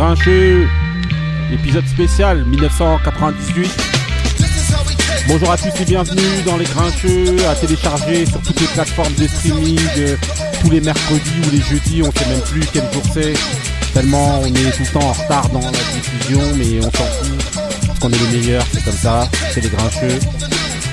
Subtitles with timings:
[0.00, 0.66] Grincheux,
[1.52, 3.70] épisode spécial 1998.
[5.28, 9.26] Bonjour à tous et bienvenue dans Les Grincheux, à télécharger sur toutes les plateformes de
[9.26, 10.16] streaming, euh,
[10.62, 13.34] tous les mercredis ou les jeudis, on sait même plus quel jour c'est,
[13.92, 17.60] tellement on est tout le temps en retard dans la diffusion, mais on s'en fout,
[17.86, 20.18] parce qu'on est les meilleurs, c'est comme ça, c'est Les Grincheux.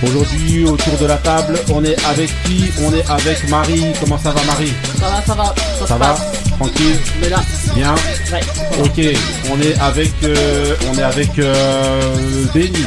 [0.04, 2.66] Aujourd'hui, autour de la table, on est avec qui?
[2.84, 3.94] On est avec Marie.
[4.00, 4.74] Comment ça va, Marie?
[5.00, 5.56] Ça va, ça va.
[5.88, 6.16] Ça, va?
[6.60, 7.38] Tranquille Mais là,
[7.76, 7.94] Bien
[8.32, 8.42] ouais.
[8.84, 9.18] Ok,
[9.52, 12.86] on est avec, euh, on est avec euh, Benny.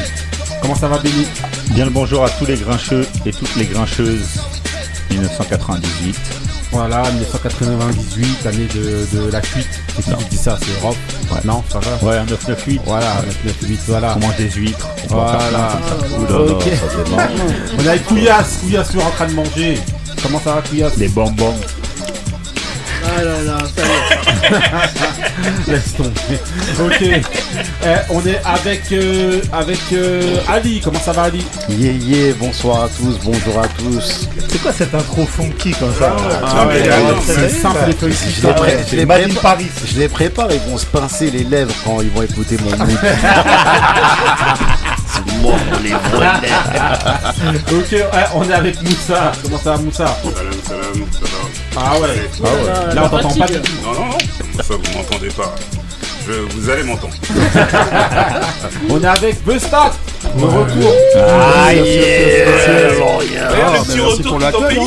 [0.61, 1.27] Comment ça va, Benny?
[1.70, 4.41] Bien le bonjour à tous les grincheux et toutes les grincheuses
[5.11, 6.16] 1998.
[6.73, 9.69] Voilà, 1998, année de, de la cuite.
[9.97, 10.56] C'est qui dit ça?
[10.62, 10.97] C'est Europe
[11.33, 11.41] Ouais.
[11.45, 12.06] Non, ça va?
[12.09, 12.80] Ouais, un 998.
[12.87, 14.16] Voilà, 998, voilà.
[14.16, 14.89] On mange des huîtres.
[15.11, 15.50] On Voilà.
[15.50, 15.80] là,
[16.28, 16.64] Ok.
[17.78, 19.78] On est avec Couillasse, Couillasse toujours en train de manger.
[20.23, 20.97] Comment ça va, Couillasse?
[20.97, 21.55] Des bonbons.
[23.02, 23.86] Ah là là, ça y
[24.47, 25.70] est.
[25.72, 26.38] Laisse tomber.
[26.80, 27.02] Ok.
[27.02, 30.80] Eh, on est avec, euh, avec euh, Ali.
[30.84, 31.44] Comment ça va, Ali?
[31.69, 34.28] Yeah yeah, bonsoir à tous, bonjour à tous.
[34.48, 36.14] C'est quoi cette intro funky comme ça?
[36.44, 38.06] Ah ouais, mais, ouais, euh, c'est simple et Je
[38.42, 39.66] les, Ah pré- je les Made in prépare, Paris.
[39.86, 42.98] je les prépare, ils vont se pincer les lèvres quand ils vont écouter mon mood.
[45.06, 47.62] C'est moi les vraies lèvres.
[47.72, 49.32] Ok, ouais, on est avec Moussa.
[49.42, 50.16] Comment ça va, Moussa?
[50.22, 51.38] Salam, salam, ça va
[51.76, 52.08] Ah ouais.
[52.40, 53.72] Oh là là, on t'entend pas du tout.
[53.84, 54.18] Non, non, non,
[54.62, 55.54] ça vous m'entendez pas.
[56.26, 57.14] Je, vous allez m'entendre.
[58.90, 59.92] On est avec Bestat.
[60.38, 60.92] Au retour.
[61.16, 61.80] Ah yeah,
[62.92, 64.78] le petit retour tout en pays.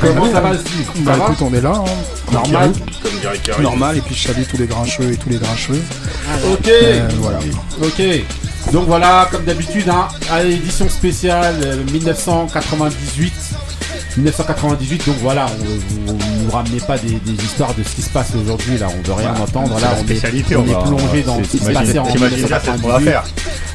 [0.00, 1.84] Comment ça va, Steve Bah écoute, on est là, hein.
[2.32, 2.72] Normal.
[3.02, 5.82] Comme dirait normal, et puis je salue tous les grincheux et tous les grincheuses.
[6.50, 6.68] Ok.
[6.68, 7.38] Euh, voilà.
[7.82, 8.02] Ok.
[8.72, 13.32] Donc voilà, comme d'habitude, hein, à l'édition spéciale euh, 1998.
[14.18, 18.10] 1998, donc voilà, on, vous nous ramenez pas des, des histoires de ce qui se
[18.10, 20.20] passe aujourd'hui, là, on veut rien entendre, là, on est,
[20.56, 22.98] on est plongé dans ce qui se passait en t'imagines bien, c'est ce qu'on va
[22.98, 23.04] 1998.
[23.04, 23.24] faire.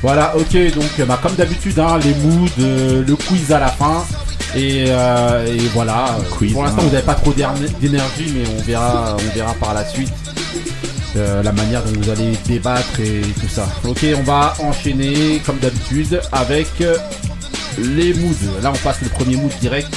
[0.01, 3.67] Voilà, ok, donc euh, bah, comme d'habitude, hein, les moods, euh, le quiz à la
[3.67, 4.03] fin.
[4.55, 6.85] Et, euh, et voilà, Quiz, pour l'instant hein.
[6.85, 7.49] vous n'avez pas trop d'éner-
[7.81, 10.13] d'énergie, mais on verra, on verra par la suite
[11.15, 13.67] euh, la manière dont vous allez débattre et tout ça.
[13.83, 16.67] Ok, on va enchaîner comme d'habitude avec
[17.79, 18.35] les moods.
[18.61, 19.87] Là on passe le premier mood direct.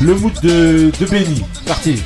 [0.00, 1.42] Le mood de, de Benny.
[1.66, 2.00] Parti.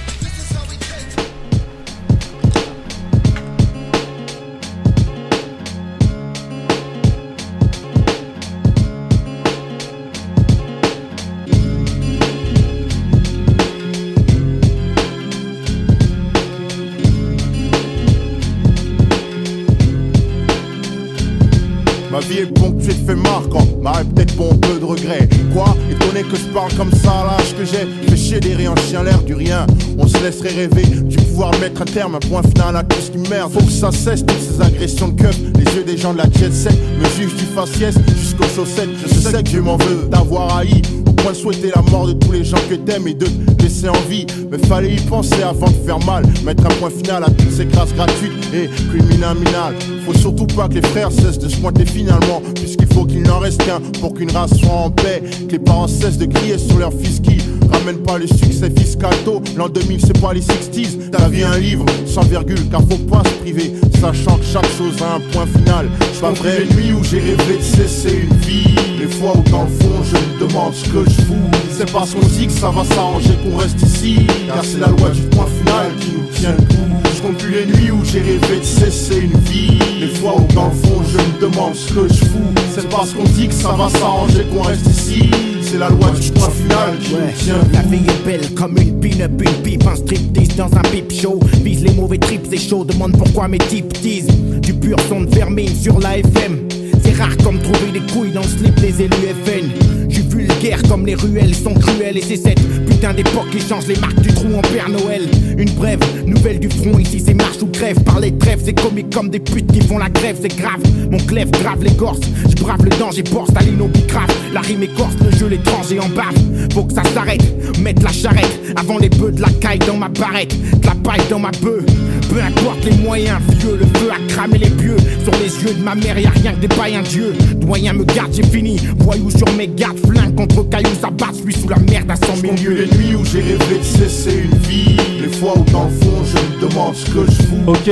[26.31, 29.35] Que je parle comme ça l'âge que j'ai Fait chier des en chien l'air du
[29.35, 29.67] rien.
[29.99, 33.11] On se laisserait rêver du pouvoir mettre un terme, un point final à tout ce
[33.11, 33.53] qui merde.
[33.53, 35.37] Faut que ça cesse toutes ces agressions de keuf.
[35.57, 38.89] Les yeux des gens de la jet set me jugent du faciès jusqu'aux chaussettes.
[39.03, 40.81] Je sais que Dieu m'en veut d'avoir haï.
[41.17, 43.89] Point de souhaiter la mort de tous les gens que t'aimes et de te laisser
[43.89, 44.27] en vie.
[44.51, 46.25] Mais fallait y penser avant de faire mal.
[46.45, 49.75] Mettre un point final à toutes ces grâces gratuites et criminales.
[50.05, 52.43] Faut surtout pas que les frères cessent de se pointer finalement.
[52.55, 55.23] Puisqu'il faut qu'il n'en reste qu'un pour qu'une race soit en paix.
[55.47, 57.39] Que les parents cessent de crier sur leur fils qui
[57.73, 59.43] ramène pas le succès fiscal tôt.
[59.57, 61.11] L'an 2000, c'est pas les 60s.
[61.11, 63.73] Ta vie un livre sans virgule, car faut pas se priver.
[64.01, 65.89] Sachant que chaque chose a un point final.
[66.15, 68.82] Je pas vrai les nuits où j'ai rêvé de cesser une vie.
[69.23, 71.51] Fois où dans le fond je me demande ce que je fous.
[71.71, 74.27] C'est parce qu'on dit que ça va s'arranger qu'on reste ici.
[74.49, 77.09] Car c'est la loi du point final qui nous tient le coup.
[77.15, 79.79] Je compte plus les nuits où j'ai rêvé de cesser une vie.
[80.01, 82.53] Les fois où dans le fond je me demande ce que je fous.
[82.75, 85.31] C'est parce qu'on dit que ça va s'arranger qu'on reste ici.
[85.63, 88.99] C'est la loi du point final qui nous tient La vie est belle comme une
[88.99, 91.39] pin-up, une pipe, un striptease dans un pipe show.
[91.63, 94.27] Vise les mauvais trips, c'est chaud, demande pourquoi mes types disent
[94.63, 96.82] du pur son de vermine sur la FM.
[97.13, 100.09] C'est rare comme trouver des couilles dans le slip des élus FN.
[100.09, 103.97] J'suis vulgaire comme les ruelles sont cruelles et c'est cette putain d'époque qui change les
[103.97, 105.23] marques du trou en Père Noël.
[105.59, 108.01] Une brève nouvelle du front, ici c'est marche ou crève.
[108.05, 110.81] Par les trêves, c'est comique comme des putes qui font la grève, c'est grave.
[111.11, 112.21] Mon clève grave l'écorce,
[112.57, 114.31] j'brave le danger, bord Staline au bicrave.
[114.55, 116.73] La rime écorce, le jeu l'étranger en bave.
[116.73, 117.43] Faut que ça s'arrête,
[117.79, 121.29] mettre la charrette avant les bœufs de la caille dans ma barrette, de la paille
[121.29, 121.85] dans ma bœuf.
[122.33, 124.97] Peu importe les moyens, vieux, le feu a cramé les pieux.
[125.23, 127.35] Sur les yeux de ma mère, y a rien que des païens dieux.
[127.57, 128.81] Doyen me garde, j'ai fini.
[129.01, 132.17] Voyou sur mes gardes, flingue contre cailloux, ça bat, je suis sous la merde à
[132.17, 132.89] cent Je mille compte plus lieues.
[132.91, 134.97] les nuits où j'ai rêvé de cesser une vie.
[135.21, 137.57] Les fois où dans le fond je me demande ce que je fous.
[137.67, 137.91] Ok,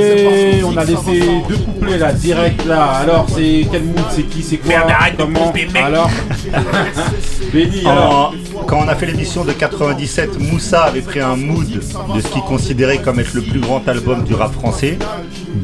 [0.65, 2.83] on a laissé deux couplets là, direct là.
[3.03, 4.87] Alors, c'est quel mood, c'est qui, c'est quoi,
[5.19, 6.09] comment Alors,
[7.53, 8.33] Benny, alors.
[8.67, 11.81] Quand on a fait l'émission de 97, Moussa avait pris un mood de
[12.21, 14.97] ce qu'il considérait comme être le plus grand album du rap français.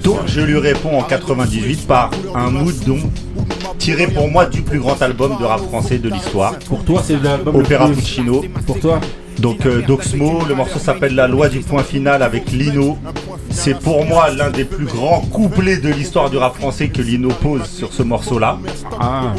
[0.04, 3.02] Donc je lui réponds en 98 par un mood donc
[3.78, 6.58] tiré pour moi du plus grand album de rap français de l'histoire.
[6.68, 8.44] Pour toi, c'est l'album Opéra Puccino.
[8.66, 9.00] Pour toi
[9.40, 12.98] Donc euh, Doxmo, le morceau s'appelle La loi du point final avec Lino.
[13.58, 17.30] C'est pour moi l'un des plus grands couplets de l'histoire du rap français que Lino
[17.30, 18.60] pose sur ce morceau-là.
[19.00, 19.34] Ah.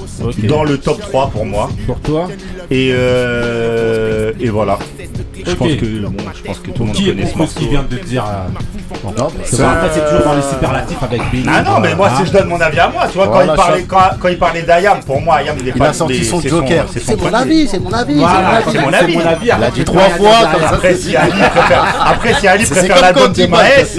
[0.48, 1.70] Dans le top 3 pour moi.
[1.86, 2.28] Pour toi
[2.68, 4.78] Et, euh, et voilà.
[5.46, 7.60] Je, pense que, bon, je pense que tout le monde Qui connaît ce morceau.
[7.60, 8.48] qu'il vient de dire euh,
[8.88, 9.14] bon.
[9.16, 11.46] Non, C'est Après, c'est toujours dans les superlatifs avec Benny.
[11.48, 13.40] Ah non, mais moi, Hein si je donne mon avis à moi, tu vois, quand,
[13.42, 15.92] il parlait, quand, quand il parlait d'Ayam, pour moi, Ayam, il est Il pas a
[15.92, 16.86] sorti son c'est Joker.
[16.90, 18.18] c'est mon avis, c'est mon avis.
[18.18, 19.16] Voilà, c'est mon c'est avis.
[19.16, 19.46] mon avis.
[19.46, 20.36] Il a après, dit trois fois.
[20.70, 21.16] Après, si
[22.48, 23.98] Ali préfère, l'album quand de Maes,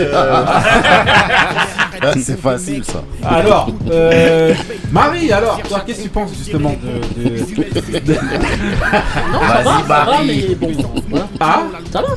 [2.23, 3.03] C'est facile ça.
[3.27, 4.53] Alors, euh,
[4.91, 7.21] Marie, alors, toi, qu'est-ce que tu penses justement de.
[7.21, 10.71] de- de- Non, ça va, ça va, mais bon,
[11.09, 11.27] voilà.
[11.39, 11.61] Ah
[11.91, 12.07] Ça va.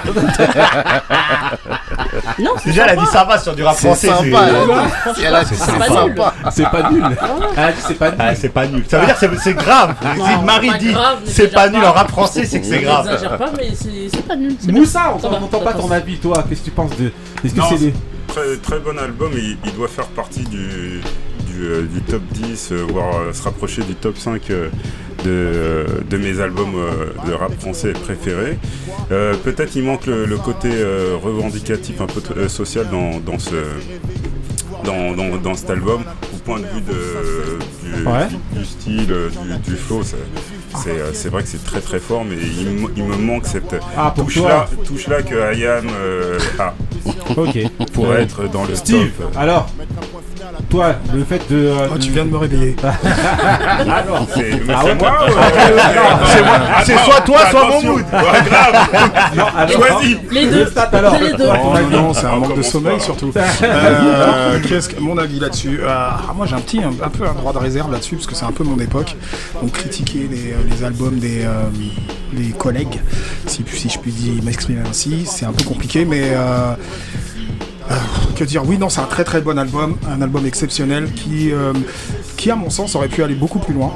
[2.38, 4.08] non, c'est déjà, elle a dit ça va sur du rap C'est français.
[4.08, 4.46] c'est- sympa.
[4.48, 5.20] elle a dit.
[5.24, 6.34] Elle a dit C'est c'est pas sympa.
[6.50, 7.04] C'est pas nul.
[7.56, 8.16] Elle a dit c'est pas nul.
[8.20, 8.84] Ah, c'est pas nul.
[8.88, 9.94] Ça veut dire que c'est- c'est grave.
[10.16, 12.66] Non, si Marie pas dit grave, c'est n'exagère pas nul en rap français, c'est que
[12.66, 13.06] c'est grave.
[13.38, 14.56] Pas, mais c'est c'est pas nul.
[14.58, 14.80] c'est bien.
[14.80, 15.82] Moussa, on Ça va, n'entend ça pas passe.
[15.82, 16.44] ton avis, toi.
[16.48, 17.12] Qu'est-ce que tu penses de.
[17.44, 17.94] Est-ce que Non, c'est des.
[18.30, 21.00] Très, très bon album, il, il doit faire partie du,
[21.46, 24.68] du, euh, du top 10, euh, voire euh, se rapprocher du top 5 euh,
[25.24, 26.74] de, de mes albums
[27.26, 28.56] de rap français préférés.
[29.10, 33.56] Euh, Peut-être il manque le, le côté euh, revendicatif, un peu social dans, dans ce,
[34.84, 38.28] dans, dans, dans cet album, au point de vue de, du, Ouais.
[38.52, 40.02] du style, du, du flow.
[40.76, 43.46] C'est- euh, c'est vrai que c'est très très fort, mais il, me- il me manque
[43.46, 46.74] cette Ah, touche-là touche -là que Ayam euh, a
[47.36, 47.58] Ok.
[47.92, 49.32] pour Euh, être dans le Steve, top.
[49.36, 49.68] alors,
[50.68, 51.56] toi, le fait de.
[51.56, 52.76] euh, Oh, tu viens de me réveiller.
[52.82, 55.12] Alors, C'est mais Ah c'est ouais moi
[56.32, 58.04] C'est moi- c'est soit toi, soit mon mood.
[58.10, 60.66] Grave Choisis Les deux.
[60.92, 61.14] Alors.
[61.18, 61.48] C'est les deux.
[61.48, 63.32] Oh non, c'est un On manque de sommeil surtout.
[63.62, 67.32] Euh, Qu'est-ce que mon avis là-dessus Euh, ah, Moi j'ai un petit, un, peu un
[67.34, 69.16] droit de réserve là-dessus parce que c'est un peu mon époque.
[69.60, 71.46] Donc critiquer les, albums des,
[72.32, 73.00] des collègues,
[73.46, 76.74] si, si je puis dire m'exprimer ainsi, c'est un peu compliqué, mais euh,
[78.36, 81.72] que dire Oui, non, c'est un très très bon album, un album exceptionnel qui, euh,
[82.36, 83.92] qui à mon sens aurait pu aller beaucoup plus loin.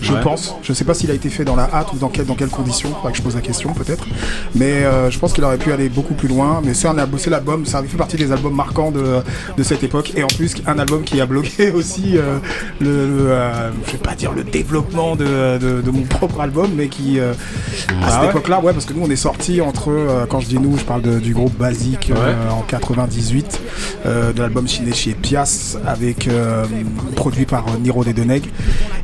[0.00, 0.20] Je Ouais.
[0.20, 0.54] pense.
[0.62, 2.48] Je sais pas s'il a été fait dans la hâte ou dans, quel- dans quelles
[2.48, 2.90] conditions.
[2.94, 4.06] Faudrait que je pose la question peut-être.
[4.54, 6.60] Mais euh, je pense qu'il aurait pu aller beaucoup plus loin.
[6.64, 9.16] Mais c'est un c'est l'album, ça fait partie des albums marquants de,
[9.56, 10.12] de cette époque.
[10.16, 12.38] Et en plus, un album qui a bloqué aussi euh,
[12.80, 16.70] le, le, euh, je vais pas dire le développement de, de, de mon propre album,
[16.76, 17.32] mais qui à
[18.02, 20.58] Ah cette ouais époque-là, ouais, parce que nous on est sorti entre, quand je dis
[20.58, 22.34] nous, je parle du groupe Basique Ouais.
[22.50, 23.60] en 98,
[24.06, 26.28] euh, de l'album Chiné chez Pias, avec
[27.16, 28.44] produit par Niro Dedeneg.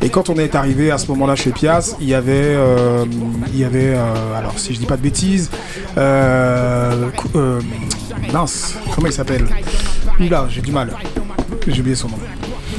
[0.03, 3.05] Et quand on est arrivé à ce moment-là chez Pias, il y avait, euh,
[3.53, 5.51] il y avait, euh, alors si je dis pas de bêtises,
[5.97, 7.61] euh, euh,
[8.33, 9.47] mince, comment il s'appelle?
[10.21, 10.91] Oula, j'ai du mal.
[11.67, 12.19] J'ai oublié son nom.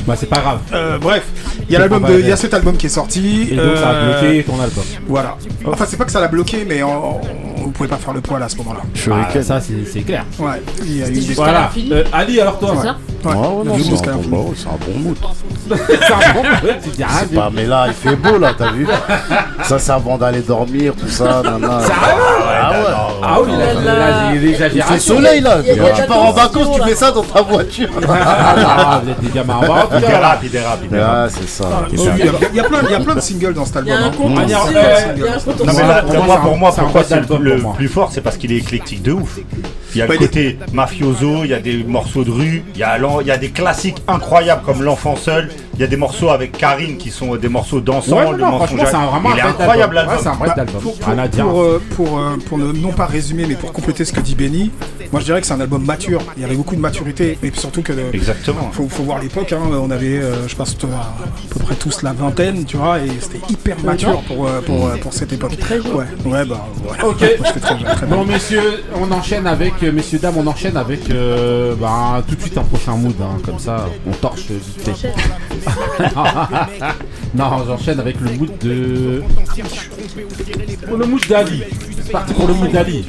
[0.06, 0.60] Bah, c'est pas grave.
[0.74, 1.26] Euh, bref,
[1.68, 2.22] il y a l'album pas de, mal.
[2.22, 3.48] il y a cet album qui est sorti.
[3.52, 4.84] Et donc, ça a bloqué ton album.
[5.08, 5.38] Voilà.
[5.66, 7.22] Enfin, c'est pas que ça l'a bloqué, mais on,
[7.66, 8.82] on pouvait pas faire le poil à ce moment-là.
[9.12, 10.26] Ah, ça, c'est clair.
[10.40, 10.62] Ouais.
[10.84, 11.34] Il y a eu des...
[11.34, 11.72] Voilà.
[11.92, 12.76] Euh, Ali, alors toi
[13.26, 13.32] Ouais.
[13.34, 15.18] Ouais, non, c'est un, bon, c'est un bon mood.
[15.68, 16.44] C'est un bon
[16.84, 18.88] Tu dis rien, C'est pas, mais là, il fait beau là, t'as vu
[19.64, 21.42] Ça, c'est avant d'aller dormir, tout ça.
[21.44, 21.80] Nana.
[21.82, 22.86] Ah ouais.
[23.24, 25.54] Ah oui, là, là, là, j'ai Il fait soleil là.
[25.58, 27.90] A tu pars en vacances, tu fais ça dans ta voiture.
[28.08, 29.56] Ah, vous êtes des gamins.
[29.56, 31.10] En Il dérape, il dérape, il dérape.
[31.16, 31.66] Ah, c'est ça.
[31.92, 32.14] Il y, a,
[32.52, 32.64] il y a
[33.00, 34.14] plein, de singles dans cet Il y a album.
[34.44, 34.80] il y a un compte
[35.60, 35.84] Non mais aussi.
[35.88, 38.10] là, pour moi, moi, c'est un- pour moi, c'est un pourquoi c'est le plus fort,
[38.12, 39.40] c'est parce qu'il est éclectique de ouf.
[39.96, 42.84] Il y a le côté mafioso, il y a des morceaux de rue, il y
[42.84, 45.98] a, l'en- il y a des classiques incroyables comme L'Enfant Seul, il y a des
[45.98, 48.68] morceaux avec Karine qui sont des morceaux dansants, Ouais, non, le non, mensonge.
[48.70, 50.16] franchement, c'est un- vraiment il est incroyable album.
[50.18, 50.82] Ouais, un vrai Bah, album.
[50.82, 51.16] pour, pour,
[51.46, 54.36] pour, euh, pour, euh, pour ne non pas résumer, mais pour compléter ce que dit
[54.36, 54.72] Benny,
[55.12, 56.22] moi je dirais que c'est un album mature.
[56.38, 57.94] Il y avait beaucoup de maturité, et puis surtout que.
[58.14, 58.70] Exactement.
[58.72, 62.14] Faut, faut voir l'époque, hein, on avait, euh, je pense, à peu près tous la
[62.14, 65.58] vingtaine, tu vois, et c'était hyper mature pour, euh, pour, euh, pour cette époque.
[65.58, 65.94] Très jeune.
[65.94, 67.06] Ouais, ouais, bah voilà.
[67.06, 67.20] Ok.
[67.22, 68.34] Moi, j'étais très jeune, très Bon bien.
[68.34, 72.64] messieurs, on enchaîne avec, messieurs dames, on enchaîne avec euh, bah, tout de suite un
[72.64, 75.10] prochain mood, hein, comme ça on torche vite fait.
[77.34, 79.24] non, j'enchaîne avec le mood de...
[80.88, 81.64] Pour le mood d'Ali.
[82.04, 83.06] C'est parti pour le mood d'Ali.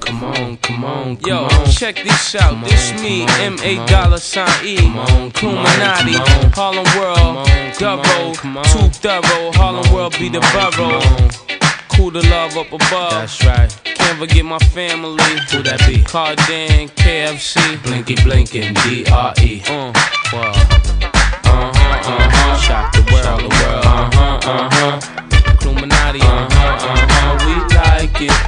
[0.00, 2.64] Come on, come on, Yo, check this out.
[2.64, 4.76] This me, M A dollar sign E,
[6.54, 7.46] Harlem World,
[7.78, 8.32] Gubbo,
[8.70, 9.52] too thorough.
[9.54, 11.45] Harlem World be the borough.
[11.96, 13.10] Cool to love up above.
[13.10, 13.80] That's right.
[13.84, 15.24] Can't forget my family.
[15.50, 16.02] Who that be?
[16.02, 17.82] Cardan, KFC.
[17.82, 19.62] Blinky blinking, D-R-E.
[19.66, 19.92] Uh,
[20.32, 20.52] wow.
[21.44, 22.56] Uh-huh, uh-huh.
[22.58, 23.84] Shock the world, the world.
[23.84, 25.62] Uh-huh, uh-huh.
[25.62, 26.20] Illuminati.
[26.20, 27.46] Uh-huh, uh-huh.
[27.46, 28.45] We like it.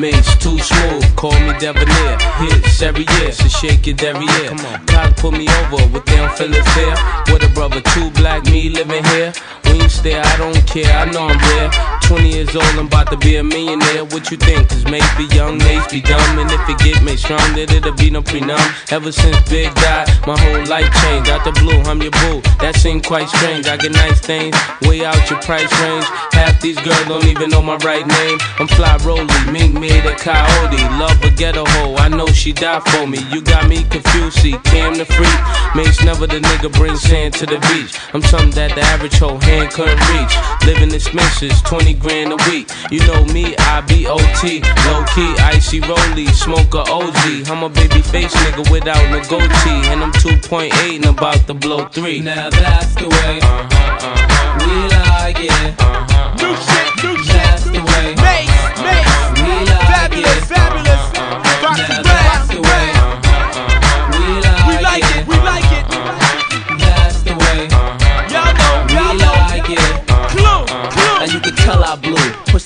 [0.00, 2.16] Mace too smooth, call me Debonair.
[2.38, 4.48] Hits every year, so shake it every year.
[4.48, 6.96] Come on, God put me over, what they don't feel it fair.
[7.28, 9.34] What a brother, two black, me living here.
[9.64, 11.70] When you stare, I don't care, I know I'm there.
[12.10, 14.04] 20 years old, I'm about to be a millionaire.
[14.04, 14.68] What you think?
[14.68, 16.38] Cause maybe young Nace be dumb.
[16.40, 18.58] And if it get me strong, then it'll be no prenum.
[18.90, 21.30] Ever since Big died, my whole life changed.
[21.30, 22.42] Out the blue, I'm your boo.
[22.58, 23.68] That seemed quite strange.
[23.68, 26.04] I get nice things, way out your price range.
[26.32, 28.38] Half these girls don't even know my right name.
[28.58, 30.82] I'm fly rolly, mink made a coyote.
[31.02, 33.18] Love a ghetto hoe, I know she died for me.
[33.32, 35.40] You got me confused, see, Cam the freak.
[35.74, 37.98] Mace never the nigga bring sand to the beach.
[38.14, 40.34] I'm something that the average hoe hand couldn't reach.
[40.66, 42.70] Living expenses, 20 grand a week.
[42.90, 44.62] You know me, I be OT.
[44.86, 47.50] Low key, icy rolly, smoke a OG.
[47.50, 49.82] I'm a baby face nigga without no goatee.
[49.90, 52.20] And I'm 2.8 and about to blow 3.
[52.20, 54.66] Now that's the way uh-huh, uh-huh.
[54.66, 55.74] we like it.
[55.80, 57.29] Uh-huh, new shit, new shit.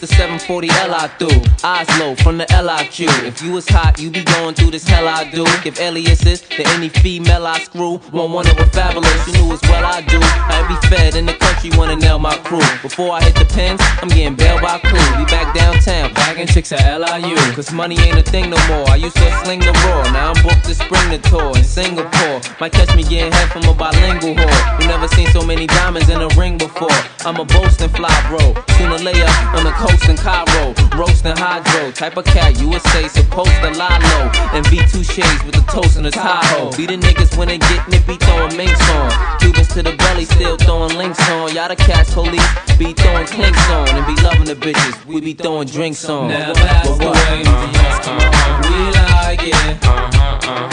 [0.06, 1.40] The 740 Li through.
[1.64, 3.08] Eyes low from the LIQ.
[3.24, 5.44] If you was hot, you be going through this hell I do.
[5.46, 7.96] If Give aliases to any female I screw.
[8.10, 9.26] One wonder what fabulous.
[9.26, 10.18] You knew as well I do.
[10.20, 12.60] I be fed in the country, wanna nail my crew.
[12.82, 15.00] Before I hit the pins, I'm getting bailed by crew.
[15.16, 17.36] Be back downtown, bagging chicks at LIU.
[17.54, 18.88] Cause money ain't a thing no more.
[18.90, 20.02] I used to sling the raw.
[20.12, 22.40] Now I'm booked to spring the tour in Singapore.
[22.60, 24.60] Might catch me getting head from a bilingual whore.
[24.76, 26.98] Who never seen so many diamonds in a ring before.
[27.24, 28.52] I'm a boasting fly bro.
[28.76, 30.74] Sooner up on the coast in Cairo.
[30.96, 31.90] Roasting hydro.
[31.92, 34.30] Type of cat you would say supposed to lie low.
[34.54, 36.76] And be two shades with the toast in the Tahoe.
[36.76, 39.10] Be the niggas when they get nippy throwing minks on.
[39.40, 41.54] Cubans to the belly still throwing links on.
[41.54, 42.42] Y'all the cats police
[42.78, 43.88] be throwing clinks on.
[43.88, 45.04] And be loving the bitches.
[45.06, 46.28] We be throwing drinks on.
[46.28, 48.68] Now that's the way uh-huh, uh-huh.
[48.68, 49.54] we like it.
[49.84, 50.68] Uh-huh,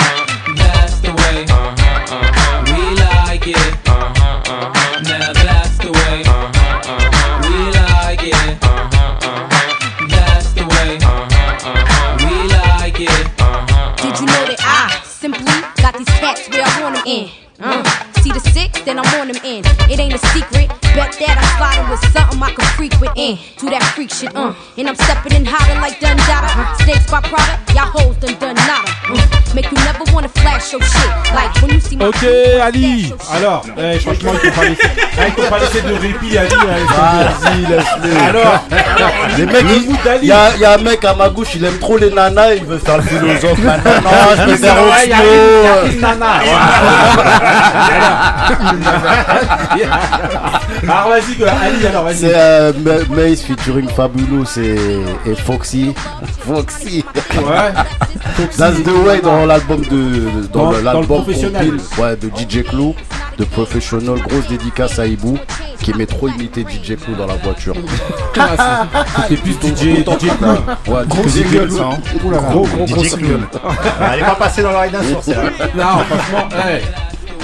[0.55, 1.45] that's the way
[2.73, 4.90] we like it.
[16.49, 17.29] Where I want them in?
[17.59, 17.83] Uh,
[18.21, 19.63] see the six, then I'm on them in.
[19.91, 20.80] It ain't a secret.
[20.95, 23.37] Bet that I'm sliding with something I can frequent in.
[23.59, 24.51] Do that freak shit, uh.
[24.77, 26.51] And I'm stepping in hotter like Dundada.
[26.83, 28.83] Snakes by product, y'all hoes done done nada.
[29.07, 29.15] Uh,
[29.55, 31.11] make you never wanna flash your shit.
[31.31, 32.07] Like when you see my.
[32.11, 32.23] Ok,
[32.61, 33.13] Ali.
[33.31, 36.55] Alors, eh, franchement, il faut pas laisser, eh, il faut pas laisser de répit, Ali.
[36.59, 38.11] hein, Vas-y, laisse-le.
[38.27, 38.59] Alors,
[39.37, 39.65] Les mecs,
[40.23, 42.65] y, a- y a un mec à ma gauche, il aime trop les nanas, il
[42.65, 43.59] veut faire le philosophe.
[43.61, 45.31] Non, je vais faire Ouais, y a Oxio.
[45.31, 46.31] Ali, y a Ali Nana.
[50.83, 51.47] Alors, vas-y, quoi.
[51.49, 52.15] Ali, alors, vas-y.
[52.17, 54.75] C'est euh, Ma- Mace featuring Fabulous et,
[55.29, 55.93] et Foxy.
[56.45, 57.03] Foxy.
[57.35, 57.73] Ouais.
[58.57, 62.63] That's the way dans l'album de dans, Dans- le- dans le l'album ouais, de DJ
[62.63, 62.95] Clou,
[63.37, 65.37] de Professional, grosse dédicace à Ibou
[65.81, 67.75] qui aimait trop imiter DJ Clou dans la voiture.
[68.39, 68.85] Ah,
[69.17, 70.93] c'est- C'était plus DJ, DJ Cool.
[70.93, 71.77] Ouais, Gros DJ single, Clou.
[71.77, 71.83] ça.
[71.83, 71.97] hein.
[72.23, 73.39] Oula, Gros, gros, gros DJ single.
[74.13, 75.23] Elle est pas passée dans l'oreille d'un sourd.
[75.75, 76.81] Non, franchement, hey.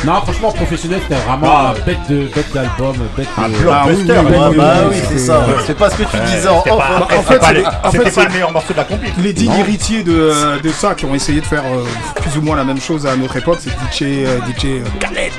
[0.06, 1.74] Non, franchement, professionnel, c'était vraiment Ah.
[1.76, 3.56] un bête de bête d'album, bête Un de.
[3.58, 4.14] blockbuster.
[4.16, 5.42] Ah oui, oui, bah oui, c'est ça.
[5.66, 6.64] C'est pas ce que tu disais en hein.
[7.10, 9.12] c'était fait, pas en c'était pas le meilleur morceau de la compil.
[9.18, 11.84] Les dignes héritiers de, de ça qui ont essayé de faire euh,
[12.16, 15.32] plus ou moins la même chose à notre époque, c'est DJ, euh, DJ Khaled.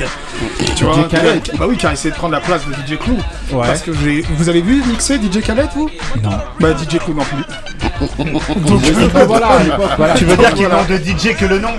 [0.76, 1.50] Tu vois, Khaled.
[1.58, 3.16] Bah oui, qui a essayé de prendre la place de DJ Clou.
[3.52, 3.66] Ouais.
[3.66, 4.22] Parce que j'ai.
[4.36, 5.88] Vous avez vu mixer DJ Khaled vous?
[6.22, 6.30] Non.
[6.60, 7.44] Bah DJ Clou non plus.
[8.18, 8.80] Donc,
[9.26, 9.48] voilà.
[10.16, 10.76] Tu veux dire Voilà.
[10.76, 11.70] n'ont de DJ que le nom?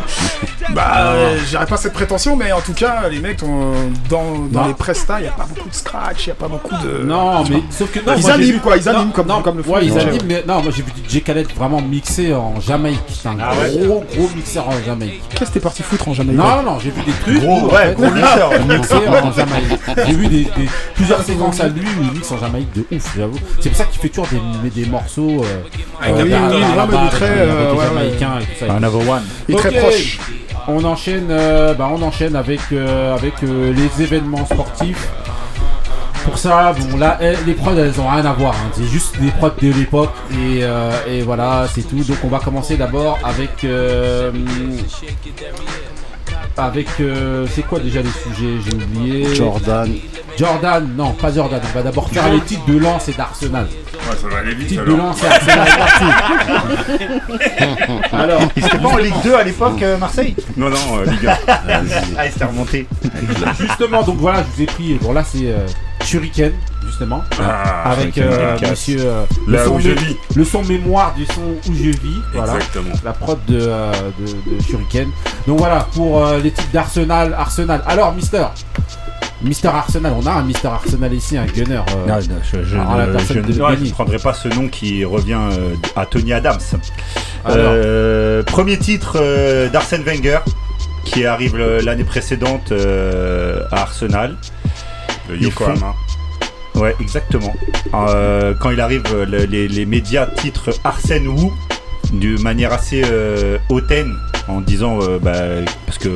[0.74, 3.74] Bah, euh, j'aurais pas cette prétention, mais en tout cas, les mecs, ont-
[4.10, 7.04] dans, les prestats, il a pas beaucoup de scratch, il a pas beaucoup de.
[7.04, 9.58] Non, mais sauf que non, Ils animent, vu- quoi, ils animent non, comme- non, comme
[9.58, 13.00] le Ouais, ils animent, mais non, moi j'ai vu DJ Khaled vraiment mixé en Jamaïque.
[13.10, 15.22] C'est un Ah ouais gros, gros mixeur en Jamaïque.
[15.36, 17.42] Qu'est-ce que t'es parti foutre en Jamaïque Non, non, j'ai vu des trucs.
[17.44, 18.52] Gros, où, ouais, gros mixeur.
[18.68, 19.80] mixé en Jamaïque.
[20.08, 23.14] J'ai vu des, des- plusieurs séquences à lui où il mixe en Jamaïque de ouf,
[23.18, 23.40] j'avoue.
[23.60, 24.28] C'est pour ça qu'il fait toujours
[24.64, 25.44] des, des morceaux.
[25.44, 25.62] Euh,
[26.02, 28.22] Avec euh, des- vraiment très, euh, et tout
[28.68, 28.74] ça.
[28.74, 29.24] Another one.
[29.48, 30.20] Il est très proche.
[30.72, 35.08] On enchaîne, euh, bah, on enchaîne avec, euh, euh, les événements sportifs.
[36.24, 38.54] Pour ça, bon là, eh, les prods elles ont rien à voir.
[38.54, 38.70] hein.
[38.74, 40.62] C'est juste des prods de l'époque et,
[41.12, 42.04] et voilà, c'est tout.
[42.04, 43.66] Donc on va commencer d'abord avec
[46.58, 49.36] avec euh, c'est quoi déjà les sujets J'ai oublié.
[49.36, 49.92] Jordan.
[50.38, 51.60] Jordan, non pas Jordan.
[51.64, 53.68] On va d'abord faire les titres de Lens et d'Arsenal.
[54.22, 54.96] ça va aller vite Petite alors.
[54.96, 56.06] Bulan, c'est Arsenal parti.
[58.14, 61.28] Alors, Il était pas en Ligue 2 à l'époque, euh, Marseille Non, non, euh, Ligue
[61.28, 61.38] 1.
[62.18, 62.88] Ah, il s'était remonté.
[63.60, 64.94] justement, donc voilà, je vous ai pris.
[65.02, 65.66] Bon, là, c'est euh,
[66.04, 66.54] Shuriken,
[66.86, 67.24] justement.
[67.42, 69.00] Ah, avec euh, monsieur.
[69.02, 70.18] euh, Là le, son où je mé- vis.
[70.36, 72.22] le son mémoire du son où je vis.
[72.34, 72.56] Voilà.
[72.56, 72.96] Exactement.
[73.04, 75.10] La prod de, euh, de, de Shuriken.
[75.48, 77.36] Donc voilà, pour euh, les types d'Arsenal.
[77.38, 77.84] Arsenal.
[77.88, 78.44] Alors, Mister.
[79.42, 81.76] Mister Arsenal, on a un Mister Arsenal ici, un gunner.
[81.78, 85.76] euh, Non, non, je, la ne- je ne- prendrai pas ce nom qui revient euh,
[85.96, 86.58] à Tony Adams.
[87.46, 87.56] Alors.
[87.74, 90.40] Euh, premier titre euh, d'Arsène Wenger
[91.06, 94.36] qui arrive l'année précédente euh, à Arsenal.
[95.36, 95.96] Font- Yokohama.
[96.76, 97.54] Ouais, exactement.
[97.94, 101.52] Euh, quand il arrive, euh, le- les, les médias titrent Arsène Wu
[102.14, 104.16] de manière assez euh, hautaine
[104.48, 105.34] en disant euh, bah,
[105.86, 106.10] parce que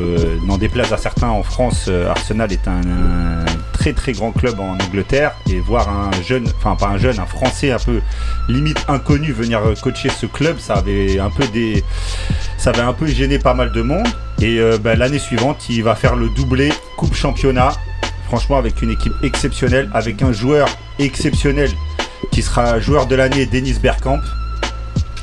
[0.48, 4.78] n'en déplaise à certains en France, Arsenal est un, un très très grand club en
[4.88, 8.00] Angleterre et voir un jeune, enfin pas un jeune, un Français un peu
[8.48, 11.84] limite inconnu venir coacher ce club, ça avait un peu des,
[12.58, 14.08] ça avait un peu gêné pas mal de monde.
[14.42, 17.70] Et euh, bah, l'année suivante, il va faire le doublé Coupe Championnat
[18.34, 21.70] franchement avec une équipe exceptionnelle, avec un joueur exceptionnel
[22.32, 24.22] qui sera joueur de l'année, Denis Bergkamp,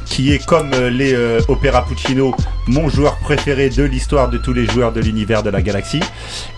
[0.04, 2.32] qui est comme euh, les euh, Opera Puccino,
[2.68, 5.98] mon joueur préféré de l'histoire de tous les joueurs de l'univers de la galaxie,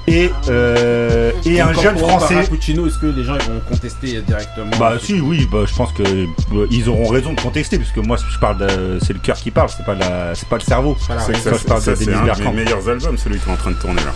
[0.07, 2.35] et, euh, et un jeune français.
[2.35, 5.93] Parapuccino, est-ce que les gens ils vont contester directement Bah si oui bah, je pense
[5.93, 9.37] que euh, ils auront raison de contester puisque moi je parle de c'est le cœur
[9.37, 12.27] qui parle c'est pas la c'est pas le cerveau C'est ça, c'est Denis un de
[12.27, 12.53] Bergkamp.
[12.53, 14.13] mes meilleurs albums, celui qui est en train de tourner là.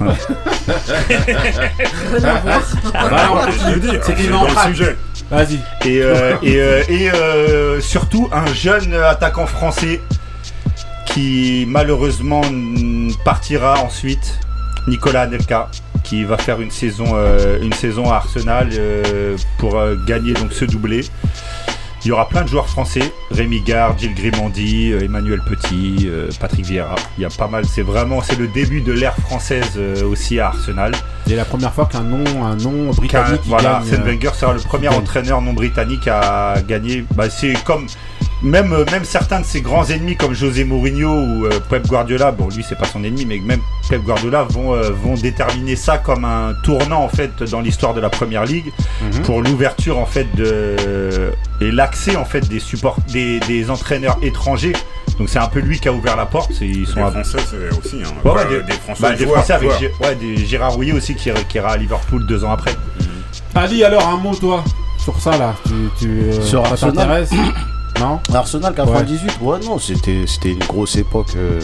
[0.00, 0.14] Bah.
[3.74, 4.96] Je dire, c'est dans le sujet.
[5.30, 5.54] Vas-y.
[5.88, 10.00] Et, euh, et, euh, et, euh, surtout un jeune attaquant français
[11.06, 12.42] qui malheureusement
[13.24, 14.38] partira ensuite,
[14.88, 15.68] Nicolas Anelka,
[16.02, 20.52] qui va faire une saison, euh, une saison à Arsenal euh, pour euh, gagner donc
[20.52, 21.04] ce doublé.
[22.04, 26.28] Il y aura plein de joueurs français, Rémi Gard, Gilles Grimandi, euh, Emmanuel Petit, euh,
[26.38, 26.96] Patrick Vieira.
[27.16, 30.38] Il y a pas mal, c'est vraiment c'est le début de l'ère française euh, aussi
[30.38, 30.92] à Arsenal.
[31.26, 34.02] C'est la première fois qu'un nom, un nom britannique voilà, gagne.
[34.02, 37.06] Wenger sera le premier entraîneur non britannique à gagner.
[37.14, 37.86] Bah, c'est comme
[38.42, 42.30] même, euh, même certains de ses grands ennemis comme José Mourinho ou euh, Pep Guardiola.
[42.32, 45.98] Bon, lui c'est pas son ennemi, mais même Pep Guardiola vont, euh, vont déterminer ça
[45.98, 49.22] comme un tournant en fait dans l'histoire de la Première Ligue Mhm.
[49.22, 54.72] pour l'ouverture en fait de et l'accès en fait des supports des, des entraîneurs étrangers.
[55.18, 56.50] Donc c'est un peu lui qui a ouvert la porte.
[56.52, 58.02] C'est- Ils sont Des à- Français, c'est aussi.
[58.04, 58.28] Hein.
[58.28, 61.30] Ouais, des, des Français, bah, des joueurs, Français avec ouais, des Gérard Rouillet aussi qui,
[61.48, 62.72] qui ira à Liverpool deux ans après.
[63.54, 64.64] Ali, alors un mot toi
[64.98, 65.54] sur ça là.
[65.66, 67.30] Tu, tu, euh, Sur ça t'intéresse
[68.04, 71.28] Non Arsenal 98, ouais, non, c'était c'était une grosse époque.
[71.36, 71.60] euh,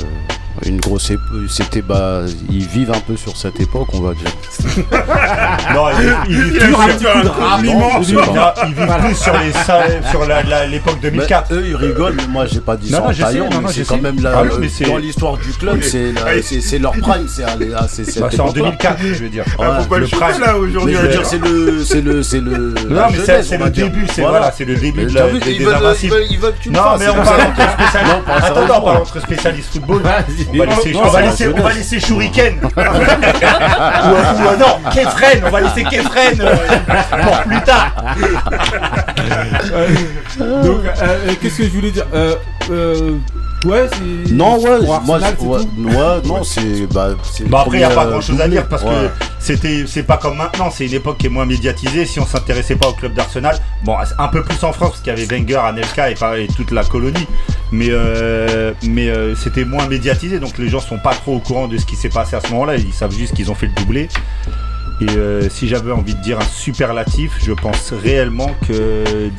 [0.66, 1.24] une grosse époque.
[1.48, 4.30] C'était bah, ils vivent un peu sur cette époque, on va dire.
[5.74, 5.86] Non,
[6.28, 6.74] il, il vit Il a plus
[7.06, 7.18] un
[9.14, 9.52] sur, les
[10.10, 11.52] sur la- la- l'époque Mais 2004.
[11.54, 13.96] eux ils rigolent, mais moi j'ai pas dit Non, ça non, non, mais c'est quand
[13.96, 14.00] sais.
[14.00, 16.92] même la, Ah oui, mais c'est- dans l'histoire du club, c'est la- c'est c'est leur
[16.92, 18.52] prime, c'est à- cette Bah, c'est en époque-là.
[18.52, 19.44] 2004, je veux dire.
[19.58, 19.66] Ouais.
[19.80, 20.40] Faut pas le Le prime.
[20.40, 20.94] là aujourd'hui.
[20.94, 22.74] je veux dire, c'est le, c'est le, c'est le.
[22.88, 25.76] Non, mais c'est le début, c'est voilà, c'est le début de la, ils des veulent,
[26.30, 28.28] ils ils que tu le Non, mais on parle entre spécialistes.
[28.28, 30.02] Attends, on parle entre spécialistes football.
[30.52, 31.76] On va laisser, Non, on va c'est la laisser, on va jeunesse.
[31.92, 32.54] laisser Shuriken.
[32.62, 36.56] ou, ou, non, Kefren, on va laisser Kefren euh,
[37.22, 37.92] pour plus tard.
[40.38, 42.34] Donc, euh, euh, qu'est-ce que je voulais dire euh,
[42.70, 43.16] euh,
[43.64, 44.32] Ouais, c'est.
[44.32, 46.86] Non, ouais, pour moi, ouais, tout ouais, non, c'est.
[46.92, 47.08] Bah,
[47.46, 48.88] Bah après, il n'y a pas euh, grand chose à dire parce Ouais.
[49.18, 52.06] que c'était, c'est pas comme maintenant, c'est une époque qui est moins médiatisée.
[52.06, 55.12] Si on s'intéressait pas au club d'Arsenal, bon, un peu plus en France parce qu'il
[55.12, 57.26] y avait Wenger, Anelka et, et toute la colonie,
[57.70, 61.68] mais, euh, mais euh, c'était moins médiatisé donc les gens sont pas trop au courant
[61.68, 62.76] de ce qui s'est passé à ce moment-là.
[62.76, 64.08] Ils savent juste qu'ils ont fait le doublé.
[65.00, 69.30] Et euh, si j'avais envie de dire un superlatif, je pense réellement que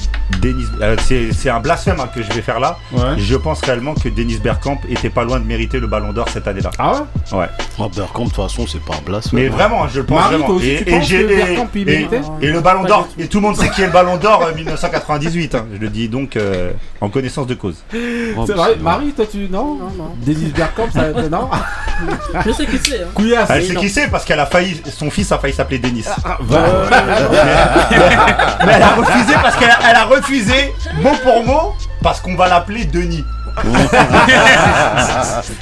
[0.42, 0.66] Denis.
[0.82, 0.96] euh,
[1.32, 2.78] c'est, un blasphème hein, que je vais faire là.
[2.92, 3.18] Ouais.
[3.18, 6.48] Je pense réellement que Denis Bergkamp était pas loin de mériter le Ballon d'Or cette
[6.48, 6.72] année-là.
[6.80, 7.38] Ah ouais?
[7.40, 7.46] Ouais.
[7.80, 9.40] Ah, Bergkamp, de toute façon, c'est pas un blasphème.
[9.40, 10.56] Mais vraiment, je le pense Marie, vraiment.
[10.56, 12.22] aussi, Bergkamp, et- méritait?
[12.42, 14.54] et le Ballon d'Or, et tout le monde sait qui est le Ballon d'Or euh,
[14.56, 15.56] 1998.
[15.56, 15.66] hein.
[15.76, 16.72] Je le dis donc euh,
[17.02, 17.76] en connaissance de cause.
[17.94, 19.48] Oh, C'est vrai, Marie, toi tu.
[19.50, 19.76] Non?
[19.76, 20.12] Non, non.
[20.26, 21.12] Denis Bergkamp, ça.
[21.30, 21.50] Non
[22.46, 23.04] Je sais qui c'est.
[23.04, 23.08] Hein.
[23.14, 26.06] Couillasse Elle sait qui c'est parce qu'elle a failli, son fils a failli s'appeler Denis.
[26.42, 26.60] Va-
[28.66, 32.36] Mais elle a refusé parce qu'elle a, elle a refusé mot pour mot parce qu'on
[32.36, 33.26] va l'appeler Denis.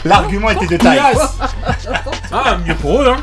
[0.05, 1.01] L'argument était de taille.
[2.31, 3.21] Ah, mieux pour eux, hein.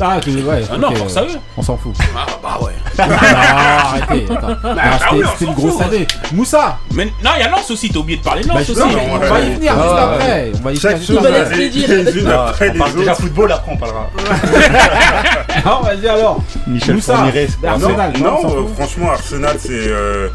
[0.00, 1.28] Ah, tu- ouais, Ah non, ok, force à eux.
[1.56, 1.94] On s'en fout.
[2.16, 2.72] Ah, bah ouais.
[2.98, 4.26] Non, arrêtez.
[4.32, 4.48] attends.
[4.48, 5.82] Non, ah c'était oui, on c'était s'en une grosse fout.
[5.82, 6.06] année.
[6.32, 8.64] Moussa Mais non, il y a Lance aussi, t'as oublié de parler de bah, Lance
[8.66, 8.80] je- aussi.
[8.80, 10.52] non, mais on va y venir juste Ah, après.
[10.54, 11.30] On va y venir Chaque juste après.
[11.32, 11.86] l'expédier.
[11.86, 14.10] Les unes après On parle déjà football, après on parlera.
[15.64, 16.40] Non, vas-y alors.
[16.66, 17.48] Michel Fourniret.
[17.66, 19.70] Arsenal, non, on franchement, Arsenal, c'est.
[19.72, 20.28] euh,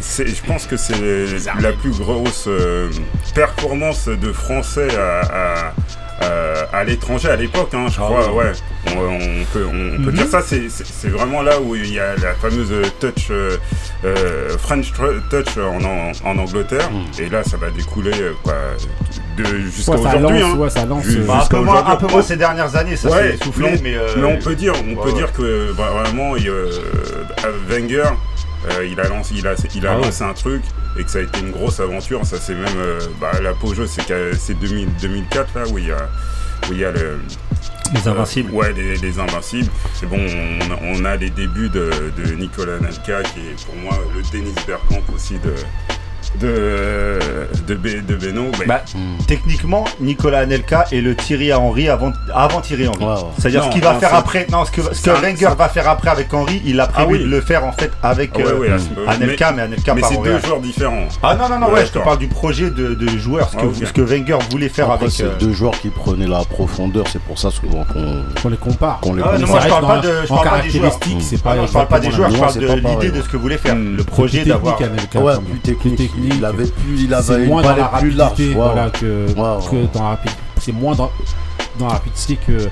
[0.00, 0.94] c'est- je pense que c'est
[1.60, 2.88] la plus grosse euh,
[3.34, 5.72] performance de Français à, à-
[6.20, 8.32] à- à l'étranger à l'époque, hein, je crois.
[8.32, 8.52] Ouais,
[8.86, 10.12] on, on peut, on peut Mhm.
[10.12, 10.40] dire ça.
[10.42, 13.56] C'est vraiment là où il y a la fameuse touch euh,
[14.04, 14.92] euh, French
[15.30, 16.88] touch en, en, en Angleterre.
[17.18, 18.54] Et là, ça va découler euh, quoi,
[19.36, 20.40] de jusqu'à Ouais, aujourd'hui.
[20.40, 20.58] lance, hein.
[20.58, 21.92] ouais, ça lance, Ju- euh, Bah, un, peu moins, aujourd'hui.
[21.92, 24.36] un peu moins ces dernières années, ça s'est essoufflé, mais on, mais, euh, mais on
[24.38, 25.14] peut dire, on ouais, peut ouais.
[25.14, 26.70] dire que bah, vraiment, il, euh,
[27.68, 28.04] Wenger,
[28.68, 30.04] euh, il a lancé, il a, il a Ah ouais.
[30.06, 30.62] lancé un truc
[30.98, 32.24] et que ça a été une grosse aventure.
[32.26, 35.92] Ça c'est même euh, bah, l'apogée, c'est qu'à- c'est 2000 2004 là où il y
[35.92, 36.08] a,
[36.68, 37.18] où il y a le
[37.94, 38.50] Les Invincibles.
[38.52, 39.70] euh, ouais, les, les Invincibles.
[39.94, 43.76] C'est bon, on, a- on a les débuts de, de Nicolas Anelka qui est pour
[43.76, 45.54] moi le Dennis Bergkamp aussi de
[46.40, 47.18] de
[47.66, 48.44] de, Be- de Beno.
[48.58, 48.82] Mais- Bah,
[49.26, 53.04] Techniquement, Nicolas Anelka est le Thierry Henry avant, avant Thierry Henry.
[53.38, 56.32] C'est-à-dire ce qu'il va faire après, non, ce que, ce Wenger va faire après avec
[56.32, 57.18] Henry, il a prévu Ah oui.
[57.20, 59.94] de le faire en fait avec Ah ouais, euh, ouais, à ce- Anelka, mais, Anelka
[59.94, 61.06] mais c'est deux joueurs différents.
[61.22, 63.62] Ah non, non, non, ouais, je te parle du projet de, de joueur, ce que,
[63.82, 65.16] Ah, ce que Wenger voulait faire Après, avec.
[65.16, 68.56] c'est euh, deux joueurs qui prenaient la profondeur, c'est pour ça souvent qu'on On les
[68.56, 69.00] compare.
[69.00, 70.82] qu'on les Ah non, moi je parle pas de, dans- je parle pas des joueurs.
[70.98, 73.28] caractéristiques, c'est pas non, je parle pas des joueurs, je parle de l'idée de ce
[73.28, 73.74] que voulait faire.
[73.76, 74.80] Le projet Plus d'avoir.
[74.80, 76.09] Ouais, plus technique.
[76.12, 76.34] Technique.
[76.36, 78.30] Il avait plus, il C'est avait moins dans la palette plus large.
[78.30, 79.34] rapidité, voilà, que, que
[79.94, 80.40] dans la rapidité.
[80.62, 81.10] C'est moins dans,
[81.78, 82.68] dans la rapidité que.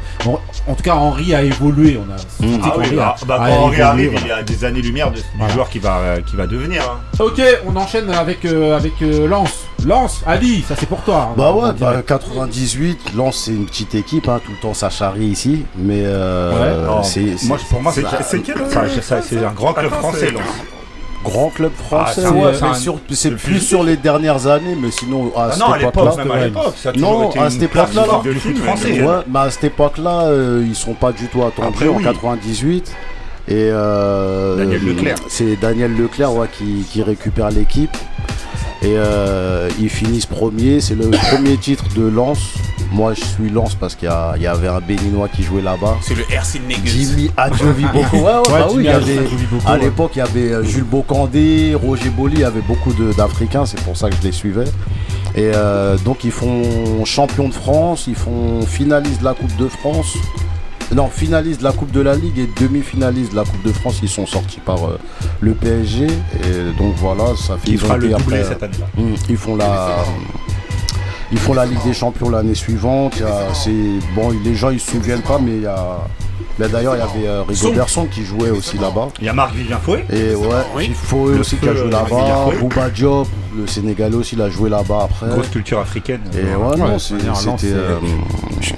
[0.66, 1.98] En tout cas, Henri a évolué.
[1.98, 2.16] On a
[2.62, 4.27] Ah bah, bah, a quand Henry arrive, voilà.
[4.27, 5.55] il y a des années-lumière de- du Voilà.
[5.55, 6.83] joueur qui va, euh, qui va devenir.
[6.83, 6.98] hein.
[7.18, 9.64] Ok, on enchaîne avec, euh, avec euh, Lance.
[9.87, 11.31] Lance, Ali, ça c'est pour toi.
[11.31, 11.35] hein.
[11.38, 15.24] Bah ouais, bah, 98, Lens c'est une petite équipe, hein, tout le temps ça charrie
[15.27, 17.03] ici, mais euh, Ouais.
[17.05, 18.53] C'est Moi, pour moi, c'est quel,
[19.22, 20.31] c'est un grand club Attends, français.
[20.33, 20.42] Lens.
[21.24, 22.22] Grand club français.
[22.24, 24.90] Ah, c'est- ouais, c'est mais un- sur- c'est le plus sur les dernières années, mais
[24.90, 26.24] sinon à Ah cette non, à époque-là.
[26.96, 28.04] Non, été à cette époque-là,
[28.64, 29.04] français.
[29.28, 32.04] Mais à cette époque-là, euh, ils sont pas du tout attendus Après, en oui.
[32.04, 32.92] 98.
[33.50, 35.16] Et euh, Daniel Leclerc.
[35.28, 37.96] C'est Daniel Leclerc ouais, qui, qui récupère l'équipe.
[38.82, 40.80] Et euh, ils finissent premier.
[40.80, 42.38] C'est le premier titre de Lens.
[42.92, 45.96] Moi, je suis Lens parce qu'il y, avait un Béninois qui jouait là-bas.
[46.00, 46.90] C'est le RC Negus.
[46.90, 48.16] Jimmy Adjoviboko.
[48.16, 49.18] Ouais, ouais, Ouais, bah oui, avait-
[49.66, 53.66] à l'époque, il y avait euh, Jules Bocandé, Roger Boli, il y avait beaucoup d'Africains,
[53.66, 54.64] c'est pour ça que je les suivais.
[55.34, 59.68] Et euh, donc, ils font champion de France, ils font finaliste de la Coupe de
[59.68, 60.16] France.
[60.94, 63.98] Non, finaliste de la Coupe de la Ligue et demi-finaliste de la Coupe de France,
[64.03, 64.98] ils sont sortis par euh,
[65.40, 66.07] le PSG.
[66.07, 68.87] Et donc voilà, ça fait fera le doublé cette année-là.
[68.98, 69.96] Hum, ils font la
[71.31, 73.14] ils font la Ligue des Champions l'année suivante.
[73.16, 73.70] Il y a- c'est
[74.14, 75.98] bon, les gens ils se souviennent pas, mais il y a
[76.58, 79.08] là, d'ailleurs il y avait euh, Rigobertson qui jouait aussi là-bas.
[79.20, 80.04] Il y a Marc Vivien Fouet.
[80.12, 80.86] Et ouais, Oui.
[80.88, 82.50] il faut Le aussi feu, qui a joué là-bas.
[82.60, 85.28] Bouba Diop, le Sénégalais aussi, il a joué là-bas après.
[85.34, 86.20] Grosse culture africaine.
[86.34, 87.72] Et ouais, non, c'était.
[87.74, 87.98] euh,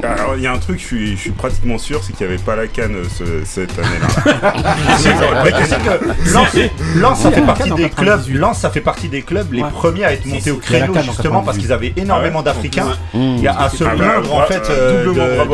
[0.02, 2.32] Alors, il y a un truc, je suis, je suis pratiquement sûr, c'est qu'il n'y
[2.34, 5.42] avait pas la canne euh, ce- cette année-là.
[5.44, 6.48] Mais tu sais que Lens,
[6.96, 7.94] Lens, ça fait partie des 98.
[7.94, 8.40] clubs.
[8.40, 9.68] Lens, ça fait partie des clubs les Ouais.
[9.70, 11.60] premiers à être montés au créneau justement parce 98.
[11.62, 12.88] qu'ils avaient énormément d'Africains.
[13.14, 15.44] Il y a à se Ah bah, plaindre en ouais, fait doublement de, la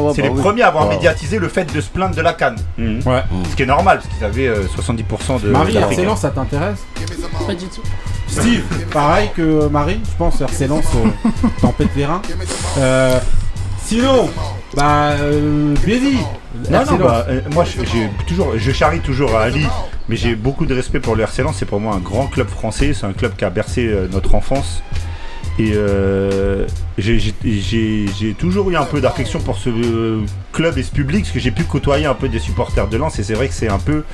[0.00, 2.32] ouais, C'est bah les premiers à avoir médiatisé le fait de se plaindre de la
[2.32, 2.56] Cannes.
[2.78, 3.00] Mhm.
[3.06, 3.22] Ouais.
[3.50, 6.84] Ce qui est normal parce qu'ils avaient euh, 70% de Marie, Lens, ça t'intéresse
[7.46, 7.82] Pas du tout.
[8.28, 10.46] Steve, pareil que Marie, je pense, euh,
[11.76, 12.22] pètes les reins.
[12.78, 13.18] Euh,
[13.84, 14.30] sinon,
[14.74, 16.16] bah, euh, Bézi,
[16.70, 19.66] Non, non, bah, euh, moi je- j'ai toujours, je charrie toujours à Ali,
[20.08, 21.42] mais j'ai beaucoup de respect pour le RC.
[21.54, 22.94] C'est pour moi un grand club français.
[22.94, 24.82] C'est un club qui a bercé euh, notre enfance.
[25.58, 26.66] Et euh,
[26.98, 30.20] j'ai- toujours eu un peu d'affection pour ce euh,
[30.52, 33.18] club et ce public, parce que j'ai pu côtoyer un peu des supporters de Lens.
[33.18, 34.04] Et c'est vrai que c'est un peu,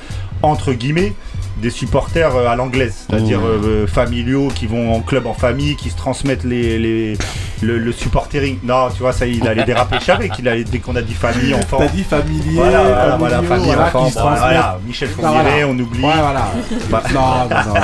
[0.41, 1.13] entre guillemets,
[1.59, 3.63] des supporters euh, à l'anglaise, c'est-à-dire Mmh.
[3.65, 7.17] euh, familiaux qui vont en club en famille, qui se transmettent les, les-
[7.61, 8.57] le, le supportering.
[8.63, 9.99] Non, tu vois, ça il allait déraper.
[9.99, 11.77] Savais qu'il allait, dès qu'on a dit famille, enfant.
[11.79, 14.39] T'as dit familier, Voilà, voilà, voilà, familiaux, famille, voilà, enfant, bon, transmettent.
[14.39, 16.01] voilà, Michel Ah, Fourniret, on oublie.
[16.03, 16.47] Ouais, voilà.
[16.89, 17.79] Bah, non, non, non, non.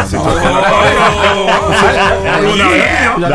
[3.19, 3.27] Non.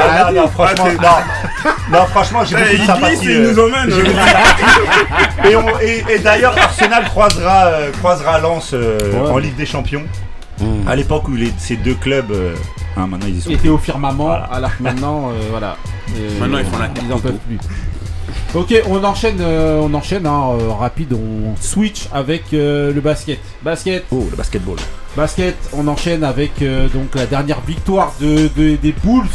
[0.43, 0.49] hein.
[0.53, 1.69] Franchement, non.
[1.99, 3.19] Non, franchement, j'ai Eh, beaucoup de il sympathie.
[3.25, 3.91] il euh, nous emmène.
[5.83, 8.99] Et, et- d'ailleurs, Arsenal croisera, euh, croisera Lens euh,
[9.29, 10.05] en Ligue des Champions.
[10.87, 12.55] À l'époque où les- ces deux clubs, euh,
[12.97, 13.51] hein, maintenant ils y sont.
[13.51, 14.45] était au firmament, Voilà.
[14.45, 15.77] alors que maintenant, euh, voilà.
[16.17, 17.59] Euh, Maintenant, ils font la Ils en peuvent plus.
[18.55, 23.39] Ok, on enchaîne, euh, on enchaîne, hein, euh, rapide, on switch avec euh, le basket.
[23.63, 24.77] Basket, Oh, le basketball.
[25.17, 29.27] basket, on enchaîne avec euh, donc la dernière victoire de, de- des Bulls.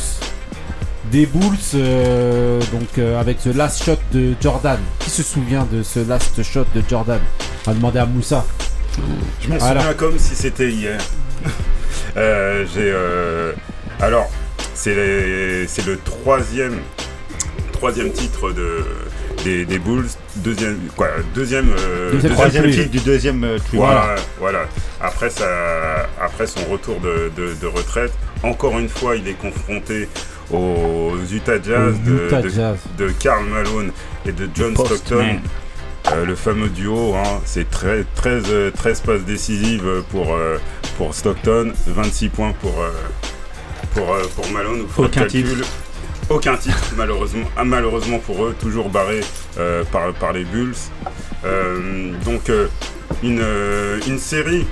[1.12, 4.80] Des Bulls, euh, donc euh, avec ce last shot de Jordan.
[5.00, 7.20] Qui se souvient de ce last shot de Jordan?
[7.68, 8.44] On va demander à Moussa.
[9.42, 9.82] Je m'en Voilà.
[9.82, 11.00] souviens comme si c'était hier.
[12.18, 12.92] Euh, j'ai.
[12.94, 13.52] euh,
[14.00, 14.32] alors,
[14.74, 16.78] c'est le troisième,
[17.74, 18.86] troisième titre de,
[19.44, 20.06] des, des Bulls,
[20.38, 24.60] deuxième, quoi, deuxième, euh, Deuxième titre du deuxième euh, voilà, voilà.
[25.02, 30.08] Après, ça, après son retour de, de- de retraite, encore une fois, il est confronté
[30.52, 32.78] aux Utah Jazz, de, Utah de- Jazz.
[32.98, 33.92] de Karl Malone
[34.26, 34.74] et de John.
[34.74, 35.40] Stockton.
[36.12, 40.36] Euh, le fameux duo, hein, c'est très, 13, euh, 13 passes décisives pour,
[40.98, 42.92] pour Stockton, 26 points pour, euh,
[43.94, 44.86] pour, euh, pour Malone.
[46.30, 47.46] Aucun titre, malheureusement.
[47.58, 49.22] Ah, malheureusement pour eux, toujours barré
[49.92, 50.74] par, par les Bulls.
[52.24, 52.52] Donc,
[53.24, 53.44] une,
[54.08, 54.66] une série.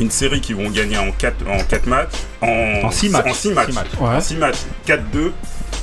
[0.00, 2.12] Une série qui vont gagner en 4 en quatre matchs.
[2.40, 3.26] En, En six matchs.
[3.30, 3.72] En 6 matchs.
[3.74, 3.86] Matchs.
[4.00, 4.08] Ouais.
[4.16, 4.58] En 6 matchs.
[4.86, 5.32] 4-2.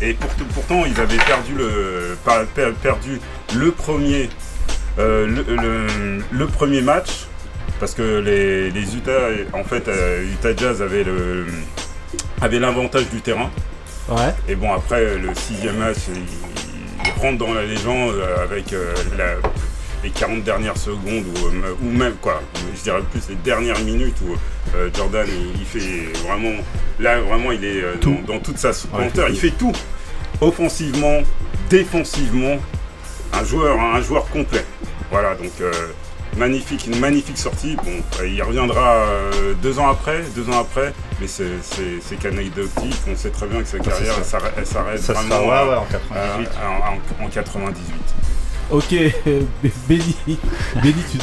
[0.02, 2.18] Et pour- pourtant, ils avaient perdu le,
[2.82, 3.20] perdu
[3.72, 4.30] premier,
[4.98, 7.26] le, le- le premier match.
[7.80, 11.46] Parce que les, les Utah, en fait, euh, Utah Jazz avait le
[12.42, 13.50] avait l'avantage du terrain.
[14.08, 14.34] Ouais.
[14.48, 16.22] Et bon, après, le sixième match, il,
[17.06, 19.36] il rentre dans la légende euh, avec euh, la-
[20.04, 22.42] les 40 dernières secondes, ou, euh, ou même, quoi,
[22.78, 24.36] je dirais plus les dernières minutes où
[24.76, 26.62] euh, Jordan, il, il fait vraiment,
[27.00, 29.28] là, vraiment, il est euh, dans, dans toute sa splendeur.
[29.30, 29.74] il fait tout,
[30.40, 31.22] offensivement,
[31.70, 32.58] défensivement,
[33.40, 34.66] un joueur, un joueur complet.
[35.12, 35.72] Voilà, donc euh,
[36.38, 37.76] magnifique, une magnifique sortie.
[37.78, 42.16] Bon, euh, il reviendra euh, deux ans après, deux ans après, mais c'est c'est- c'est
[42.18, 42.96] qu'anecdotique.
[43.12, 45.68] On sait très bien que sa carrière, s'arrête- elle s'arrête Ça vraiment sera ouais, à-
[45.70, 46.50] ouais, en 98.
[46.62, 47.94] à- en, en- en 98.
[48.72, 49.42] Ok, euh,
[49.88, 50.16] Benny.
[50.82, 51.20] Benny, tu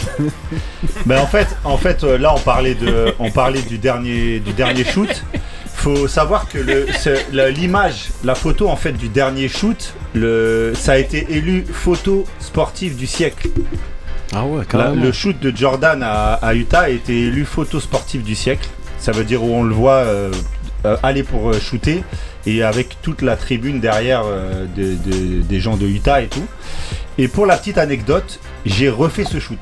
[1.07, 4.53] Ben en fait, en fait, euh, là on parlait de, on parlait du dernier, du
[4.53, 5.25] dernier shoot.
[5.83, 6.59] Faut savoir que
[7.51, 12.97] l'image, la photo en fait du dernier shoot, le, ça a été élu photo sportive
[12.97, 13.49] du siècle.
[14.33, 15.03] Ah ouais, La- carrément.
[15.03, 18.68] le shoot de Jordan à, à Utah a été élu photo sportive du siècle.
[18.99, 20.31] Ça veut dire où on le voit euh,
[20.87, 22.05] euh, aller pour euh, shooter
[22.47, 26.47] et avec toute la tribune derrière euh, de- de- des gens de Utah et tout.
[27.18, 29.59] Et pour la petite anecdote, j'ai refait ce shoot.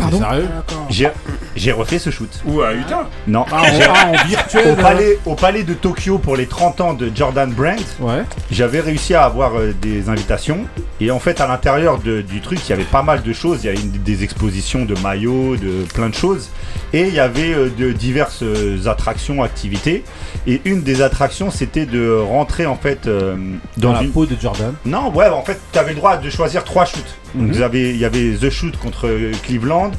[0.00, 0.48] Pardon Sérieux
[0.88, 1.08] J'ai
[1.56, 2.30] j'ai refait ce shoot.
[2.46, 6.16] Ou à Utah Non, ah, en, ah, en virtuel au palais, au palais de Tokyo
[6.18, 8.22] pour les 30 ans de Jordan Brand, Ouais.
[8.50, 10.64] j'avais réussi à avoir euh, des invitations.
[11.00, 13.60] Et en fait, à l'intérieur de- du truc, il y avait pas mal de choses.
[13.62, 16.50] Il y avait une- des expositions de maillots, de plein de choses.
[16.92, 20.04] Et il y avait euh, de diverses euh, attractions, activités.
[20.46, 23.36] Et une des attractions, c'était de rentrer en fait euh,
[23.76, 24.12] Dans, dans la une.
[24.12, 24.72] peau de Jordan.
[24.86, 27.16] Non, ouais, en fait, tu avais le droit de choisir trois shoots.
[27.34, 27.52] Donc, Mhm.
[27.52, 29.08] vous avez- il y avait The Shoot contre
[29.44, 29.92] Cleveland.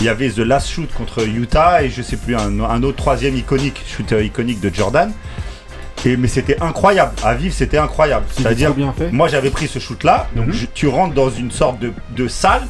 [0.00, 2.96] Il y avait The Last Shoot contre Utah et je sais plus un, un autre
[2.98, 5.10] troisième iconique shoot euh, iconique de Jordan.
[6.04, 8.26] Et mais c'était incroyable à vivre, c'était incroyable.
[8.30, 8.74] C'est-à-dire,
[9.10, 10.52] moi j'avais pris ce shoot là, donc Mhm.
[10.52, 12.62] je- tu rentres dans une sorte de, de salle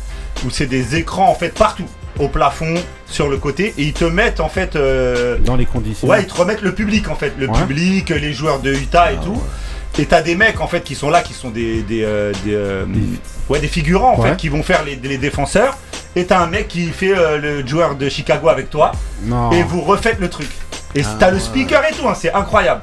[0.47, 1.85] où c'est des écrans en fait partout,
[2.19, 2.75] au plafond,
[3.07, 6.07] sur le côté, et ils te mettent en fait, euh, Dans les conditions.
[6.09, 7.59] ouais, ils te remettent le public en fait, le Ouais.
[7.59, 9.43] public, les joueurs de Utah et tout.
[9.99, 12.55] Et t'as des mecs en fait qui sont là, qui sont des, des, euh, des,
[12.55, 12.85] euh,
[13.49, 14.31] ouais, des figurants en Ouais.
[14.31, 15.77] fait, qui vont faire les, les défenseurs.
[16.15, 18.93] Et t'as un mec qui fait euh, le joueur de Chicago avec toi,
[19.25, 19.51] Non.
[19.53, 20.49] et vous refaites le truc.
[20.95, 22.81] Et Ah, t'as le speaker et tout, hein, c'est incroyable.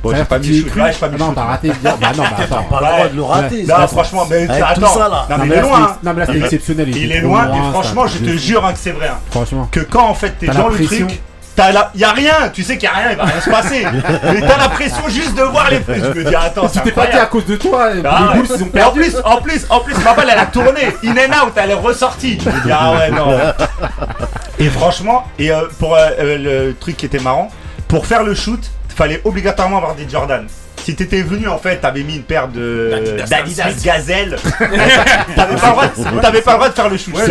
[0.00, 0.76] Bon, j'ai pas mis le shoot.
[0.76, 1.72] Ouais, pas mis Ah non, t'as raté.
[1.82, 2.62] Bah non, bah attends.
[2.70, 3.66] Pas le droit de le rater.
[3.88, 5.26] Franchement, mais Avec attends, tout ça, là.
[5.28, 5.82] non, mais mais il est loin.
[5.82, 5.96] hein.
[6.04, 6.96] non, mais là, c'était exceptionnel.
[6.96, 9.08] Il est loin, c'est franchement, je te jure hein, que c'est vrai.
[9.08, 9.18] hein.
[9.32, 9.68] Franchement.
[9.72, 11.20] Que quand en fait t'es T'as dans le truc,
[11.58, 11.90] t'as la...
[11.96, 13.84] y a rien, tu sais qu'il y a rien, il va rien se passer.
[14.32, 17.08] mais t'as la pression juste de voir les Je me dis, attends, c'est C'était pas
[17.08, 17.88] dit à cause de toi.
[17.88, 18.46] Ah les ouais.
[18.46, 19.00] Bulls, ils ont Et en perdu.
[19.00, 21.74] plus, en plus, en plus, ma balle elle a tourné, in and out, elle est
[21.74, 22.38] ressortie.
[22.40, 23.36] Je me dis, ah ouais, non.
[24.60, 27.48] Et franchement, et euh, pour euh, euh, le truc qui était marrant,
[27.86, 28.60] pour faire le shoot,
[28.94, 30.46] fallait obligatoirement avoir des Jordan.
[30.76, 33.72] Si t'étais venu en fait, t'avais mis une paire de D'Adidas.
[33.84, 34.36] Gazelle.
[35.36, 37.14] t'avais pas, le droit de- t'avais pas le droit de faire le shoot.
[37.14, 37.26] Ouais,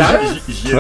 [0.48, 0.72] j'y-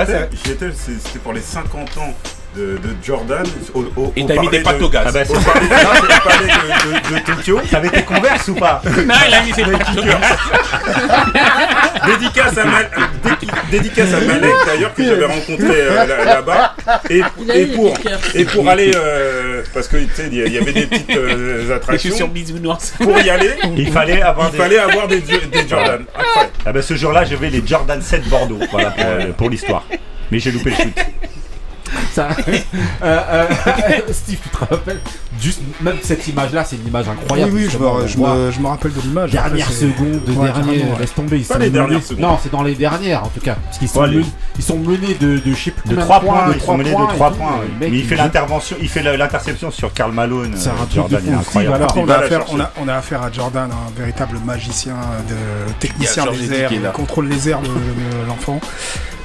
[0.52, 2.14] étais, c'était pour les 50 ans
[2.58, 3.46] de, de Jordan.
[3.74, 5.04] Au, au, Et au t'as mis des pâtes de- au gaz.
[5.08, 7.60] Ah bah, Au au de, de- de Tokyo.
[7.70, 8.82] T'avais tes converses ou pas?
[8.86, 9.98] Non, il a mis ses petits
[12.06, 12.89] Dédicace à, Mal-
[13.24, 16.76] dé- dédicace à Malek d'ailleurs que j'avais rencontré euh, là- là-bas
[17.10, 17.22] et,
[17.76, 17.93] pour
[18.34, 22.28] et pour aller euh, parce que tu sais il y, avait des petites euh, attractions
[22.28, 22.93] bisounours.
[23.00, 24.58] pour y aller Il fallait avoir il des.
[24.58, 26.06] fallait avoir des, des Jordan.
[26.65, 29.84] Ah bah ce jour-là, j'avais les Jordan 7 Bordeaux, voilà pour, euh, pour l'histoire.
[30.32, 30.93] Mais j'ai loupé le shoot.
[32.18, 32.30] Ça-
[33.04, 33.46] Euh, euh,
[34.12, 35.00] Steve, tu te rappelles
[35.40, 37.52] Juste, même cette image-là, c'est une image Oui, incroyable.
[37.54, 39.30] oui, je justement, me, on je, me, je me rappelle de l'image.
[39.32, 41.00] Dernière seconde, de Ouais, dernier, ouais.
[41.00, 41.38] laisse tomber.
[41.38, 42.20] Ils Pas sont les dernières menés-.
[42.22, 43.56] Non, c'est dans les dernières en tout cas.
[43.64, 44.28] Parce qu'ils sont, Ouais, les- menés,
[44.58, 46.74] ils sont menés de, de je sais plus De combien 3 points, de ils trois
[46.74, 47.36] sont menés de points et 3 tout.
[47.38, 47.52] points.
[47.52, 47.68] Le ouais.
[47.80, 50.54] mec, Mais il fait l'intervention, il fait l'interception sur Karl Malone.
[50.56, 54.96] C'est un euh, truc de on a, la affaire, à Jordan, un véritable magicien,
[55.30, 58.60] de technicien des airs, il contrôle les airs, le- l'enfant.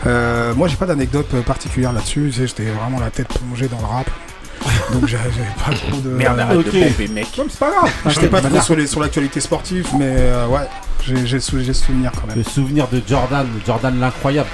[0.06, 2.30] Euh, moi, j'ai pas d'anecdote particulière là-dessus.
[2.32, 4.10] tu sais, J'étais vraiment la tête plongée dans le rap.
[4.92, 5.30] Donc j'avais
[5.64, 6.10] pas trop de.
[6.10, 6.66] Merde, arrête Ok.
[6.66, 7.26] de pomper, mec.
[7.36, 7.90] Non, mais c'est pas grave.
[8.06, 10.68] J'étais pas trop sur les- sur l'actualité sportive, mais euh, ouais,
[11.04, 12.36] j'ai j'ai sou- j'ai souvenir quand même.
[12.36, 14.48] Le souvenir de Jordan, Jordan l'incroyable.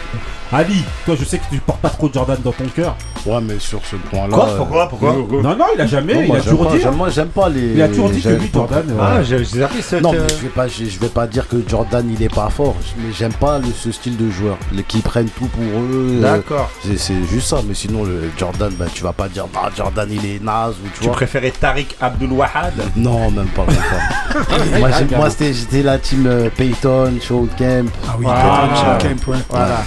[0.51, 2.97] Ali, toi je sais que tu portes pas trop Jordan dans ton cœur.
[3.27, 4.35] Ouais, mais sur ce point-là.
[4.35, 6.69] Quoi euh, Pourquoi Pourquoi Non, non, il a jamais, non, il moi, a j'aime toujours
[6.71, 6.85] pas- dit.
[6.87, 6.91] hein.
[6.93, 7.73] Moi, j'aime pas les.
[7.75, 8.85] Il a toujours dit que j'aime lui, Jordan.
[8.99, 9.25] Ah, ouais.
[9.25, 10.01] j'ai j'ai appris cette.
[10.03, 12.35] Non, mais euh, je vais pas, je, je vais pas dire que Jordan il est
[12.35, 15.63] pas fort, mais j'aime pas le- ce style de joueur, les qui prennent tout pour
[15.63, 16.19] eux.
[16.19, 16.71] euh, D'accord.
[16.83, 20.09] c'est- c'est juste ça, mais sinon le Jordan, bah, tu vas pas dire ah, Jordan
[20.11, 21.13] il est naze ou tu, Tu vois.
[21.13, 23.67] préférais Tariq Abdul Wahad Non, même pas.
[23.67, 24.79] Même pas.
[24.79, 27.91] moi, moi, c'était, j'étais la team euh, Peyton, Shaw Kemp.
[28.09, 28.69] Ah oui, Voilà.
[28.99, 29.39] Peyton Camp, ouais.
[29.51, 29.81] Voilà.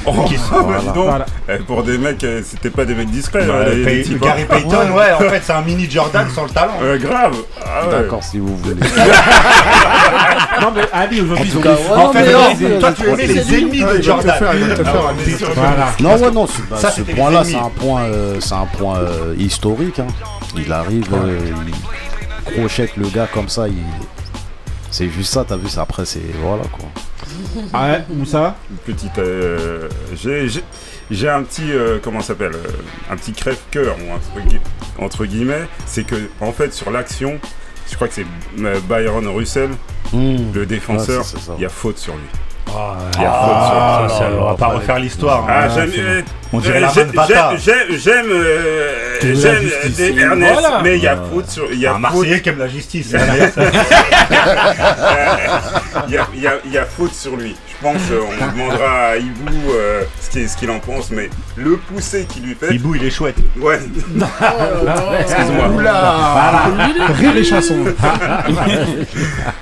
[0.51, 0.79] Voilà.
[0.93, 1.05] donc.
[1.05, 1.25] Voilà.
[1.49, 3.45] Eh, Pour des mecs, euh, c'était pas des mecs discrets.
[3.45, 4.45] Bah, les- les Pay- types, Gary hein.
[4.49, 6.73] Payton, ouais, en fait, c'est un mini Jordan sans le talent.
[6.81, 7.35] Euh, grave.
[7.65, 7.91] Ah ouais.
[7.91, 8.75] D'accord, si vous voulez.
[10.61, 13.55] Non, mais Ali aujourd'hui, ils ont cas, ouais, En fait, non, toi, tu aimais les
[13.57, 14.35] ennemis de Jordan.
[15.99, 16.77] Non, ouais, non, ce, bah,
[17.15, 19.99] point-là, c'est un point, euh, c'est un point euh, historique.
[19.99, 20.07] hein.
[20.55, 21.39] Il arrive, euh,
[22.47, 23.67] il crochette le gars comme ça.
[23.67, 23.75] Il...
[24.89, 25.81] C'est juste ça, t'as vu ça.
[25.83, 26.85] Après, c'est voilà quoi.
[27.73, 29.17] Ah ouais, Moussa Une petite.
[29.17, 30.63] euh, j'ai- j'ai-
[31.09, 31.71] J'ai un petit.
[31.71, 32.67] euh, comment ça s'appelle euh,
[33.11, 34.59] Un petit crève-cœur, ou entre, gui-
[34.97, 35.67] entre guillemets.
[35.85, 37.37] C'est que, en fait, sur l'action,
[37.89, 38.25] je crois que c'est
[38.87, 39.71] Byron Russell,
[40.13, 40.51] Hmm.
[40.53, 41.37] le défenseur, ça.
[41.37, 41.51] il.
[41.51, 42.23] Ah, Il y a faute sur lui.
[42.75, 45.45] Ah, ça, on va pas refaire l'histoire.
[45.47, 45.69] Ah, hein.
[45.73, 45.91] j'aime.
[45.97, 46.21] Euh,
[46.53, 47.11] On dirait euh, la j'aime-.
[47.57, 50.81] J'aime, j'aime, euh, j'aime des Ernest, Voilà.
[50.83, 51.65] mais il y a faute sur.
[51.71, 53.11] Il y a Un faute, Marseillais qui aime la justice.
[56.07, 57.55] il y a, il y a- il y a faute sur lui.
[57.81, 61.77] Pense euh, on demandera à Ibou euh, ce qu'il ce qu'il en pense, mais le
[61.77, 62.75] poussé qu'il lui fait.
[62.75, 63.37] Hibou, il est chouette.
[63.57, 63.79] Ouais.
[65.21, 65.67] Excuse-moi.
[67.13, 67.83] Rire les chansons.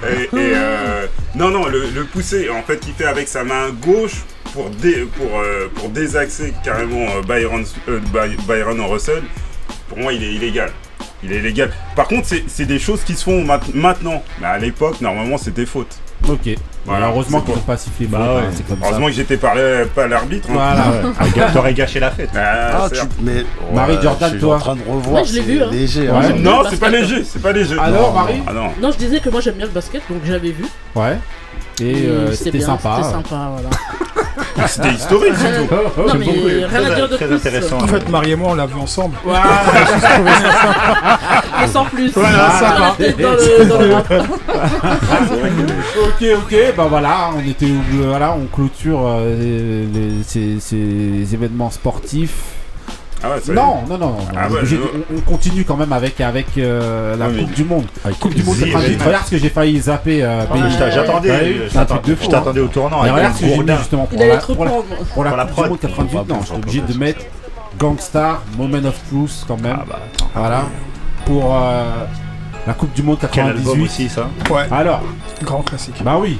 [0.04, 1.06] Et, et, euh,
[1.36, 5.08] non, non, le, le poussé en fait qu'il fait avec sa main gauche pour, dé-
[5.18, 9.24] pour, euh, pour désaxer carrément euh, Byron, euh, By- Byron Russell,
[9.88, 10.72] pour moi il est illégal.
[11.24, 11.72] Il est illégal.
[11.96, 14.24] Par contre, c'est c'est des choses qui se font mat- maintenant.
[14.40, 15.98] Mais à l'époque, normalement, c'était faute.
[16.28, 16.56] Ok.
[16.86, 18.08] Voilà, heureusement qu'ils n'ont pas sifflé.
[18.08, 18.42] Bah faute, ouais.
[18.48, 18.86] hein, c'est comme ça.
[18.88, 19.54] Heureusement que j'étais pas,
[20.08, 20.48] l'arbitre.
[20.50, 20.54] hein.
[20.54, 20.84] Voilà.
[21.20, 22.30] Ah, gars, T'aurais gâché la fête.
[22.36, 25.16] Ah, Ah, tu, mais Marie ouais, Jordan, je suis toi en train de revoir.
[25.22, 25.70] Ouais, je l'ai c'est vu, hein.
[25.72, 26.10] léger.
[26.10, 26.18] Ouais.
[26.18, 26.34] hein.
[26.40, 27.78] Non, c'est pas léger, c'est pas léger.
[27.80, 28.70] Alors, Non, Marie Ah non.
[28.82, 30.66] Non, je disais que moi j'aime bien le basket, donc j'avais vu.
[30.96, 31.18] Ouais.
[31.82, 32.98] Et Et euh, c'était sympa.
[33.02, 33.70] C'était sympa, voilà.
[34.68, 35.74] C'était historique surtout.
[36.08, 36.26] non, mais
[36.66, 37.36] rien à dire de Très plus.
[37.36, 37.78] intéressant.
[37.82, 39.16] En fait, Marie et moi, on l'a vu ensemble.
[39.26, 39.34] Mais
[41.72, 42.12] sans plus.
[42.14, 42.82] Voilà, ça Dans va.
[42.88, 44.14] la tête, dans le- dans le rap.
[46.02, 51.70] Ok, ok, bah voilà, on était, au- voilà, on clôture euh, les- ces, ces événements
[51.72, 52.42] sportifs.
[53.24, 53.54] Ah ouais, est.
[53.54, 54.76] Non, non, non, Ah on, ouais, je-
[55.26, 57.86] continue quand même avec, avec euh, la Coupe du Monde.
[58.20, 58.98] Coupe du Monde Zip, 98.
[59.00, 59.06] ouais.
[59.08, 60.24] Regarde ce que j'ai failli zapper.
[60.24, 60.78] Euh, J'attendais, je
[62.22, 62.64] c'est t'attendais- hein.
[62.64, 63.00] au tournant.
[63.00, 64.66] Regarde ce que j'ai mis justement pour la, pour
[65.16, 66.30] pour Coupe du Monde 98.
[66.30, 67.26] Non, je suis obligé de mettre
[67.80, 69.78] Gangstar, Moment of Truth quand même.
[69.82, 70.00] Ah bah.
[70.36, 70.64] Voilà.
[71.26, 71.84] Pour euh,
[72.66, 73.84] la Coupe du Monde Quel album 98.
[73.86, 75.02] aussi ça Ouais, Alors,
[75.44, 76.02] grand classique.
[76.04, 76.40] bah oui.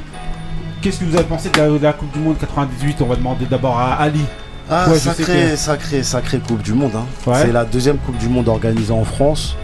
[0.82, 3.16] Qu'est-ce que vous avez pensé de la, de la Coupe du Monde 98 On va
[3.18, 4.22] demander d'abord à Ali.
[4.70, 6.92] Ah, Ouais, sacré, que- sacré, sacré Coupe du Monde.
[6.96, 7.06] hein.
[7.26, 7.38] Ouais.
[7.42, 9.56] C'est la deuxième Coupe du Monde organisée en France.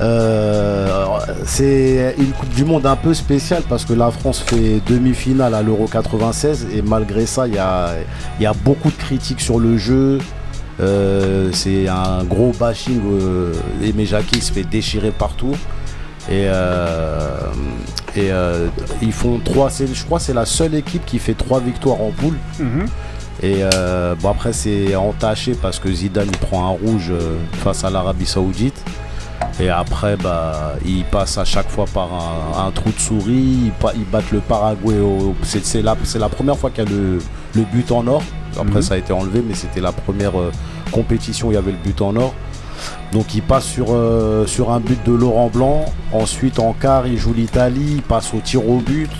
[0.00, 0.88] Euh,
[1.44, 5.62] c'est une Coupe du Monde un peu spéciale parce que la France fait demi-finale à
[5.62, 7.90] l'Euro 96 et malgré ça, il y a,
[8.38, 10.18] il y a beaucoup de critiques sur le jeu.
[10.80, 13.00] Euh, c'est un gros bashing.
[13.04, 15.54] Euh, Aimé Jacquet se fait déchirer partout.
[16.30, 17.28] Et, euh,
[18.16, 18.30] et
[19.02, 19.68] ils font trois.
[19.70, 22.36] Je crois que c'est la seule équipe qui fait trois victoires en poule.
[23.42, 27.82] Et euh, bon après c'est entaché parce que Zidane il prend un rouge euh, face
[27.84, 28.80] à l'Arabie Saoudite.
[29.58, 33.72] Et après bah il passe à chaque fois par un, un trou de souris, ils,
[33.96, 34.94] ils battent le Paraguay.
[35.42, 35.96] C'est la,
[36.28, 37.18] première fois qu'il y a le,
[37.54, 38.22] le but en or.
[38.58, 38.82] Après Mhm.
[38.82, 40.52] ça a été enlevé mais c'était la première euh,
[40.92, 42.34] compétition où il y avait le but en or.
[43.12, 45.84] Donc il passe sur, euh, sur un but de Laurent Blanc.
[46.12, 49.10] Ensuite en quart il joue l'Italie, il passe au tir au but.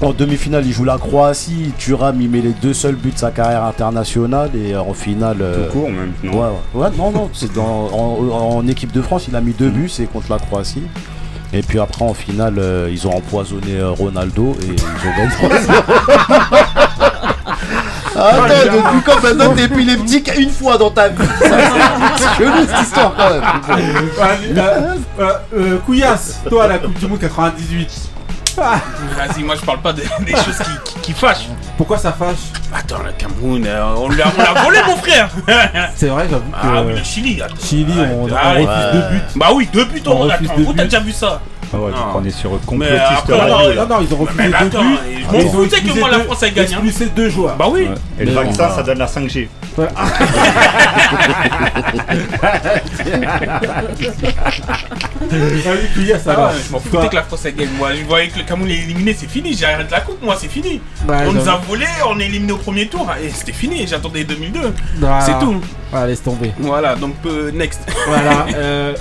[0.00, 1.72] En demi-finale, il joue la Croatie.
[1.76, 4.50] Thuram, il met les deux seuls buts de sa carrière internationale.
[4.54, 5.38] Et en finale.
[5.40, 6.82] euh, Tout court même, non Ouais, ouais.
[6.84, 7.28] Ouais, non, non.
[7.32, 9.88] C'est dans, en, en équipe de France, il a mis deux buts.
[9.88, 10.84] C'est contre la Croatie.
[11.52, 14.56] Et puis après, en finale, euh, ils ont empoisonné euh, Ronaldo.
[14.62, 15.72] Et ils ont gagné 3-0.
[18.20, 23.14] Attends, depuis quand maintenant t'es épileptique une fois dans ta vie C'est chelou cette histoire
[23.16, 23.42] quand même.
[24.58, 28.10] euh, euh, euh, Couillasse, toi la Coupe du Monde 98.
[28.60, 28.80] Ah,
[29.16, 31.48] Vas-y, moi je parle pas de- des choses qui, qui, qui fâchent.
[31.76, 32.36] pourquoi ça fâche
[32.72, 35.28] Attends, le Cameroun, euh, on l'a on l'a volé, mon frère
[35.96, 37.54] C'est vrai, j'avoue que Ah oui, le Chili, attends.
[37.62, 38.92] Chili, on, on Ah, refuse ouais.
[38.92, 39.22] deux buts.
[39.36, 40.88] Bah oui, deux buts, On on refuse attends, deux où t'as buts.
[40.88, 41.40] déjà vu ça?
[41.72, 43.86] Ah ouais, donc on est sur Mais complotiste après, radio, non, là.
[43.86, 44.96] Non, non, ils ont refusé deux attends, buts.
[45.20, 46.70] je m'en ils ont foutais que moi, la France, elle gagne, hein.
[46.84, 47.56] expulsé deux joueurs.
[47.56, 47.82] Bah oui.
[47.82, 47.88] Ouais.
[48.20, 48.72] Et le Mais vaccin, bah.
[48.76, 49.48] ça donne la 5G.
[55.30, 57.68] Allez, puis, yes, Ah ouais, je m'en Toi- foutais que la France elle gagne.
[57.76, 59.54] Moi, je voyais que le Cameroun est éliminé, c'est fini.
[59.54, 60.80] J'arrête la coupe, moi, c'est fini.
[61.08, 63.06] Ouais, on nous a volé, on est éliminé au premier tour.
[63.22, 63.86] Et c'était fini.
[63.86, 64.74] J'attendais 2002.
[64.98, 65.20] Voilà.
[65.20, 65.60] C'est tout.
[65.92, 66.52] Ah, laisse tomber.
[66.58, 67.80] Voilà, donc euh, next.
[68.06, 68.46] Voilà.
[68.56, 68.94] euh,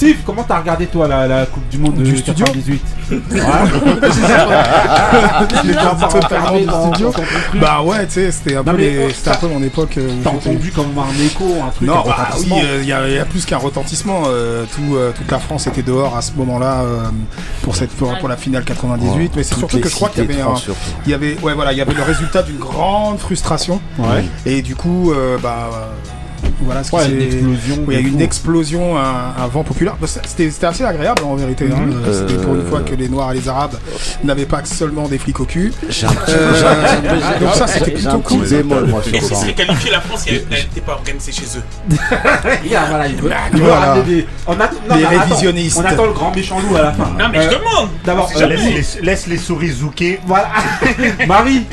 [0.00, 3.18] Steve, comment t'as regardé toi la, la Coupe du Monde Du de studio 98 Ouais.
[5.62, 7.06] J'étais un petit peu fermé du dans- studio.
[7.08, 7.60] dans ton truc.
[7.60, 9.62] Bah ouais, tu sais, c'était un, Non, peu mais, les- euh, c'était un peu mon
[9.62, 9.98] époque.
[9.98, 12.56] euh, T'as entendu comme un écho, un truc Non, un bah oui, retentissement.
[12.80, 14.22] il y, a- y a plus qu'un retentissement.
[14.28, 17.02] euh, tout, euh, toute la France était dehors à ce moment-là euh,
[17.62, 19.32] pour, cette, pour, pour la finale 98.
[19.36, 20.80] mais c'est surtout que je crois qu'il y avait trans, un, surtout.
[21.04, 23.82] il y avait, ouais, voilà, il y avait le résultat d'une grande frustration.
[23.98, 24.24] Ouais.
[24.46, 25.68] Et du coup, euh, bah.
[26.44, 29.34] Euh, voilà ce qui Ouais, une explosion Oui, il y a eu une explosion, un,
[29.42, 29.96] un vent populaire.
[30.00, 31.66] Bah, C'était c'était assez agréable en vérité.
[31.72, 31.80] hein.
[31.86, 32.02] Mhm.
[32.06, 33.74] Euh, C'était pour une Euh, fois que les Noirs et les Arabes
[34.24, 35.72] n'avaient pas seulement des flics au cul.
[36.28, 38.46] Euh, donc ça, c'était plutôt cool.
[38.46, 41.62] serait qualifié la France, elle n'était pas organisée chez eux.
[44.88, 45.78] Mais attends, révisionnistes.
[45.80, 47.10] on attend le grand méchant loup à la fin.
[47.18, 47.88] Non, mais Euh, je demande.
[48.04, 48.46] D'abord, C'est euh.
[48.48, 50.20] Laisse les, laisse les souris zouker.
[50.26, 50.48] Voilà.
[51.26, 51.64] Marie,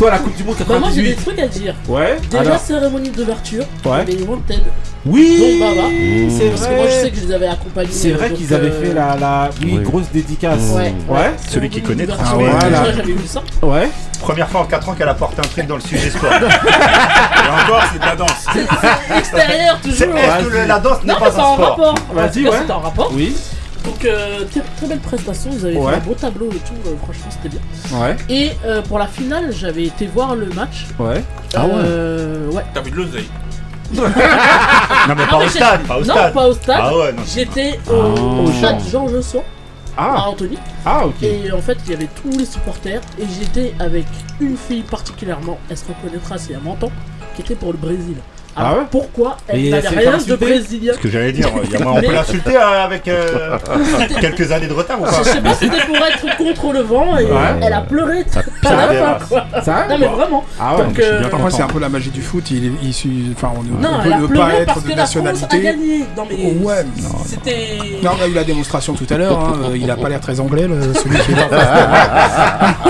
[0.00, 1.24] toi la Coupe du Monde Bah, moi j'ai des 98.
[1.24, 1.74] trucs à dire.
[1.86, 2.16] Ouais.
[2.30, 2.58] Déjà, alors.
[2.58, 4.02] cérémonie d'ouverture, Ouais.
[4.06, 4.62] les Wanted,
[5.04, 5.58] Oui.
[5.60, 5.88] dont Baba.
[6.30, 7.10] C'est Parce que moi je sais vrai.
[7.10, 7.88] que je les avais accompagnés.
[7.92, 9.82] C'est vrai donc, qu'ils avaient euh, fait la, la oui, oui.
[9.84, 10.58] grosse dédicace.
[10.74, 11.32] Ouais, Ouais.
[11.50, 12.06] Celui qui connaît.
[12.18, 12.52] Ah, voilà.
[12.54, 13.42] Déjà, j'avais vu ça.
[13.62, 13.90] Ouais.
[14.22, 16.32] Première fois en 4 ans qu'elle apporte un truc dans le sujet sport.
[16.32, 18.46] Et encore, c'est de la danse.
[19.18, 20.16] Extérieur, C'est- toujours.
[20.16, 21.94] Est-ce que le- la danse n'est pas c'est un en sport rapport.
[22.14, 22.56] Vas-y, ouais.
[22.58, 23.10] C'était en rapport.
[23.14, 23.36] Oui.
[23.84, 25.50] Donc, euh, très, très belle prestation.
[25.52, 25.92] Ils avaient Ouais.
[25.92, 26.74] fait un beau tableau et tout.
[26.86, 27.98] euh, franchement, c'était bien.
[27.98, 28.16] Ouais.
[28.28, 30.86] Et euh, pour la finale, j'avais été voir le match.
[30.98, 31.24] Ouais.
[31.54, 31.72] Ah ouais.
[31.76, 32.62] Euh, ouais.
[32.74, 33.28] T'as vu de l'oseille.
[33.96, 34.04] Non,
[35.16, 36.32] mais pas mais au stade, pas au non, stade.
[36.34, 36.76] pas au stade.
[36.80, 37.22] Ah ouais, non.
[37.34, 37.92] J'étais au,
[38.46, 39.42] au stade Au Georges Sand
[39.96, 40.28] à Ah.
[40.28, 40.58] Anthony.
[40.86, 41.22] Ah ok.
[41.22, 43.00] Et en fait, il y avait tous les supporters.
[43.18, 44.06] Et j'étais avec
[44.40, 46.90] une fille particulièrement, elle se reconnaîtra si elle m'entend,
[47.34, 48.16] qui était pour le Brésil.
[48.56, 51.86] Ah ouais pourquoi elle s'est rien de brésilien Ce que j'allais dire, il y a-
[51.88, 53.58] on peut l'insulter euh, avec euh,
[54.20, 56.80] quelques années de retard ou Je pas sais pas si c'était pour être contre le
[56.80, 57.38] vent et Ouais.
[57.62, 58.42] elle a pleuré à ça
[58.76, 59.22] la fin dérace.
[59.28, 59.46] quoi.
[59.64, 60.44] Ça Non mais vraiment.
[60.60, 60.84] Ah ouais.
[60.96, 62.50] Je euh, c'est un peu la magie du foot.
[62.50, 65.60] Il, il, enfin, on, Non, on a peut ne pas être de a nationalité.
[65.60, 66.04] gagné.
[66.16, 67.78] Non mais Ouais, non, c'était.
[68.02, 69.38] Non, on a eu la démonstration tout à l'heure.
[69.38, 71.48] hein, Il a pas l'air très anglais, le- celui qui est là.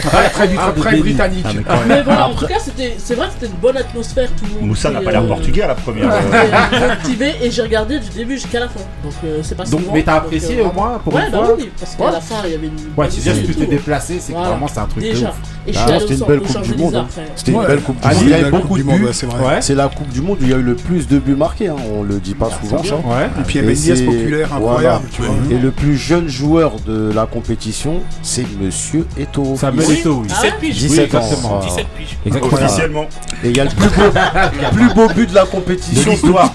[0.00, 1.46] très, Ah, très britannique.
[1.68, 4.28] Ah, mais voilà, en tout cas, c'était, c'est vrai que c'était une bonne atmosphère.
[4.38, 6.10] Tout le monde Moussa n'a pas l'air euh, portugais à la première.
[6.12, 6.16] euh,
[6.72, 8.80] euh, motivé et j'ai regardé du début jusqu'à la fin.
[9.04, 11.32] Donc euh, c'est pas Donc, souvent, mais t'as apprécié euh, au moins pour Ouais, une
[11.32, 12.12] bah fois oui, parce qu'à Ouais.
[12.12, 12.72] la fin il y avait une.
[12.96, 14.50] Ouais, c'est bien que tu t'es déplacé, c'est que Voilà.
[14.52, 15.28] vraiment c'est un truc de Déjà.
[15.30, 15.34] ouf.
[15.68, 17.06] Et je Ah, suis allé c'était une belle Coupe du Champs-Élysées Monde.
[17.34, 18.16] C'était une belle Coupe du Ah, Monde.
[18.18, 19.04] si, Il y a eu belle beaucoup Coupe de du Monde, buts.
[19.06, 19.44] ouais, c'est vrai.
[19.54, 19.62] Ouais.
[19.62, 21.68] C'est la Coupe du Monde où il y a eu le plus de buts marqués.
[21.68, 21.76] hein.
[21.92, 22.82] On le dit pas souvent.
[22.84, 22.94] ça.
[22.96, 23.28] Ouais.
[23.40, 24.66] Et puis il populaire voilà.
[24.66, 25.08] incroyable.
[25.12, 25.34] Tu vois.
[25.50, 29.56] Et le plus jeune joueur de la compétition, c'est Monsieur Eto'o.
[29.56, 30.26] Samuel oui.
[30.28, 30.76] 17 piges.
[30.76, 31.20] 17 Oui, ans.
[31.20, 31.48] exactement.
[31.48, 31.64] voilà.
[31.66, 32.18] 17 piges.
[32.26, 32.54] Exactement.
[32.54, 33.06] Officiellement.
[33.44, 34.02] Et il y a le plus beau,
[34.76, 36.50] plus beau but de la compétition, De l'histoire.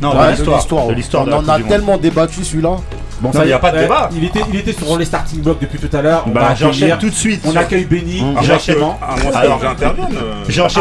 [0.00, 0.86] Non, de Ouais, l'histoire.
[0.88, 2.76] De l'histoire de On en a tellement débattu celui-là.
[3.18, 4.10] Bon, Non, ça y a pas de euh, débat.
[4.14, 6.24] Il était, il était sur les starting blocks depuis tout à l'heure.
[6.26, 7.40] On Bah, j'enchaîne tout de suite.
[7.46, 8.42] On accueille Benny euh.
[8.42, 8.76] J'enchaîne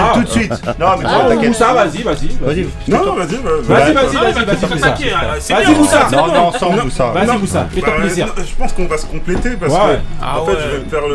[0.04, 0.12] Ah.
[0.16, 0.52] tout de suite.
[0.78, 1.48] Non, mais Ah, t'inquiète.
[1.48, 2.28] Moussa, vas-y, vas-y.
[2.42, 2.68] Vas-y.
[2.90, 3.36] Non, vas-y.
[3.38, 6.00] Vas-y, bah, vas-y, bah, vas-y, bah, vas-y, bah, Moussa.
[6.08, 6.10] hein.
[6.12, 7.06] Non, non, ensemble, Moussa.
[7.12, 8.28] Vas-y, Moussa, fais-toi bah, plaisir.
[8.38, 9.80] Je pense qu'on va se compléter parce que
[10.22, 11.08] Ah en fait, je vais me faire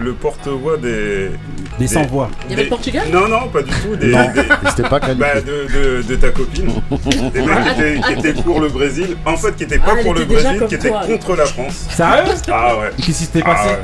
[0.00, 1.30] le porte-voix des.
[1.78, 2.30] Des sans voix.
[2.44, 3.96] Il y avait des- le Portugal Non, non, pas du tout.
[3.96, 5.24] Des, Non, des- c'était pas qualifié.
[5.34, 5.66] bah, de,
[6.00, 6.66] de, de ta copine.
[7.32, 9.16] Des mecs qui étaient, qui étaient pour le Brésil.
[9.24, 10.88] En fait, qui étaient pas Ah, elle pour le était déjà Brésil, comme qui étaient
[10.88, 11.18] toi, elle.
[11.18, 11.86] contre la France.
[11.90, 12.32] Sérieux?
[12.52, 12.90] Ah ouais.
[12.96, 13.68] Qu'est-ce qui s'était Ah passé?
[13.70, 13.78] ouais.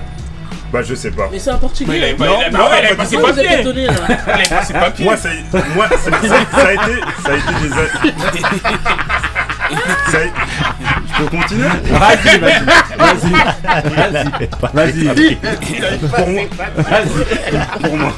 [0.73, 1.29] Bah, je sais pas.
[1.33, 2.03] Mais c'est un Mais il Portugais.
[2.05, 3.17] avait pas, Non, il avait- non, bah ouais, il pas avait pas ses.
[3.17, 3.61] Pourquoi vous êtes papiers.
[3.61, 5.05] étonné là Il avait pas ses papiers.
[5.05, 5.29] Moi, ça,
[5.75, 7.73] moi ça, ça- ça a été, ça a été des.
[7.73, 9.01] a-
[10.11, 12.65] Ça a- Continuer Vas-y, vas-y.
[14.73, 15.05] Vas-y.
[15.05, 15.37] Vas-y.
[15.99, 16.43] Pour moi,
[16.77, 17.81] Vas-y.
[17.83, 18.13] pour moi,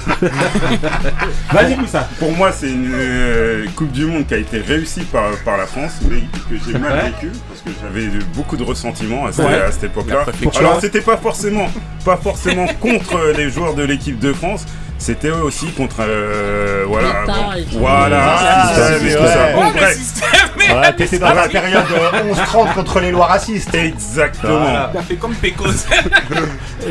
[1.53, 2.09] Vas-y, Moussa.
[2.19, 5.67] pour moi, c'est une euh, Coupe du Monde qui a été réussie par, par la
[5.67, 7.03] France, mais que j'ai mal Ouais.
[7.05, 9.63] vécu parce que j'avais beaucoup de ressentiments à, ce- Ouais.
[9.63, 10.25] à cette époque-là.
[10.59, 11.69] Alors, c'était pas forcément,
[12.05, 14.65] pas forcément contre les joueurs de l'équipe de France.
[15.03, 17.33] C'était aussi contre, euh, voilà, bon,
[17.73, 18.73] voilà, Ah.
[19.55, 19.63] Bon,
[20.57, 23.75] mais Ouais, t'étais dans la période euh, 11-30 contre les lois racistes.
[23.75, 24.61] exactement.
[24.61, 24.91] Voilà.
[24.95, 25.65] il a fait comme Pécos.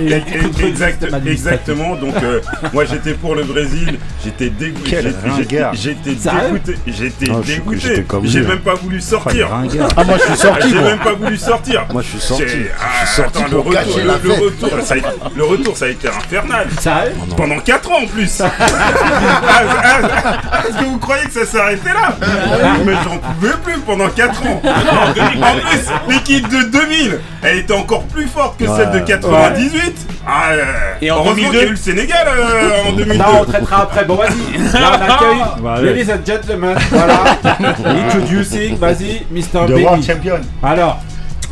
[0.59, 1.95] Exact- exactement.
[1.95, 2.39] Donc euh,
[2.73, 3.97] moi j'étais pour le Brésil.
[4.23, 4.97] J'étais dégoûté.
[5.73, 6.75] J'étais- Sérieux dégoûté.
[6.87, 7.79] J'étais Ah, dégoûté.
[7.79, 9.49] j'étais comme J'ai lui, même pas voulu sortir.
[9.49, 9.89] Ringard.
[9.97, 10.69] Ah, moi je suis sorti.
[10.69, 10.83] J'ai moi.
[10.89, 11.85] même pas voulu sortir.
[11.91, 12.43] Moi je suis sorti.
[12.79, 15.89] Ah, suis sorti attends, le retour, le, retour, ça a, été- le retour, ça a
[15.89, 16.67] été infernal.
[17.35, 18.41] Pendant 4 ans en plus.
[20.67, 22.15] Est-ce que vous croyez que ça s'est arrêté là
[22.85, 24.61] Mais j'en pouvais plus pendant 4 ans.
[25.41, 30.07] En plus, l'équipe de 2000, elle était encore plus forte que celle de 98.
[30.25, 30.63] Ah, euh,
[31.01, 31.51] Et en heureusement 2002?
[31.51, 33.17] qu'il y a eu le Sénégal euh, en 2002.
[33.17, 34.05] Là, on traitera après.
[34.05, 34.57] Bon, vas-y.
[34.79, 35.43] Là, on accueille.
[35.61, 36.75] Bah, Ladies and gentlemen.
[36.91, 37.23] Voilà.
[38.05, 38.77] Introducing.
[38.77, 39.65] Vas-y, Mr.
[39.65, 39.83] The Benny.
[39.83, 40.39] World Champion.
[40.63, 40.99] Alors,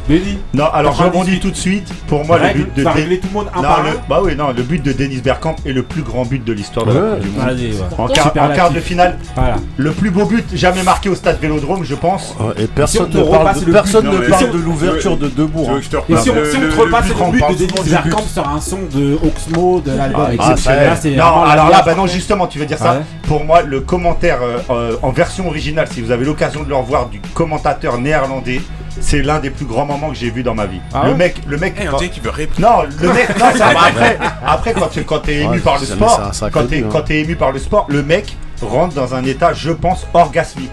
[0.10, 0.39] Benny.
[0.55, 1.20] Non, alors je 98.
[1.20, 1.88] rebondis tout de suite.
[2.07, 3.93] Pour moi, Règle, le but de régler tout le monde un Non, par le- un.
[4.10, 6.86] Bah oui, non, le but de Denis Bergkamp est le plus grand but de l'histoire
[6.88, 7.10] de la Ouais.
[7.20, 7.47] Coupe du Monde.
[7.47, 7.70] Ouais.
[7.97, 8.55] En quart, en Superlatif.
[8.57, 9.55] quart de finale, Voilà.
[9.78, 12.36] le plus beau but jamais marqué au stade Vélodrome, je pense.
[12.57, 15.18] Et personne Si ne parle repasse de, personne but- ne parle si on- de l'ouverture
[15.18, 15.70] de Debourg.
[15.70, 15.78] Hein.
[15.78, 17.66] que je te Et repasse si on, si on le- te repasse le but de
[17.66, 21.84] Denis Bergkamp sur un son de Oxmo, de l'album Ah, exceptionnel, c'est non, alors là,
[21.86, 23.01] bah non, justement, tu veux dire ça.
[23.28, 26.76] Pour moi, le commentaire euh, euh, en version originale, si vous avez l'occasion de le
[26.76, 28.60] revoir du commentateur néerlandais,
[29.01, 30.80] c'est l'un des plus grands moments que j'ai vu dans ma vie.
[30.93, 31.76] Ah le ouais mec, le mec.
[31.80, 32.60] Eh, on quand- veut répondre.
[32.68, 34.18] Non, le mec, non, ça va après.
[34.45, 37.02] Après, quand tu quand es ému Ouais, par le sport, quand t'es hein.
[37.06, 40.72] t'es ému par le sport, le mec rentre dans un état, je pense, orgasmique.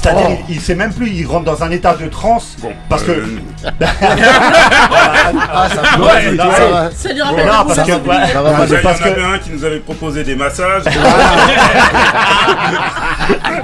[0.00, 0.38] C'est-à-dire, Oh.
[0.48, 2.56] il, il sait même plus, il rentre dans un état de transe.
[2.88, 3.10] parce que.
[3.12, 3.24] Euh,
[5.58, 6.90] Ah, ça Ouais, non, ça va.
[6.94, 8.26] Ça lui Non, rappelle parce que- ouais.
[8.32, 8.50] Ça va
[8.82, 10.82] parce que- avait un qui nous avait proposé des massages.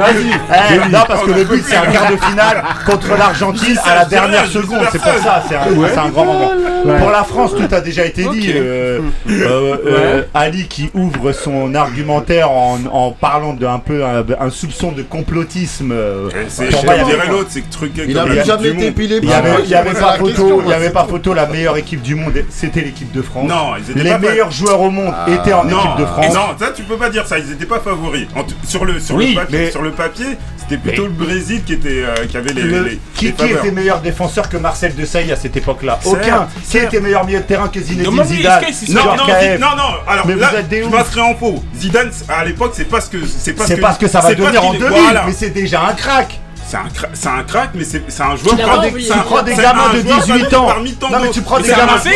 [0.01, 4.05] Eh, non, parce que le but, c'est un quart de finale contre l'Argentine à la
[4.05, 4.87] dernière seconde.
[4.91, 5.63] C'est pour ça, c'est un,
[5.93, 6.51] c'est un grand moment.
[6.83, 8.53] Pour la France, tout a déjà été dit.
[8.55, 14.51] Euh, euh, euh, Ali qui ouvre son argumentaire en, en parlant d'un peu un, un
[14.51, 15.93] soupçon de complotisme.
[15.93, 19.21] euh, C'est avait- l'autre, c'est que truc Il a Il y a jamais été épilé.
[19.23, 21.35] Il y avait, avait pas photo, il y avait pas photo.
[21.35, 23.49] La meilleure équipe du monde, c'était l'équipe de France.
[23.49, 26.07] Non, ils étaient Les pas meilleurs joueurs au monde étaient en Non, équipe de et
[26.07, 26.35] France.
[26.35, 28.27] non, ça tu peux pas dire ça, ils étaient pas favoris.
[28.37, 30.27] En sur le sur Oui, le papier, mais- sur le papier,
[30.63, 33.43] c'était plutôt le Brésil qui était euh, qui avait les, Le- les- qui, les qui
[33.49, 33.65] faveurs.
[33.65, 36.49] était meilleur défenseur que Marcel Desailly à cette époque-là Aucun.
[36.69, 40.27] Qui était meilleur milieu de terrain que Zinedine Demande-lui, Zidane Non, non, non, non, alors
[40.27, 41.63] Mais là, vous êtes des je passerai en faux.
[41.77, 44.35] Zidane, à l'époque, c'est pas ce que c'est pas C'est que- parce que ça va
[44.35, 45.25] devenir en qu'il- 2000, voilà.
[45.27, 46.39] mais c'est déjà un crack.
[46.67, 48.63] C'est un, cra- un crack, mais c'est un joueur Tu
[49.03, 50.67] c'est un- Tu prends des gamins de joueur 18 parmi- ans.
[50.67, 52.11] parmi tant Non, mais tu prends des gamins- tu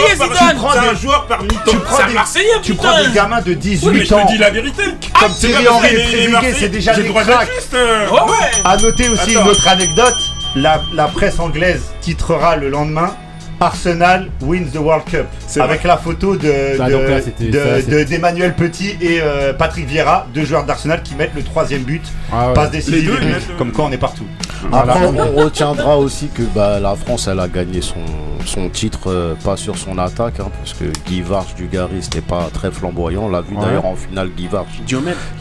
[0.57, 3.41] prends C'est des- un joueur parmi tant Tu prends des, Marseillais, tu prends des gamins
[3.41, 4.25] de Oui, mais 18 je te ans.
[4.27, 4.83] dis la vérité.
[5.21, 7.49] Comme C'est Thierry Henry et Trezeguet, c'est déjà des cracks.
[7.75, 8.51] euh, Ouais, ouais.
[8.65, 10.17] À noter aussi une autre anecdote.
[10.55, 13.15] La, la presse anglaise titrera le lendemain
[13.61, 15.27] Arsenal wins the World Cup
[15.61, 18.97] avec la photo de Ah, de- donc là, c'était- de- ça, c'était- de- d'Emmanuel Petit
[19.01, 22.03] et euh, Patrick Vieira, deux joueurs d'Arsenal qui mettent le troisième but,
[22.33, 22.55] Ah ouais.
[22.55, 23.07] passe décisive.
[23.07, 24.25] deux, le- Comme quoi on est partout.
[24.73, 28.01] Après, on retiendra aussi que bah, la France, elle a gagné son,
[28.45, 32.21] son titre, euh, pas sur son attaque, hein, parce que Guy Varche du Gary, c'était
[32.21, 33.25] pas très flamboyant.
[33.25, 33.63] On l'a vu Ouais.
[33.65, 34.81] d'ailleurs en finale, Guy Varche,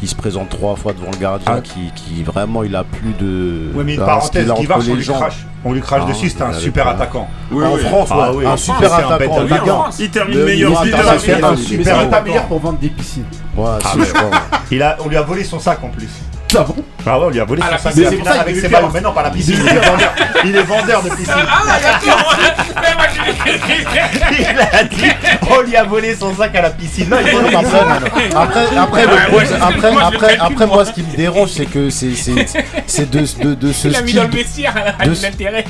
[0.01, 1.61] il se présente trois fois devant le gardien, Ah.
[1.61, 3.72] qui, qui vraiment, il a plus de.
[3.76, 6.30] Ouais, mais une de- parenthèse, Guy Varche, on lui crache, on lui crache Ah, dessus,
[6.30, 7.28] c'était un super attaquant.
[7.51, 7.82] Oui, en oui.
[7.82, 9.89] France, Ah ouais, oui, un super un attaquant.
[9.99, 12.24] Il termine Le meilleur il- super Mais c'est pas attaquant.
[12.24, 13.26] meilleur pour vendre des piscines.
[13.57, 14.30] Ouais, Ah.
[14.72, 16.09] Il a, on lui a volé son sac en plus.
[16.57, 16.76] Ah bon?
[17.08, 18.41] Ah ouais, on lui a volé son sac piscine, de la c'est pour finale ça
[18.41, 18.91] avec ses peur.
[18.93, 20.14] Mais non, pas la piscine, il est vendeur,
[20.45, 21.34] il est vendeur de piscine.
[21.38, 23.36] Ah, je-
[24.38, 25.06] Il a dit,
[25.49, 27.10] on lui a volé son sac à la piscine.
[27.10, 27.38] Non, il faut
[28.36, 30.86] Après, après, après, le- Ouais, ouais, après, après, après, moi.
[30.86, 32.45] ce qui me dérange, c'est que c'est c'est-
[32.88, 34.30] c'est de, de, de ce style dans le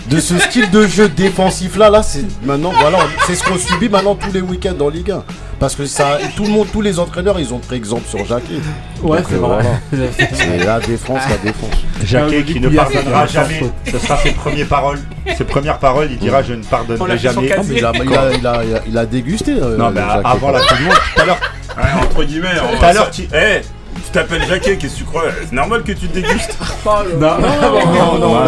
[0.07, 3.89] de- ce style de jeu défensif là, là, c'est maintenant, voilà, c'est ce qu'on subit
[3.89, 5.23] maintenant tous les week-ends en Ligue 1.
[5.59, 8.55] Parce que ça, tout le monde, tous les entraîneurs, ils ont pris exemple sur Jacquet.
[9.01, 9.63] Ouais, Donc, c'est euh, vrai.
[9.91, 10.07] voilà.
[10.33, 11.71] C'est la défense, la défense.
[12.03, 13.61] Jacquet qui ne pardonnera jamais.
[13.89, 14.99] Ce sera ses premières paroles.
[15.37, 17.47] Ses premières paroles, il dira Je ne On pardonnerai son jamais.
[17.47, 17.81] casier.
[17.81, 19.53] Non, mais il a, il a, il a, il a, il a dégusté.
[19.53, 20.21] euh, Non, mais Jacquet.
[20.25, 21.39] avant la Coupe du Monde, tout à l'heure,
[21.77, 22.47] Ouais, entre guillemets.
[22.61, 23.67] on- Tout à l'heure, ça- tu- Eh, tu
[24.15, 26.57] t'appelles Jacquet, qu'est-ce que tu crois C'est normal que tu te dégustes.
[26.85, 28.43] Non, non, Non, non.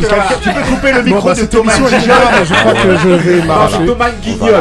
[0.00, 3.42] Quelqu'un- tu peux couper le micro Bon, bah, de Thomas je crois que je vais
[3.42, 3.86] m'arracher.
[3.86, 4.54] Thomas Guignol.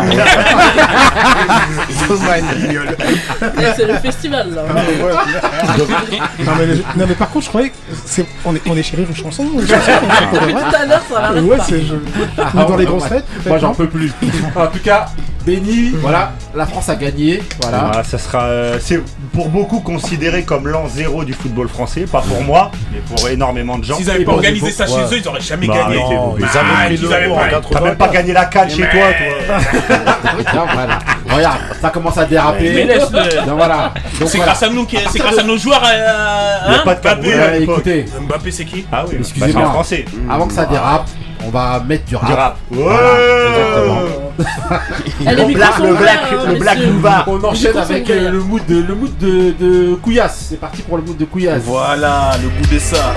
[3.76, 4.64] C'est le festival là.
[6.45, 8.97] Non mais, non, mais par contre, je croyais que c'est, on, est, on est chez
[8.97, 11.84] Rire Chanson Tout à l'heure, ça Ouais, c'est
[12.53, 14.12] dans les grosses fêtes Moi j'en non peux plus.
[14.55, 15.07] En tout cas,
[15.49, 17.41] Béni, voilà, la France a gagné.
[17.59, 17.91] Voilà.
[17.95, 19.01] Ah, ça sera, euh, c'est
[19.33, 23.79] pour beaucoup considéré comme l'an zéro du football français, pas pour moi, mais pour énormément
[23.79, 23.95] de gens.
[23.95, 25.01] S'ils avaient pas organisé ça chez ouais.
[25.11, 26.03] eux, ils auraient jamais Bah, gagné.
[26.91, 27.81] Ils avaient pas- en T'as 80.
[27.81, 29.57] même pas gagné la canne chez Mais- toi, toi.
[30.51, 30.99] Tiens, voilà.
[31.32, 32.71] Regarde, ça commence à déraper.
[32.73, 33.45] Mais laisse-le.
[33.45, 33.93] Donc voilà.
[34.19, 34.51] Donc C'est voilà.
[34.53, 35.82] grâce à nous, qui- c'est grâce à nos joueurs.
[35.86, 37.27] euh, Il y a hein, pas de Mbappé.
[37.27, 39.53] Ouais, écoutez, Mbappé, c'est qui Ah oui, Excusez-moi.
[39.53, 40.05] bah, c'est en français.
[40.30, 41.07] avant que ça dérape,
[41.45, 42.27] on va mettre du rap.
[42.27, 42.57] Du rap.
[42.71, 44.01] exactement.
[45.19, 46.77] Le black, sont le black, hein, le black.
[47.27, 48.32] On enchaîne avec euh, ouverts.
[48.32, 50.45] le mood de, le mood de, de Couillasse.
[50.49, 51.61] C'est parti pour le mood de Couillasse.
[51.65, 53.13] Voilà, le goût de ça.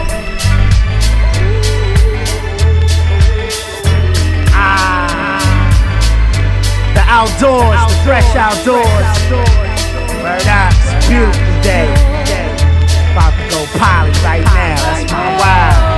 [7.12, 9.08] outdoors, the fresh outdoors.
[10.24, 11.92] Word up, it's beautiful day.
[13.12, 15.92] About to go poly right now, that's my wild.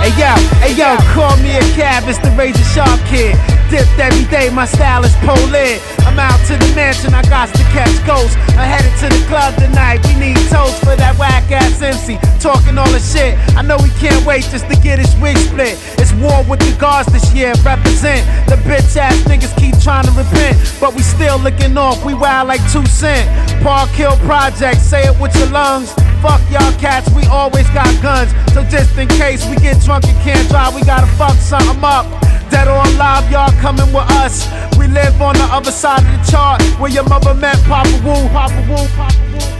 [0.00, 0.32] Hey yo,
[0.64, 3.36] hey yo, call me a cab, it's the Razor Sharp Kid.
[3.68, 5.82] Dipped every day, my style is Poland.
[6.18, 8.34] I'm out to the mansion, I got to catch ghosts.
[8.58, 10.02] I'm headed to the club tonight.
[10.02, 12.18] We need toast for that whack ass MC.
[12.42, 13.38] Talking all the shit.
[13.54, 15.78] I know we can't wait just to get his wig split.
[15.94, 17.54] It's war with the guards this year.
[17.62, 22.02] Represent the bitch ass niggas keep trying to repent, but we still looking off.
[22.04, 23.30] We wild like two cent.
[23.62, 25.94] Park Hill Project, say it with your lungs.
[26.18, 28.34] Fuck y'all cats, we always got guns.
[28.58, 32.10] So just in case we get drunk and can't drive, we gotta fuck something up.
[32.50, 34.48] Dead or alive, y'all coming with us.
[34.78, 38.28] We live on the other side of the chart where your mother met Papa Woo,
[38.28, 39.58] Papa Woo, Papa Woo.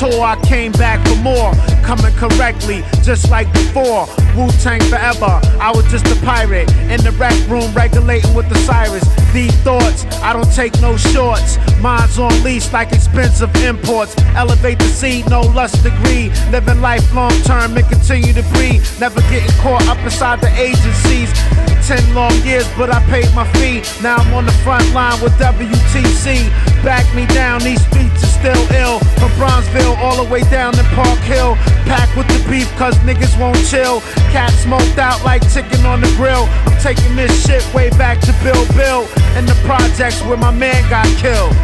[0.00, 1.52] tour, I came back for more.
[1.84, 4.08] Coming correctly, just like before.
[4.34, 5.40] Wu Tang forever.
[5.60, 9.04] I was just a pirate in the rec room, regulating with the Cyrus.
[9.32, 11.58] Deep thoughts, I don't take no shorts.
[11.80, 14.16] Mine's on lease like expensive imports.
[14.34, 16.30] Elevate the seed, no lust degree.
[16.50, 18.82] Living life long term and continue to breathe.
[18.98, 21.30] Never getting caught up inside the agencies.
[21.90, 23.82] Ten long years, but I paid my fee.
[24.00, 26.46] Now I'm on the front line with WTC.
[26.84, 29.00] Back me down, these streets are still ill.
[29.18, 31.56] From Bronzeville all the way down to Park Hill.
[31.90, 34.02] Packed with the beef, cause niggas won't chill.
[34.30, 36.46] Cat smoked out like chicken on the grill.
[36.70, 39.08] I'm taking this shit way back to Bill Bill.
[39.34, 41.56] And the projects where my man got killed.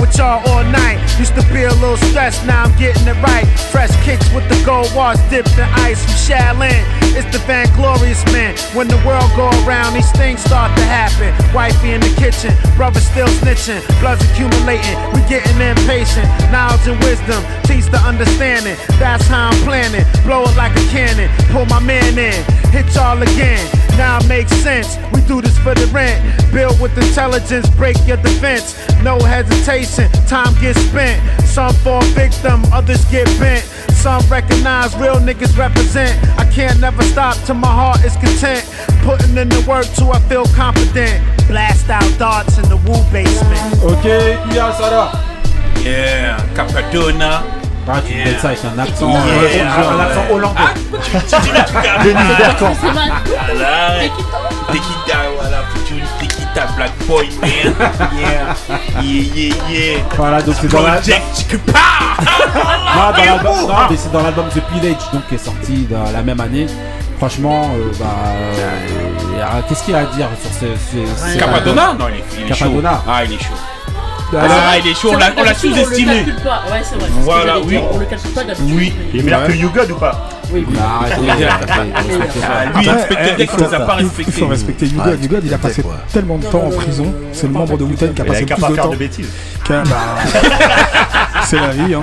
[0.00, 0.98] With y'all all night.
[1.18, 3.46] Used to be a little stressed, now I'm getting it right.
[3.70, 6.82] Fresh kicks with the gold bars dipped in ice from Shaolin.
[7.14, 8.58] It's the Van Glorious man.
[8.74, 11.30] When the world go around, these things start to happen.
[11.54, 14.98] Wifey in the kitchen, brother still snitching, blood's accumulating.
[15.14, 16.26] We getting impatient.
[16.50, 18.76] Knowledge and wisdom, teach the understanding.
[18.98, 20.02] That's how I'm planning.
[20.26, 22.42] Blow it like a cannon, pull my man in,
[22.74, 23.62] hit y'all again.
[23.96, 24.96] Now it makes sense.
[25.12, 26.18] We do this for the rent.
[26.52, 28.76] Build with intelligence, break your defense.
[29.02, 31.20] No hesitation, time gets spent.
[31.46, 33.64] Some fall victim, others get bent.
[34.04, 36.12] Some recognize real niggas represent.
[36.38, 38.64] I can't never stop till my heart is content.
[39.02, 41.24] Putting in the work till I feel confident.
[41.48, 43.82] Blast out darts in the woo basement.
[43.82, 45.34] Ok, Kuya Sada.
[45.82, 47.63] Yeah, Capadonna.
[47.86, 48.24] Ah, tu Yeah.
[48.26, 49.20] fais ça avec un accent, Yeah.
[49.20, 50.60] euh, un accent hollandais.
[50.62, 52.72] Ah, Denis Bertrand.
[52.80, 54.08] Voilà.
[54.72, 55.58] Tequita, voilà,
[56.18, 57.50] Tequita, Black Boy, man.
[58.18, 59.98] Yeah, yeah, yeah, yeah.
[60.16, 60.88] Voilà, donc c'est dans dans
[63.16, 66.40] l'album- non, mais c'est dans l'album The Pillage, donc qui est sorti dans la même
[66.40, 66.66] année.
[67.18, 68.70] Franchement, euh, bah, euh,
[69.38, 72.24] euh, qu'est-ce qu'il y a à dire sur ce, ce, ce- Capadonna Non, il est,
[72.46, 72.64] il est chaud.
[72.66, 73.02] Capadonna.
[73.08, 73.54] Ah, il est chaud.
[74.38, 76.12] Alors- ah, il est chaud, on l'a, on l'a sous-estimé.
[76.12, 77.08] Ouais, c'est vrai.
[77.20, 77.66] Voilà, oui.
[77.68, 78.74] dire, On le calcule pas d'habitude.
[78.76, 78.92] Oui.
[79.12, 80.28] Il est meilleur que You God ou pas?
[80.52, 80.76] Oui, oui.
[80.78, 81.00] Ah.
[81.04, 81.16] Ah,
[82.78, 85.22] lui, Inspector eh, Deck, on les a pas il- Il faut respecter Yougod.
[85.22, 85.82] Yougod, il a passé
[86.12, 87.12] tellement de temps en prison.
[87.32, 88.90] C'est le membre de Wu-Tang qui a Il passé plus pas de faire temps.
[88.90, 89.28] de bêtises.
[91.46, 92.02] c'est la vie, hein.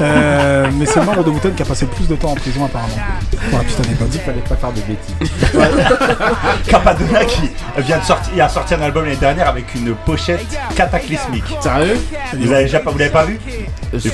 [0.00, 2.34] Euh, mais c'est le membre de Wu-Tang qui a passé le plus de temps en
[2.34, 2.92] prison, apparemment.
[3.50, 4.08] Voilà, petite anecdote.
[4.12, 5.30] Il fallait pas faire de bêtises.
[6.68, 10.44] Capadonna qui vient de sortir, il a sorti un album l'année dernière avec une pochette
[10.74, 11.44] cataclysmique.
[11.60, 11.98] Sérieux?
[12.38, 13.38] Vous l'avez déjà pas, vous l'avez pas vu?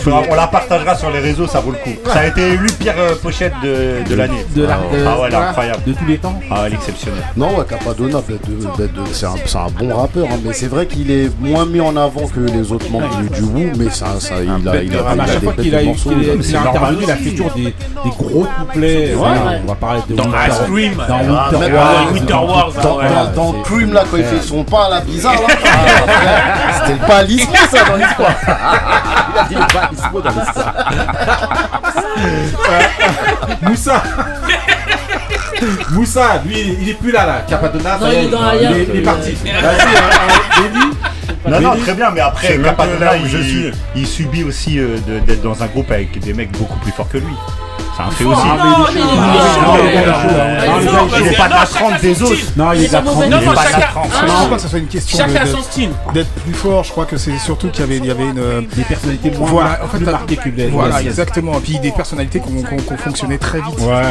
[0.01, 1.97] Faudra- On la partagera sur les réseaux, ça vaut le coup.
[2.07, 4.45] Ça a été élu pire euh, pochette de, de l'année.
[4.55, 5.83] De la- de- ah ouais, elle est incroyable.
[5.87, 7.23] De tous les temps Ah, elle est exceptionnelle.
[7.37, 10.53] Non, ouais, Capadonna, bête de- bête de- c'est un, c'est un bon rappeur, hein, mais
[10.53, 13.73] c'est vrai qu'il est moins mis en avant que les autres membres du, du Wu,
[13.79, 17.03] mais ça, ça, il, il, a, il, a, à chaque des fois qu'il a, intervenu,
[17.03, 19.15] il a fait toujours des, des gros couplets.
[19.17, 20.95] On va parler de Dans Winter, Ice Cream.
[20.97, 23.05] dans Ah, Winter Wars, dans Winter Wars, dans- Dans, ouais.
[23.09, 25.41] dans, dans c'est- Cream, là, quand il fait son pas, là, bizarre, là.
[25.65, 28.35] Ah, C'était le balismo, ça, dans l'histoire.
[29.35, 30.75] Il a dit le balismo dans l'histoire.
[33.63, 34.03] Moussa
[35.93, 37.45] Moussa, lui, il est plus là, là.
[37.49, 39.33] Capadonna, Non, ça y est, il est dans il, est, il est parti.
[39.33, 40.85] Vas-y, Benny.
[41.49, 43.71] Non, non, très bien, mais après, C'est même Capadonna, pas là où il, je suis.
[43.97, 47.09] il subit aussi euh, de- d'être dans un groupe avec des mecs beaucoup plus forts
[47.09, 47.35] que lui.
[47.97, 48.41] C'est un fait aussi.
[48.45, 49.09] Ah, il est chaud.
[49.09, 50.13] Non, Ah, mais il est il est chaud.
[50.13, 50.33] chaud.
[50.33, 51.09] Ah, Il il est est chaud.
[51.09, 51.17] chaud.
[51.21, 52.35] Il est pas de la trempe des autres.
[52.57, 53.17] Non, il est de la trempe.
[53.17, 54.07] Non, il non, est pas de la chacun- trempe.
[54.13, 55.91] Je pense pas que ce soit une question de- Chacun de- son style.
[56.15, 56.85] d'être plus fort.
[56.85, 58.67] Je crois que c'est surtout qu'il y avait, une.
[58.77, 60.67] Des personnalités moins Voilà, en fait, plus t'as- marquées que les.
[60.69, 61.55] Voilà, exactement.
[61.59, 63.79] Et puis des personnalités qui ont, fonctionné très vite.
[63.81, 64.03] Ouais.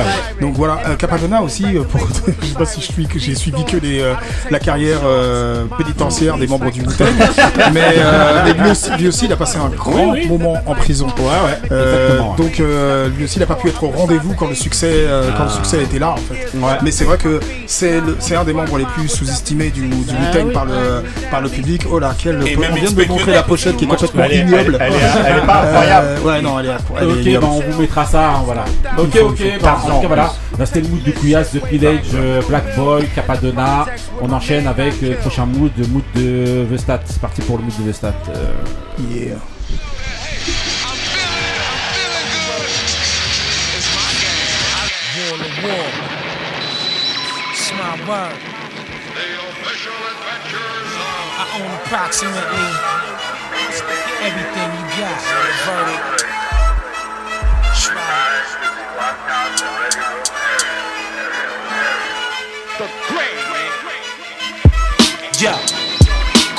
[0.42, 2.02] Donc voilà, euh, Capadonna aussi, euh, pour,
[2.42, 4.14] je sais pas si je suis, que j'ai suivi que les, euh,
[4.50, 7.08] la carrière euh, pénitentiaire des membres du Wu-Tang,
[7.74, 8.54] mais, euh,
[8.98, 11.08] lui, aussi, il a passé un grand moment en prison.
[11.18, 11.70] Ouais, ouais.
[11.72, 12.36] Euh, Exactement.
[12.36, 15.32] donc euh, lui aussi, il n'a pas pu être au rendez-vous quand le succès, euh,
[15.36, 16.56] quand le succès était là en fait.
[16.58, 16.78] Ouais.
[16.84, 18.02] Mais c'est vrai que c'est
[18.36, 20.54] un des membres les plus sous-estimés du, du Wu-Tang oui.
[20.54, 21.84] par le par le public.
[21.92, 24.34] Oh là, quel Et on vient de me montrer la pochette qui est complètement Elle
[24.34, 24.78] est, ignoble.
[24.80, 26.08] elle, elle est, elle est pas incroyable.
[26.10, 26.70] Euh, ouais, non, elle est,
[27.00, 27.46] elle est Ok, ignoble.
[27.46, 28.66] bah on vous mettra ça, hein, voilà.
[28.98, 30.34] Ok, ok, bah, pas en tout cas, voilà.
[30.60, 33.86] Là, c'était le mood de Couillasse, The Pillage, euh, Black Boy, Capadonna.
[34.22, 37.00] On enchaîne avec euh, le prochain mood, le mood de Vestat.
[37.06, 38.14] C'est parti pour le mood de Vestat.
[38.36, 38.52] Euh,
[39.10, 39.38] Yeah.
[45.32, 45.92] Wall to wall.
[47.54, 48.36] It's my word.
[51.38, 52.68] I own approximately
[54.28, 55.20] everything you got.
[55.64, 56.22] Verdict.
[65.42, 65.81] Yo.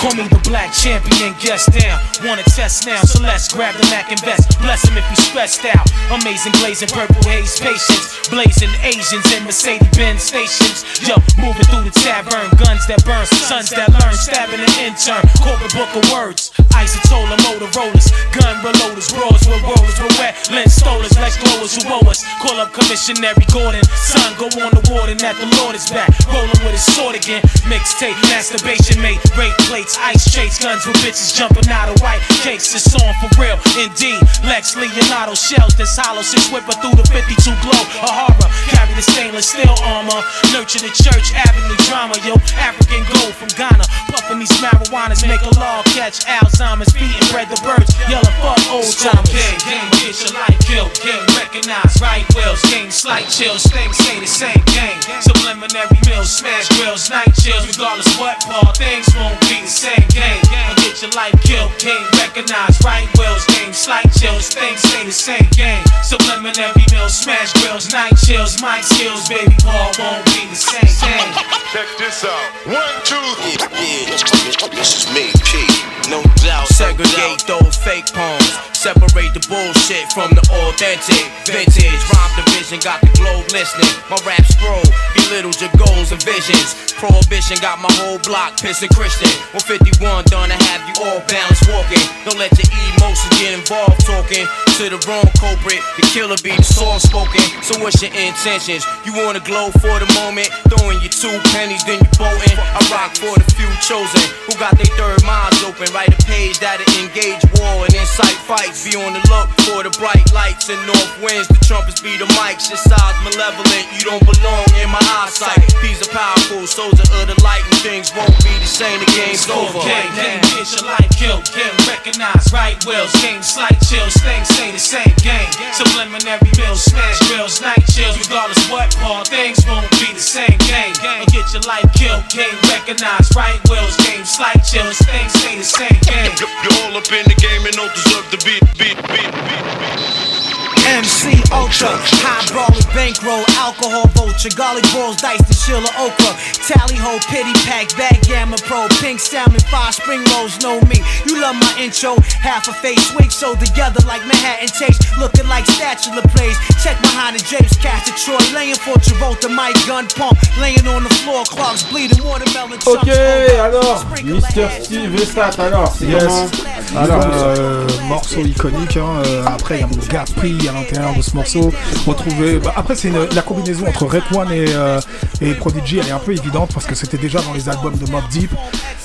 [0.03, 2.03] Call me the black champion, guest down.
[2.27, 4.59] Wanna test now, so let's grab the Mac and vest.
[4.59, 5.87] Bless him if he's stressed out.
[6.11, 8.19] Amazing glazing, purple haze patience.
[8.27, 10.83] Blazing Asians in Mercedes Benz stations.
[11.07, 12.51] Yo, moving through the tavern.
[12.59, 14.15] Guns that burn, sons that learn.
[14.19, 15.23] Stabbing an intern.
[15.39, 16.51] Corporate book of words.
[16.75, 18.11] Isotola Motorola's.
[18.35, 19.07] Gun reloaders.
[19.15, 20.35] Bros with rollers with wet.
[20.51, 21.15] Lens stolers.
[21.23, 22.27] Lex glowers who owe us.
[22.43, 23.85] Call up Commissionary Gordon.
[23.95, 26.11] Son, go on the warden that the Lord is back.
[26.27, 27.43] Rolling with his sword again.
[27.69, 29.21] Mixtape, masturbation mate.
[29.37, 30.59] Rape plates, ice chase.
[30.59, 32.75] Guns with bitches jumping out of white cakes.
[32.75, 34.21] It's on for real, indeed.
[34.43, 36.23] Lex Leonardo shells this hollow.
[36.23, 37.83] Six whipper through the 52 glow.
[38.03, 38.49] A horror.
[38.73, 40.21] Carry the stainless steel armor.
[40.55, 42.17] Nurture the church avenue drama.
[42.25, 43.85] Yo, African gold from Ghana.
[44.09, 45.27] Puffing these marijuanas.
[45.29, 46.93] Make a law catch Alzheimer's.
[46.97, 47.93] Beating bread the birds.
[48.09, 49.29] Yelling fuck old timers.
[49.29, 50.93] Game, game, get your life killed.
[51.37, 52.63] Recognize right wills.
[52.73, 53.63] Game, slight chills.
[53.69, 54.99] Things say the same game.
[55.21, 56.31] Subliminary meals.
[56.33, 57.11] Smash grills.
[57.11, 57.67] Night chills.
[57.67, 58.77] Regardless what part.
[58.77, 60.39] Things won't be the same game.
[60.77, 61.73] Get your life killed.
[61.79, 63.45] Game, recognize right wills.
[63.47, 64.49] Game, slight chills.
[64.49, 65.83] Things say the same game.
[66.03, 67.19] Subliminary meals.
[67.19, 67.91] Smash grills.
[67.93, 68.61] Night chills.
[68.63, 69.29] Mic skills.
[69.29, 71.33] Baby Paul won't be the same game.
[71.73, 72.47] Check this out.
[72.67, 74.69] One, two, Yeah, yeah.
[74.71, 75.67] This is me, P.
[76.11, 76.69] No doubt.
[76.69, 78.73] Segregate those fake poems.
[78.77, 81.23] Separate the bullshit from the authentic.
[81.47, 83.89] Vintage rhyme division got the globe listening.
[84.11, 84.83] My rap scroll
[85.15, 86.93] belittles your goals and visions.
[86.99, 89.31] Prohibition got my whole block pissing Christian.
[89.73, 92.05] 151 done to have you all balanced walking.
[92.29, 94.45] Don't let your emotions get involved talking
[94.79, 95.85] to the wrong culprit.
[96.01, 97.45] The killer be the soft spoken.
[97.61, 98.87] So what's your intentions?
[99.05, 100.49] You wanna glow for the moment?
[100.73, 102.57] Throwing your two pennies, then you bolting.
[102.57, 105.93] I rock for the few chosen who got their third minds open.
[105.93, 108.81] Write a page that'll engage war and incite fights.
[108.87, 111.49] Be on the look for the bright lights and north winds.
[111.53, 112.73] The trumpets be the mics.
[112.73, 113.85] Your size malevolent.
[113.93, 115.61] You don't belong in my eyesight.
[115.85, 118.97] These are powerful soldiers of the light, and things won't be the same.
[119.05, 119.85] The game's over.
[119.85, 121.45] Game, game, get your life killed.
[121.53, 123.13] Game, recognize right wills.
[123.21, 124.17] Game, slight chills.
[124.25, 125.51] Things say the same game.
[125.75, 128.19] Subliminary mills, smash grills, night chills.
[128.19, 130.95] Regardless what part, things won't be the same game.
[131.03, 132.23] And get your life killed.
[132.31, 133.97] Game, recognize right wills.
[134.07, 134.99] Game, slight chills.
[134.99, 136.31] Things say the same game.
[136.63, 140.62] You're all up in the game and don't deserve to be, be, be, be.
[140.83, 141.95] MC Ultra,
[142.27, 146.33] high brawler, bankroll, alcohol vulture, garlic balls, dice, the chiller okra,
[146.67, 150.99] tally ho, pity pack, backgammon pro, pink salmon, five spring rolls, know me.
[151.25, 155.65] You love my intro, half a face, wig so together like Manhattan takes, looking like
[155.71, 156.57] spatula plays.
[156.83, 161.05] Check behind the drapes, catch a Troy, laying for Travolta, my gun pump, laying on
[161.05, 163.07] the floor, clogs bleeding, watermelon chunks.
[163.07, 163.61] Ok, over.
[163.61, 166.25] alors, Mister Steve Vestat, alors, Yes.
[166.27, 166.49] comment
[166.97, 167.23] euh, Alors,
[167.57, 168.97] Euh, morceau iconique.
[168.97, 171.73] hein, euh, après, il y a mon gars Pri à l'intérieur de ce morceau.
[172.07, 172.59] Retrouvé.
[172.59, 175.01] bah, après, c'est la combinaison entre Red One et, euh,
[175.41, 175.99] et Prodigy.
[175.99, 178.51] Elle est un peu évidente parce que c'était déjà dans les albums de Mob Deep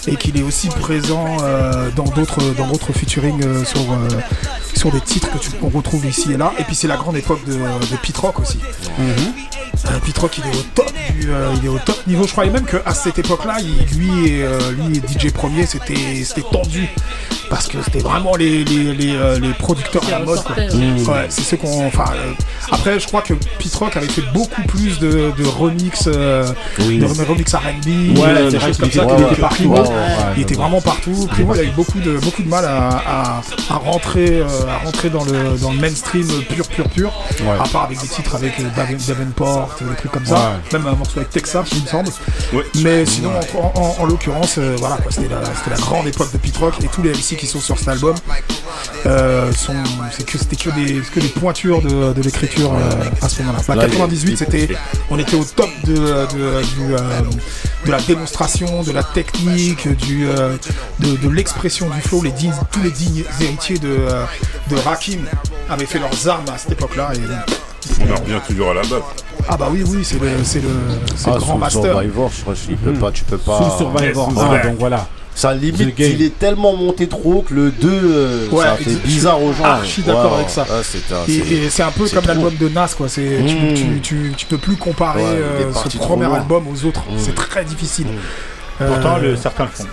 [0.07, 4.07] et qu'il est aussi présent euh, dans d'autres dans d'autres featuring euh, sur euh,
[4.73, 6.53] sur des titres que tu qu'on retrouve ici et là.
[6.59, 8.59] Et puis c'est la grande époque de, de Pete Rock aussi.
[8.99, 12.25] Euh, Pete Rock, il est au top du, euh, il est au top niveau.
[12.25, 16.23] Je croyais même qu'à cette époque-là, il- lui et euh, lui et DJ Premier, c'était
[16.23, 16.87] c'était tendu
[17.49, 20.39] parce que c'était vraiment les les, les, les producteurs à la mode.
[21.07, 22.33] Ouais, c'est ceux qu'on, enfin, euh,
[22.71, 26.47] Après, je crois que Pete Rock avait fait beaucoup plus de, de remix, euh,
[26.81, 26.99] Oui.
[26.99, 29.05] de remix R&B, Ouais, euh, c'est des choses comme ça.
[29.05, 29.73] ouais, était partout,
[30.35, 31.27] il était vraiment partout.
[31.29, 34.83] Primo, il a eu beaucoup de beaucoup de mal à, à, à rentrer, euh, à
[34.85, 37.11] rentrer dans le dans le mainstream pur, pur, pur.
[37.41, 37.55] Ouais.
[37.59, 40.35] À part avec des titres avec Daven- Davenport, des trucs comme ça.
[40.71, 40.77] Ouais.
[40.79, 42.09] Même un morceau avec Texas, il me semble.
[42.83, 46.73] Mais sinon, en, en- en l'occurrence, voilà, c'était la, la grande époque de Pete Rock
[46.83, 48.15] et tous les MC qui sont sur cet album
[49.55, 49.73] sont,
[50.11, 52.89] c'est que c'était que des, que des de, de l'écriture euh,
[53.21, 53.59] à ce moment-là.
[53.67, 54.69] Bah, Là, il- 98, c'était,
[55.09, 56.99] on était au top de, de, du, euh,
[57.85, 60.57] de la démonstration, de la technique, du, euh,
[60.99, 62.21] de, de l'expression du flow.
[62.21, 64.23] Les dignes, tous les dignes héritiers de, euh,
[64.69, 65.19] de Rakim
[65.69, 67.11] avaient fait leurs armes à cette époque-là.
[67.15, 69.01] Et, On en revient toujours à la base.
[69.47, 70.69] ah bah oui, oui, c'est le, c'est le,
[71.15, 71.83] c'est Ah, le grand Soul master.
[71.93, 73.57] Survivor, je crois il peut pas, tu peux pas.
[73.57, 75.07] Soul Survivor, Yes, ah, donc voilà.
[75.37, 78.95] Ça limite, il est tellement monté trop que le 2, euh, Ouais, ça fait je-
[78.97, 79.65] bizarre aux gens.
[79.65, 80.63] archi d'accord Ouais, avec ça.
[80.63, 83.07] ouais, c'est un- Et, c'est- et c'est un peu c'est comme l'album de Nas, quoi.
[83.07, 83.73] C'est, tu, Mm.
[83.75, 86.37] tu, tu, tu peux plus comparer Ouais, euh, ce premier loin.
[86.37, 87.01] album aux autres.
[87.01, 87.17] Mm.
[87.19, 88.07] C'est très difficile.
[88.79, 89.85] Pourtant, Euh, le, certains le font.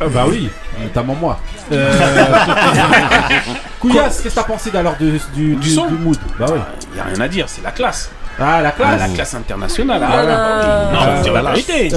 [0.00, 0.48] Ah bah oui,
[0.80, 1.40] notamment moi.
[1.72, 1.92] Euh...
[3.80, 6.16] Couillasse, qu'est-ce que t'as pensé alors de, du, du, son du mood?
[6.38, 6.58] Bah oui.
[6.96, 8.10] Y a rien à dire, c'est la classe.
[8.38, 10.02] Ah, la Ah, classe la classe internationale.
[10.02, 10.90] Ah, ah.
[10.92, 11.00] Non,
[11.30, 11.90] Euh, la vérité.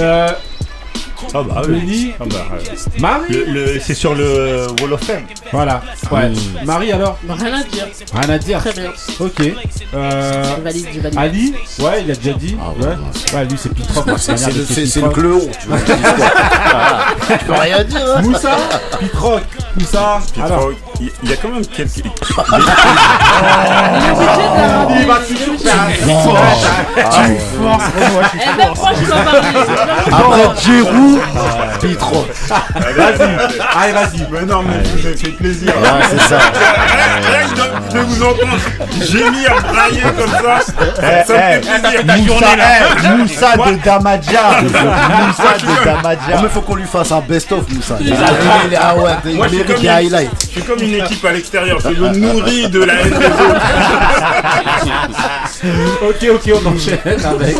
[1.32, 3.44] Ah bah Benny, Ah bah, euh, Marie le-
[3.74, 5.22] le- c'est sur le Wall of Fame.
[5.52, 5.82] Voilà.
[6.10, 6.30] Ouais.
[6.64, 7.86] Marie alors rien à dire.
[8.14, 8.58] Rien à dire.
[8.60, 8.90] Très bien.
[9.20, 9.40] Ok.
[9.94, 11.18] Euh, Je valide, je valide.
[11.18, 12.56] Ali Ouais, il a déjà dit.
[12.60, 12.96] Ah ouais.
[13.38, 14.04] Ouais, lui c'est Pitrock.
[14.18, 15.78] C'est c'est le, c'est- c'est le cléon, tu vois.
[17.38, 18.00] tu peux rien dire.
[18.16, 18.22] hein.
[18.22, 18.56] Moussa
[19.00, 19.42] Pitrock.
[19.78, 20.20] Moussa.
[20.42, 20.70] Alors.
[21.00, 21.90] Il y a quand même quelques.
[24.96, 27.36] Il va toujours faire Ah, tu
[28.34, 29.48] Eh ben, moi, je dois parler.
[30.06, 31.20] Après Giroud,
[31.80, 32.26] Pitro.
[32.48, 33.22] Vas-y.
[33.76, 34.26] Allez, vas-y.
[34.30, 35.68] Mais non, mais vous avez fait plaisir.
[35.76, 36.38] Ouais, c'est ça.
[37.94, 38.58] Je vous entendre
[39.00, 40.58] gémir, brailler comme ça.
[40.98, 42.34] Eh, Ça me eh, fait plaisir.
[42.34, 42.46] Moussa,
[43.04, 44.44] eh, Moussa de Damadja.
[44.62, 46.34] Moussa de Damadja.
[46.34, 47.96] Oh, mais faut qu'on lui fasse un best-of, Moussa.
[48.00, 48.16] Il a
[48.80, 50.30] Ah ouais, il mérite une- highlights.
[50.42, 51.78] Je suis comme une équipe à l'extérieur.
[51.80, 53.60] Je me nourris de la haine des autres.
[56.08, 57.56] Ok, ok, on enchaîne avec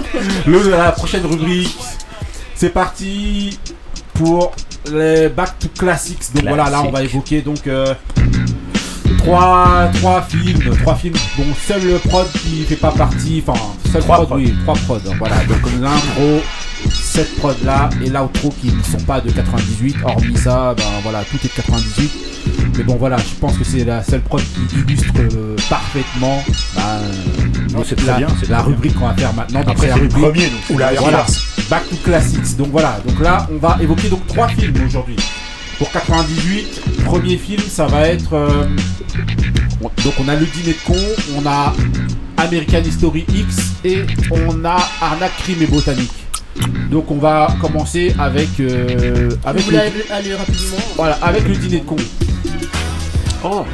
[0.46, 1.76] le, la prochaine rubrique.
[2.54, 3.58] C'est parti
[4.14, 4.52] pour
[4.92, 6.32] les Back to Classics.
[6.34, 7.94] Donc voilà, là on va évoquer donc euh,
[9.18, 13.58] trois, trois films, trois films dont seul le prod qui fait pas partie, enfin
[13.92, 14.36] seul Trois prod, prods.
[14.36, 15.00] oui, trois prods.
[15.08, 16.40] hein, voilà, donc l'intro,
[17.14, 19.96] cette prod là et l'outro qui ne sont pas de 98.
[20.04, 22.10] Hormis ça, ben voilà, tout est de 98.
[22.76, 26.42] Mais bon voilà, je pense que c'est la seule prod qui illustre euh, parfaitement
[26.74, 26.82] ben,
[27.72, 29.60] Non, la, bien, la rubrique qu'on va faire maintenant.
[29.60, 31.24] Donc, Après, la le rubrique- premier, donc la voilà.
[31.70, 32.56] Back to Classics.
[32.56, 35.16] Donc voilà, donc là on va évoquer donc trois films aujourd'hui.
[35.78, 38.66] Pour 98, premier film ça va être euh,
[39.80, 40.96] on- donc on a le dîner de con,
[41.38, 41.72] on a
[42.38, 44.00] American History X et
[44.32, 46.10] on a Arnaque crime et botanique.
[46.90, 51.80] Donc on va commencer avec euh, avec le, aller aller rapidement voilà avec le dîner
[51.80, 51.96] de con.
[53.42, 53.64] Oh,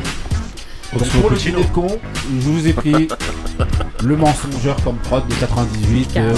[0.96, 1.86] Donc pour le dîner de con,
[2.34, 3.08] je vous ai pris
[4.02, 6.16] le mensongeur comme prod de 98.
[6.16, 6.32] euh.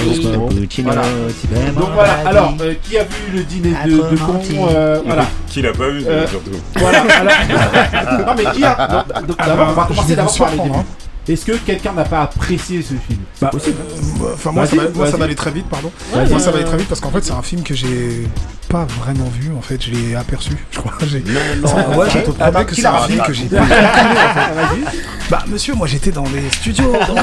[0.82, 1.02] Voilà.
[1.76, 4.40] Donc voilà, alors euh, qui a vu le dîner de, de con
[4.74, 5.26] euh, Voilà.
[5.48, 6.50] Qui l'a pas vu, Euh, surtout.
[6.76, 10.70] Voilà, alors- non mais qui a donc, d'abord on va commencer d'abord par les débuts.
[11.28, 13.76] Est-ce que quelqu'un n'a pas apprécié ce film C'est Bah, possible.
[13.80, 15.92] euh, Enfin, moi, ça moi, ça aller très vite, pardon.
[16.12, 18.26] Moi, ça va aller très vite parce qu'en fait, c'est un film que j'ai
[18.68, 19.52] pas vraiment vu.
[19.56, 20.92] En fait, je l'ai aperçu, je crois.
[21.06, 21.22] J'ai-
[21.60, 21.96] non.
[21.96, 24.84] Ouais, je te promets Attends, que c'est un film que j'ai pas vu.
[25.30, 26.92] Bah, monsieur, moi, j'étais dans les studios.
[27.06, 27.16] dans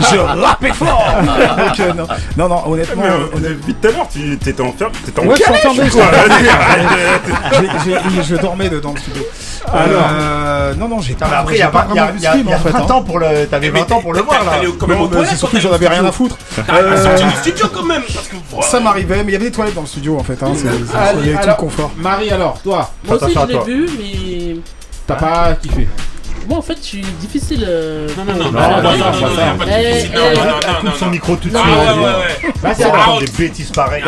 [0.00, 1.04] je, je rappais fort.
[1.22, 4.62] Donc, euh, non, non, non, honnêtement, Mais, euh, honnêtement, Depuis tout à l'heure, tu t'étais
[4.62, 4.94] enfermé.
[5.04, 5.34] T'étais en Ouais,
[8.22, 9.22] je dormais dans le studio.
[9.72, 10.08] Alors.
[10.12, 12.70] Euh, non, non, j'ai pas, vraiment vu ce a- film il y a en fait.
[12.70, 12.94] 20 hein.
[12.94, 13.46] ans pour le.
[13.46, 14.52] T'avais 20 ans pour le voir là.
[14.88, 16.36] Non, mais c'est surtout j'en avais rien à foutre.
[16.54, 18.02] T'arrêtes pas Euh, sortir du studio quand même.
[18.62, 20.42] Ça m'arrivait, mais il y avait des toilettes dans le studio en fait.
[20.42, 21.90] Hein, c'est- c'est- Allez, il y avait tout le confort.
[21.96, 24.56] Marie alors, toi, Moi aussi, je l'ai vu, mais.
[25.06, 25.88] t'as pas kiffé
[26.48, 27.64] Moi, en fait, je suis difficile.
[27.66, 29.64] euh, Non, non, non, non, non, non, non, non, non, non, non, non, non, pas
[29.64, 30.10] non, de eh, difficile.
[30.14, 31.10] eh, Non, non, coupe son non.
[31.10, 31.74] micro tout de Non, suite.
[31.76, 32.74] Ah ouais, ouais, ouais.
[32.74, 34.02] Vas-y des bêtises pareilles.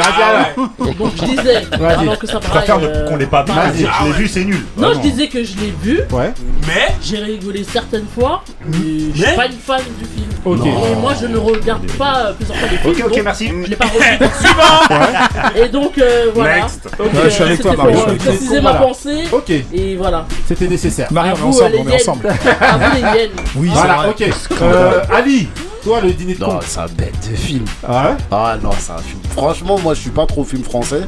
[0.99, 1.93] Donc, je disais, Vas-y.
[1.93, 3.53] avant que ça Je préfère braille, ne- qu'on euh, l'ait pas vu.
[3.53, 4.57] par- Je l'ai vu, c'est nul.
[4.76, 5.01] Non, je Vraiment.
[5.03, 6.32] disais que je l'ai vu, Ouais.
[6.66, 8.76] Mais, j'ai rigolé certaines fois, mais
[9.14, 10.16] je Mais suis pas une fan du.
[10.47, 10.64] Ok.
[10.64, 12.92] Et moi, je ne regarde pas euh, plusieurs fois des films.
[12.92, 13.49] Ok, ok, donc merci.
[13.49, 15.61] Je l'ai pas revu.
[15.64, 16.57] Et donc, euh, voilà.
[16.62, 16.88] Next.
[16.99, 18.32] Ouais, je suis avec toi, c'était Marie, pour je suis avec toi.
[18.32, 18.78] préciser Voilà.
[18.80, 19.24] ma pensée.
[19.32, 20.26] Ok, Et voilà.
[20.47, 21.09] c'était nécessaire.
[21.12, 22.28] Marie, on est ensemble, les on est ensemble.
[22.61, 23.30] À vous, les hyènes.
[23.57, 24.09] Oui, Voilà, vrai.
[24.11, 24.24] ok.
[24.62, 25.49] Euh, Ali,
[25.82, 26.53] toi le dîner de con.
[26.55, 27.64] Non, c'est un bête de film.
[27.86, 29.20] Ah ouais Ah non, c'est un film.
[29.30, 31.03] Franchement, moi, je suis pas trop film français.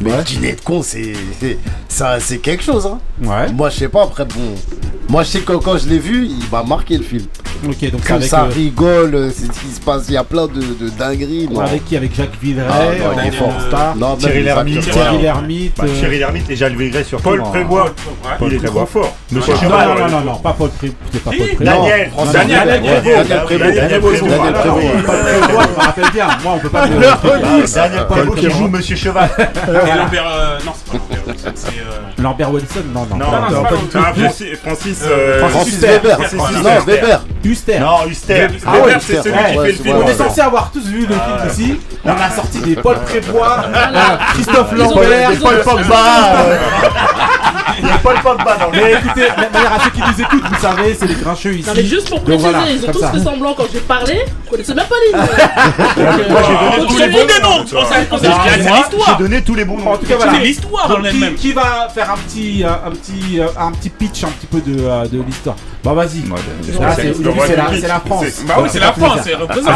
[0.00, 1.58] Mais le dîner de con, c'est c'est-
[1.88, 2.86] ça, c'est quelque chose.
[2.86, 2.98] Hein.
[3.22, 3.50] Ouais.
[3.52, 4.04] Moi, je sais pas.
[4.04, 4.54] Après, bon,
[5.08, 7.24] moi, je sais que quand je l'ai vu, il m'a marqué le film.
[7.66, 10.04] Ok, donc avec, ça euh, rigole, euh, c'est ce qui se passe.
[10.08, 11.48] Il y a plein de, de dingueries.
[11.50, 11.60] non.
[11.60, 11.96] Avec qui?
[11.96, 13.96] Avec Jacques Villeray, Ah, non, star.
[13.96, 14.90] Non, même Thierry Lhermitte.
[14.90, 15.76] Thierry Lhermitte.
[15.76, 17.92] Bah, euh, Thierry Lhermitte et Jacques Villeray sur Paul Prébois.
[18.38, 18.86] Paul Il est Prébois.
[18.86, 19.16] trop fort.
[19.32, 19.88] Monsieur Non, Cheval.
[19.88, 20.96] non, non, non, non, pas Paul Prébois.
[21.24, 21.30] Pas.
[21.30, 21.64] Paul Prébois.
[21.64, 23.42] Daniel, Daniel, Daniel Daniel.
[23.44, 23.74] Prévost.
[23.74, 26.26] Daniel Prébois, je me rappelle bien.
[26.44, 26.86] Moi, on peut pas.
[27.74, 29.28] Daniel Prévost qui joue Monsieur Cheval.
[29.38, 33.16] Et Lambert, euh, non, c'est pas Lambert euh, Lambert Wilson, non, non.
[33.16, 33.70] Non, non, pas.
[33.96, 35.42] Ah, Francis, Francis, euh.
[36.86, 37.24] Weber.
[37.48, 37.78] Huster.
[37.80, 38.48] Non, Huster.
[38.66, 39.96] Ah ouais, c'est celui Ouais, qui ouais, fait le film.
[40.04, 41.80] On est censé avoir tous vu le film ici.
[42.04, 43.64] On a sorti des Paul Prébois,
[44.34, 45.96] Christophe Lambert, Paul Pogba.
[47.80, 50.20] Il y a Paul Pogba dans le Mais écoutez, de manière à ceux qui nous
[50.20, 51.68] écoutent, vous savez, c'est les grincheux ici.
[51.68, 53.12] Non mais juste pour préciser, voilà, ils ont tous ça.
[53.12, 55.24] fait semblant quand j'ai parlé, je connaissais même pas les noms.
[56.28, 58.18] Moi, j'ai donné On tous les bons noms, c'est Moi,
[58.52, 59.18] j'ai l'histoire.
[59.18, 59.92] donné tous les bons noms.
[59.92, 60.32] En tout cas, voilà.
[60.34, 61.34] C'est l'histoire qui, elle-même.
[61.34, 64.60] qui va faire un petit, euh, un petit, euh, un petit pitch un petit peu
[64.60, 65.56] de, euh, de l'histoire?
[65.84, 66.22] Bah vas-y.
[66.64, 68.24] C'est la, c'est la France.
[68.46, 69.20] Bah oui, c'est la France,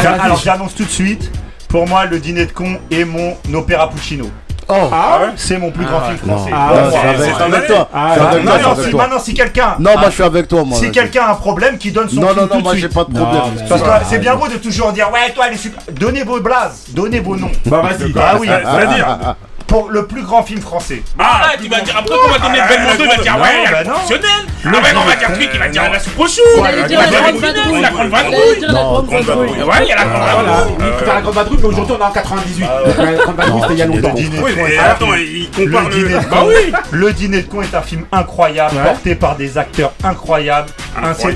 [0.02, 1.30] j'a- Alors j'annonce tout de suite,
[1.68, 4.28] pour moi le dîner de con est mon opéra Puccino.
[4.68, 4.74] Oh.
[4.92, 6.50] Ah ouais C'est mon plus grand film Non, français.
[6.54, 7.88] Ah, non, suis avec, toi.
[7.92, 10.64] Ah, ah, Non, non, maintenant si quelqu'un Non, a- moi je suis avec toi.
[10.64, 12.64] Moi, si quelqu'un a un problème, qui donne son Non, film non, tout non, de
[12.64, 13.66] moi j'ai pas de Non, problème.
[13.68, 15.82] Parce que Ah, c'est bien beau de toujours dire ouais toi elle est super.
[15.92, 17.50] Donnez vos blazes, donnez vos noms.
[17.66, 18.12] Bah vas-y.
[18.18, 19.34] Ah oui, C'est-à-dire
[19.72, 21.02] pour le plus grand film français.
[21.18, 23.64] Ah, tu vas dire, après qu'on va donner Ah, Belmondo, il va dire, ouais, il
[23.64, 24.28] y a bah le professionnel.
[24.64, 26.40] Ah, ouais, on va dire qui va dire la soupe au chou.
[26.58, 27.80] Il allait dire la grande vadrouille.
[27.80, 28.58] La grande Il vadrouille.
[28.58, 29.62] dire la Non, grande grande vadrouille.
[29.62, 30.74] Ouais, il y a la grande vadrouille.
[30.78, 32.66] il faut faire la grande vadrouille, mais aujourd'hui on est en 98.
[32.68, 34.08] Ah, Donc la grande vadrouille c'était il y a longtemps.
[34.08, 35.94] le dîner Oui, de con mais est un attends, film- il compare le le.
[35.94, 36.46] dîner de Bah con.
[36.48, 36.72] oui.
[36.90, 40.68] Le dîner de con est un film incroyable, porté par des acteurs incroyables.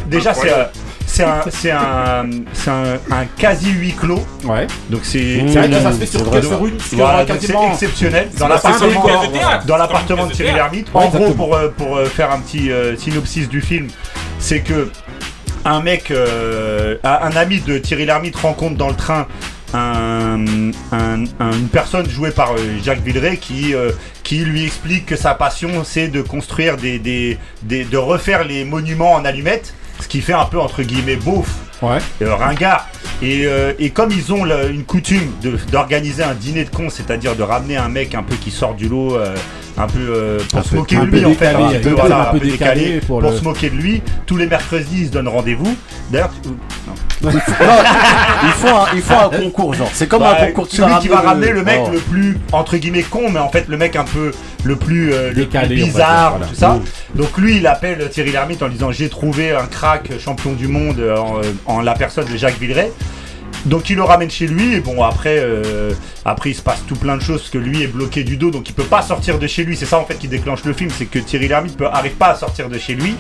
[0.09, 0.65] Déjà c'est euh,
[1.17, 4.25] c'est un c'est un c'est un, un quasi huit clos.
[4.45, 4.67] Ouais.
[4.91, 7.73] Donc c'est C'est vrai que ça se fait sur, une, sur Voilà, donc c'est quasiment.
[7.73, 8.29] exceptionnel.
[8.39, 9.05] Dans un l'appartement
[9.63, 10.53] de dans l'appartement Thierry.
[10.55, 10.89] Lhermitte.
[10.95, 13.89] Ouais, En gros, pour, euh, pour euh, faire un petit euh, synopsis du film,
[14.39, 14.91] c'est que
[15.65, 19.27] un mec, euh, un un ami de Thierry Lhermitte rencontre dans le train
[19.75, 22.53] un- un- un- une personne jouée par
[22.85, 23.91] Jacques Villeray qui, euh,
[24.23, 28.65] qui lui explique que sa passion c'est de construire des, des, des- de refaire les
[28.65, 31.49] monuments en allumettes, ce qui fait un peu entre guillemets beauf
[31.83, 31.99] Ouais.
[32.23, 32.89] euh, ringard.
[33.23, 36.91] Et, euh, et comme ils ont le- une coutume de- d'organiser un dîner de cons,
[36.91, 39.35] c'est-à-dire de ramener un mec un peu qui sort du lot, euh,
[39.79, 41.81] un peu euh, pour Un se peu- moquer de lui en fait, un peu, un
[41.81, 44.03] peu- voilà, un un peu peu décalé, décalé pour, pour le- se moquer de lui.
[44.27, 45.77] Tous les mercredis, ils se donnent rendez-vous.
[46.11, 46.57] D'ailleurs, tu- non.
[47.23, 47.31] Non,
[48.45, 49.89] il faut un, il faut un concours, genre.
[49.93, 50.69] C'est comme Bah, un concours.
[50.69, 51.91] tu celui qui va ramener le mec Oh.
[51.91, 54.33] le plus entre guillemets con, mais en fait le mec un peu
[54.65, 56.47] le plus, euh, le bizarre, voilà.
[56.47, 56.79] tout ça.
[57.15, 60.99] Donc lui, il appelle Thierry Lhermitte en disant j'ai trouvé un crack champion du monde
[61.01, 62.93] en, euh, en la personne de Jacques Villeray.
[63.65, 65.93] Donc il le ramène chez lui et bon après euh,
[66.25, 68.51] après il se passe tout plein de choses parce que lui est bloqué du dos
[68.51, 70.73] donc il peut pas sortir de chez lui c'est ça en fait qui déclenche le
[70.73, 73.17] film c'est que Thierry Lhermitte peut, arrive pas à sortir de chez lui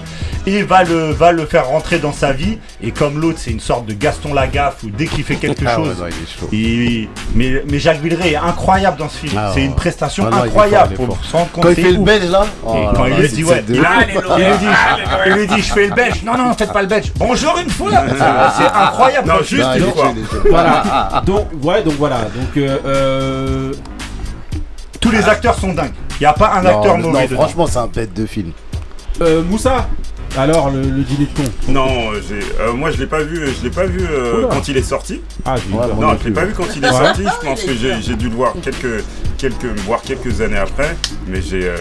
[0.47, 3.61] et va le va le faire rentrer dans sa vie et comme l'autre c'est une
[3.61, 6.41] sorte de Gaston Lagaffe où dès qu'il fait quelque Ah ouais, chose non, il est
[6.41, 6.49] chaud.
[6.53, 9.66] il- mais, mais Jacques Villeray est incroyable dans ce film Ah c'est ouais.
[9.66, 12.30] une prestation Ah non, incroyable il pour se rendre compte Quand il fait le belge
[12.30, 15.95] là Et oh quand là il lui dit ouais, il, lui dit, je fais le
[15.95, 16.22] belge.
[16.24, 17.12] Non non faites pas le belge.
[17.16, 17.91] Bonjour une fois.
[18.59, 19.28] C'est incroyable.
[19.28, 20.14] Non, juste une fois.
[20.37, 20.51] Chaud, il est chaud.
[20.51, 21.22] Voilà.
[21.26, 22.20] Donc, ouais, donc voilà.
[22.22, 23.72] Donc, euh, euh,
[25.01, 25.93] Tous les acteurs sont dingues.
[26.20, 27.41] Il y a pas un Non, acteur non, mauvais dedans.
[27.43, 28.53] franchement, c'est un bête de film.
[29.20, 29.87] euh, Moussa,
[30.37, 31.51] alors le, le dîner de con.
[31.68, 34.82] Non, euh, moi je l'ai pas vu, je l'ai pas vu euh, quand il est
[34.82, 35.20] sorti.
[35.45, 37.22] Ah, moi Non, je l'ai pas vu quand il est sorti.
[37.22, 39.05] Je pense que j'ai j'ai dû le voir quelques,
[39.39, 40.97] quelques, voir quelques années après,
[41.28, 41.76] mais j'ai euh,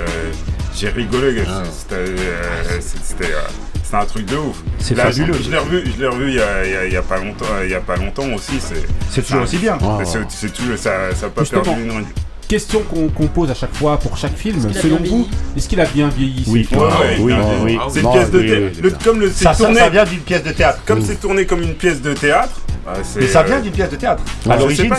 [0.75, 1.43] j'ai rigolé.
[1.71, 3.39] C'était euh, c'était, euh,
[3.83, 4.57] c'était un truc de ouf.
[4.79, 5.33] C'est fabuleux.
[5.43, 7.01] Je l'ai revu, je l'ai revu il y a, il y a- il y a
[7.01, 8.53] pas longtemps, il y a pas longtemps aussi.
[8.59, 9.77] C'est C'est toujours aussi bien.
[9.81, 11.63] Ah, c'est- toujours ça, ça a pas Justement.
[11.63, 12.05] perdu une
[12.47, 14.61] Question qu'on pose à chaque fois pour chaque film.
[14.71, 16.67] Selon vous, est-ce qu'il a bien vieilli Oui.
[16.71, 17.79] Ouais, ouais, Oui, oui.
[17.91, 18.77] C'est une pièce de théâtre.
[18.83, 20.79] Le- Comme le c'est Ça, ça, tourné, ça vient d'une pièce de théâtre.
[20.85, 22.61] comme c'est tourné comme une pièce de théâtre.
[22.85, 24.23] bah, c'est, Mais ça vient euh, d'une pièce de théâtre.
[24.45, 24.93] Ouais, À l'origine,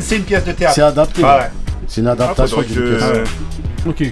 [0.00, 0.74] c'est une pièce de théâtre.
[0.74, 1.22] C'est adapté.
[1.24, 1.50] Ah.
[1.86, 3.02] C'est une ah, adaptation d'une pièce.
[3.04, 3.24] euh,
[3.86, 4.02] Ok.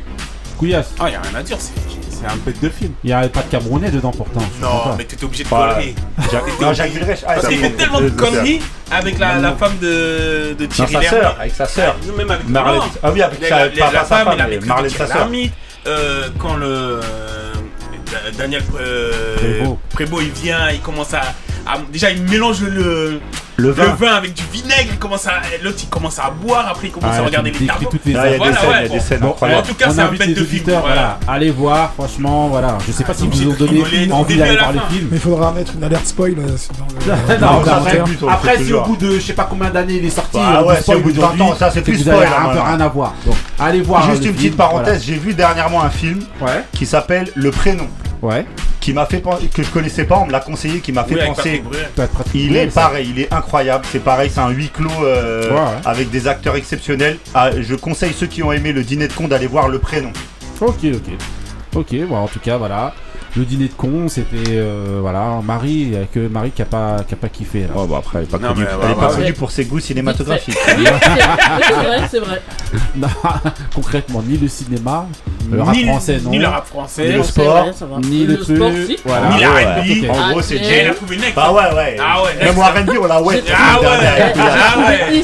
[0.59, 1.73] Couillasse, Ah, y a rien à dire, c'est
[2.11, 2.93] c'est un bête de film.
[3.05, 4.41] il n'y a pas de Camerounais dedans pourtant.
[4.61, 4.95] Non, pas.
[4.97, 5.95] mais t'étais obligé de coller.
[6.33, 6.91] Jacques- Non, Jacques
[7.27, 10.93] ah, Parce qu'il fait- tellement de conneries avec la, la femme de, de Non, Thierry
[10.95, 11.21] sa Lhermitte.
[11.23, 11.97] sœur, avec sa sœur.
[12.17, 12.75] Même avec Marlène.
[12.81, 12.85] non.
[13.03, 14.67] Ah oui, avec Les- sa, les- pas, la pas sa femme, il a mais avec
[14.67, 15.29] Marlène, sa sœur.
[15.87, 17.01] Euh, quand le euh,
[18.11, 19.77] Da- Daniel euh, Prévost.
[19.95, 21.21] Prévost, il vient, il commence à,
[21.67, 23.21] à- déjà il mélange le, le,
[23.57, 24.15] Le vin.
[24.15, 27.23] avec du vinaigre, il commence à, l'autre il commence à boire, après il commence Ah,
[27.23, 27.89] à regarder les tableaux.
[27.91, 28.77] toutes les Ah, il y a des Voilà, scènes, ouais.
[28.81, 29.61] il y a des scènes Bon, incroyables.
[29.61, 30.65] En tout cas, on c'est un bête de film.
[30.67, 30.81] voilà.
[30.81, 31.19] voilà.
[31.29, 32.77] Allez voir, franchement, voilà.
[32.87, 35.09] Je sais pas si Ah, vous ont donné envie d'aller voir le film.
[35.11, 36.57] Mais il faudra mettre une alerte spoil euh,
[38.29, 40.41] après, si au bout de je sais pas combien d'années il est sorti, au
[41.01, 43.15] bout de aujourd'hui, 20 ans, ça, c'est plus spoil, un peu hein, rien à voir.
[43.25, 44.11] Donc, allez voir.
[44.11, 46.21] Juste une petite parenthèse, j'ai vu dernièrement un film
[46.73, 47.89] qui s'appelle Le Prénom.
[48.23, 48.45] Ouais.
[48.81, 51.27] qui m'a fait que je connaissais pas, on me l'a conseillé, qui m'a fait Oui,
[51.27, 51.63] penser.
[52.35, 55.57] Il est ça- pareil, il est incroyable, c'est pareil, c'est un huis clos euh, Ouais,
[55.57, 55.61] ouais.
[55.85, 57.19] avec des acteurs exceptionnels.
[57.35, 60.13] Ah, je conseille ceux qui ont aimé le dîner de con d'aller voir le prénom.
[60.61, 61.13] Ok, ok.
[61.75, 62.95] Ok, bon, en tout cas, voilà.
[63.37, 64.27] Le dîner de con, c'était.
[64.49, 67.61] euh, voilà, Marie, a que Marie qui a pas, qui a pas kiffé.
[67.63, 67.69] Là.
[67.75, 69.25] Oh bah après, elle est pas Non, connue, mais, elle est bah, pas bah, connue
[69.27, 69.33] ouais.
[69.33, 70.57] pour ses goûts cinématographiques.
[70.67, 70.75] C'est
[71.75, 72.41] vrai, c'est vrai.
[72.97, 73.09] Non,
[73.75, 75.07] concrètement, ni le cinéma,
[75.51, 76.31] le rap Ni le- français, non.
[76.31, 77.07] Ni le rap français.
[77.09, 77.73] Ni le sport, vrai,
[78.03, 78.57] ni le, truc.
[78.57, 78.99] sport, si.
[79.05, 79.29] Voilà.
[79.35, 80.11] Ni la ouais, R&B.
[80.11, 80.17] ok.
[80.19, 80.91] En gros, c'est Ah, Jay.
[81.37, 81.97] Bah ouais, ouais.
[82.01, 83.43] Ah ouais, Même R&B, on l'a ouais.
[83.55, 83.89] Ah ouais.
[84.39, 85.23] Ah ouais.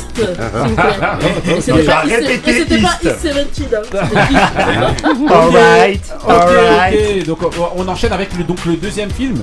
[1.60, 3.12] C'était pas East- répéter et c'était pas East.
[3.24, 3.82] East 17, hein.
[3.92, 5.04] C'était East.
[5.30, 7.26] Alright, alright.
[7.26, 7.50] Donc on
[7.82, 9.42] on enchaîne avec le, donc, le deuxième film.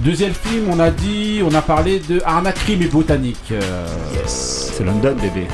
[0.00, 3.38] Deuxième film, on a dit, on a parlé de Arnaque, crime et botanique.
[3.52, 3.86] Euh,
[4.26, 5.46] C'est London, bébé.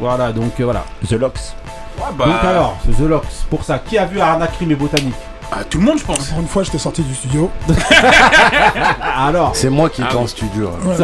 [0.00, 0.84] Voilà, donc euh, voilà.
[1.08, 1.38] The Locks.
[1.98, 3.24] Ouais, bah, Donc alors, c'est The Locks.
[3.50, 5.14] Pour ça, qui a vu Arnaque, crime et botanique?
[5.50, 6.26] Ah, tout le monde, je pense.
[6.28, 7.50] Pour une fois, j'étais sorti du studio.
[9.16, 10.28] Alors, C'est moi qui Ah étais en oui.
[10.28, 10.66] studio.
[10.84, 10.94] Ouais,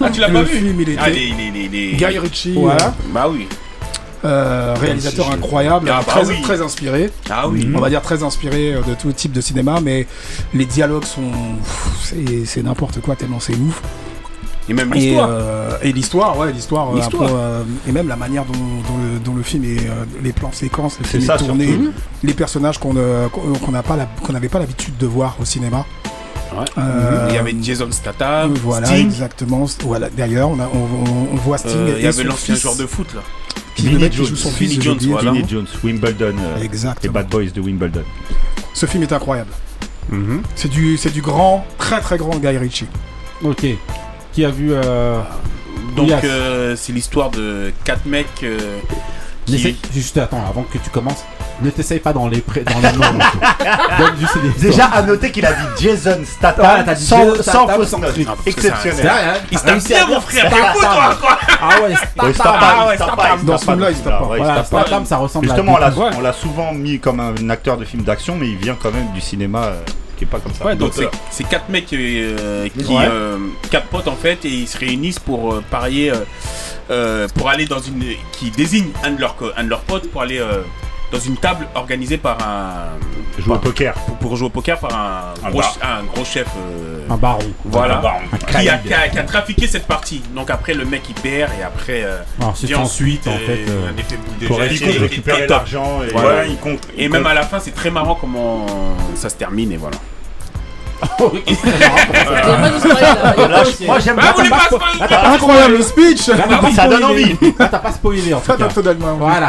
[0.00, 0.56] Ah, tu l'as le pas vu?
[0.58, 1.00] film, il était.
[1.02, 2.92] Ah, les, les, les, les- Guy Ritchie, Voilà.
[3.12, 3.48] Bah oui.
[4.24, 6.42] Euh, réalisateur incroyable, Ah, bah très, oui.
[6.42, 7.10] très inspiré.
[7.30, 7.68] Ah oui.
[7.74, 10.06] On va dire très inspiré euh, de tout type de cinéma, mais
[10.54, 11.30] les dialogues sont.
[12.44, 13.82] c'est- n'importe quoi, tellement c'est ouf.
[14.70, 15.28] Et même l'histoire.
[15.30, 16.92] euh, et l'histoire, ouais, l'histoire.
[16.92, 16.98] euh,
[17.36, 19.86] euh, et même la manière dont, dont le, dont le film est,
[20.22, 21.92] les plans séquences, le film ça, est tourné, surtout.
[22.22, 23.96] les personnages qu'on n'a pas
[24.30, 25.86] n'avait pas l'habitude de voir au cinéma.
[26.52, 26.64] Ouais.
[26.78, 29.06] Euh, Il y avait Jason Statham, voilà, Sting.
[29.06, 29.64] exactement.
[29.84, 31.70] Voilà, d'ailleurs, on, on, on- voit Sting.
[31.76, 33.20] Euh, Il y avait l'ancien joueur de foot là.
[33.74, 34.26] Qui le Vinnie mec qui Jones.
[34.26, 35.12] joue son Vinnie fils, Jones, oublié.
[35.12, 35.32] voilà.
[35.32, 36.34] Vinnie Jones, Wimbledon.
[36.40, 37.08] euh, les.
[37.08, 38.02] Bad Boys de Wimbledon.
[38.74, 39.50] Ce film est incroyable.
[40.10, 40.42] Mhm.
[40.56, 42.86] C'est du, c'est du grand, très très grand Guy Ritchie.
[43.42, 43.66] ok.
[44.32, 45.20] Qui a vu euh,
[45.96, 46.20] Donc Yes.
[46.24, 48.78] euh, c'est l'histoire de quatre mecs euh,
[49.46, 49.76] qui...
[49.92, 51.24] Juste attends, avant que tu commences,
[51.62, 52.60] ne t'essaye pas dans les pré...
[52.62, 53.00] dans les noms.
[53.98, 57.42] Donne juste les Déjà à noter qu'il a dit Jason Statham dit sans, Jason sans
[57.66, 58.14] Statham, fausse note.
[58.46, 59.10] Exceptionnel.
[59.50, 60.72] Il se tape bien mon frère, t'es Statham.
[60.74, 62.54] fou toi quoi Ah ouais, Ouais, Statham.
[62.60, 63.40] Ah ouais, Statham.
[63.40, 64.64] se Dans ce film-là, il se tape pas.
[64.64, 66.16] Statham, ça ressemble Justement, on à l'a beaucoup.
[66.16, 69.12] on l'a souvent mis comme un acteur de film d'action, mais il vient quand même
[69.12, 69.80] du cinéma euh,
[70.16, 70.64] qui est pas comme ça.
[70.64, 70.92] Ouais, donc
[71.30, 73.06] c'est quatre mecs euh, qui, Ouais.
[73.08, 73.38] euh,
[73.70, 76.12] quatre potes en fait, et ils se réunissent pour euh, parier,
[77.36, 78.02] pour aller dans une,
[78.32, 80.62] qui désigne un de leurs, un de leurs potes pour aller euh,
[81.10, 83.94] dans une table organisée par un, jouer au poker.
[83.94, 86.46] pour, pour jouer au poker par un, Un gros, un gros chef.
[86.58, 87.38] euh, Un baron.
[87.64, 88.18] Voilà, Un baron.
[88.32, 90.22] Un qui, a, qui a- qui a trafiqué cette partie.
[90.34, 93.64] Donc après le mec il perd et après euh, Alors, vient ensuite, en euh, fait.
[93.70, 95.50] euh, un effet boule de gel top.
[95.50, 96.02] l'argent.
[96.02, 96.86] et- Voilà, il compte.
[96.96, 98.66] Et il même à la fin c'est très marrant comment
[99.14, 99.96] ça se termine et voilà.
[103.86, 104.34] Moi j'aime Ah,
[105.08, 105.32] bien.
[105.32, 106.34] Incroyable le speech Ça
[106.88, 107.04] donne spoilé.
[107.04, 107.36] envie.
[107.58, 108.74] T'as pas spoilé en envie.
[109.18, 109.48] Voilà.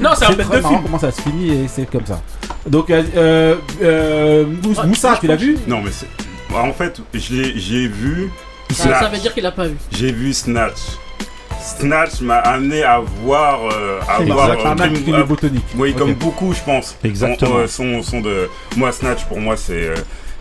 [0.00, 0.82] Non, c'est un bête de film.
[0.82, 2.20] comment ça se finit et c'est comme ça.
[2.66, 5.56] Donc, euh, euh, euh, Mous- Moussa, tu l'as vu?
[5.66, 6.06] Non, mais c'est.
[6.54, 8.30] En fait, j'ai j'ai vu.
[8.72, 9.76] Ça, veut dire qu'il a pas vu.
[9.92, 10.78] J'ai vu Snatch.
[11.60, 13.60] Snatch m'a amené à voir.
[13.72, 14.54] euh, à voir euh.
[15.76, 16.96] Oui, comme beaucoup, je pense.
[17.04, 17.56] Exactement.
[17.56, 18.48] Euh, sont, sont de.
[18.76, 19.92] Moi, Snatch, pour moi, c'est.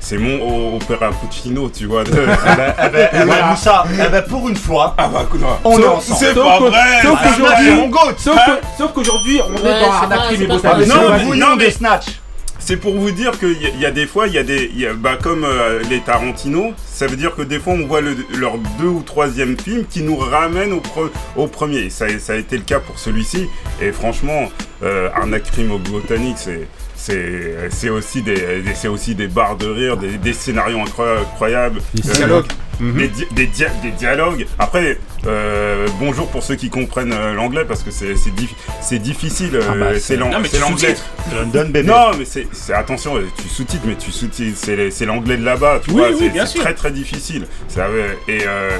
[0.05, 2.03] C'est mon opéra Puccino, tu vois.
[2.03, 2.15] de- Eh
[2.55, 3.45] ben, eh ben, eh ben, Voilà.
[3.47, 5.47] Moussa, eh ben, pour une fois, ah bah, non.
[5.63, 6.19] on est Sauf- ensemble.
[6.19, 8.13] C'est pas que- vrai sauf Ah, qu'aujourd'hui- c'est mon goat.
[8.17, 10.85] Sauf que- sauf qu'aujourd'hui, on Ouais, est dans Arnaque, crime c'est et.
[10.87, 12.05] Non, non, mais- de Snatch.
[12.57, 14.79] C'est pour vous dire qu'il y, y a des fois, il y a des, il
[14.79, 18.01] y a- bah, comme euh, les Tarantino, ça veut dire que des fois on voit
[18.01, 21.89] le- leur deux ou troisième film qui nous ramène au, pre- au premier.
[21.91, 23.47] Ça, a- ça a été le cas pour celui-ci.
[23.81, 24.49] Et franchement,
[24.83, 26.67] euh, Arnaque crime au botanique, c'est
[27.05, 31.19] c'est c'est aussi des, des- c'est aussi des barres de rire, des, des scénarios incroya-
[31.21, 32.45] incroyables, Des Euh, dialogues.
[32.79, 34.45] des, di- des dia- des dialogues.
[34.59, 34.97] Après,
[35.27, 39.55] euh, bonjour pour ceux qui comprennent euh, l'anglais parce que c'est c'est dif- difficile.
[39.55, 40.37] euh, Ah bah, c'est- l'anglais.
[41.83, 44.57] Non, mais c'est attention, tu sous-titres, mais tu sous-titres,
[44.89, 47.45] c'est l'anglais de là-bas, tu Oui, vois, oui, c'est très très difficile.
[47.67, 47.87] Ça,
[48.27, 48.77] et euh,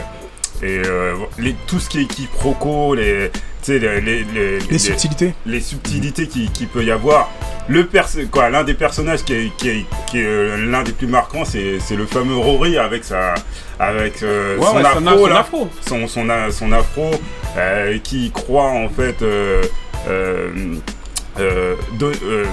[0.64, 3.30] et euh, les, tout ce qui est quiproquo, les,
[3.66, 5.34] sais, les, les, les, Les subtilités.
[5.46, 7.30] les subtilités qui, qui peut y avoir.
[7.68, 10.92] Le perso quoi, l'un des personnages qui est, qui est, qui est euh, l'un des
[10.92, 13.34] plus marquants, c'est c'est le fameux Rory avec sa
[13.80, 15.70] avec euh, Ouais, son, ouais, afro, son là, afro.
[15.88, 17.10] son son, son afro,
[17.58, 19.64] euh, qui croit en fait euh,
[20.08, 20.76] euh,
[21.40, 22.46] euh, de- euh,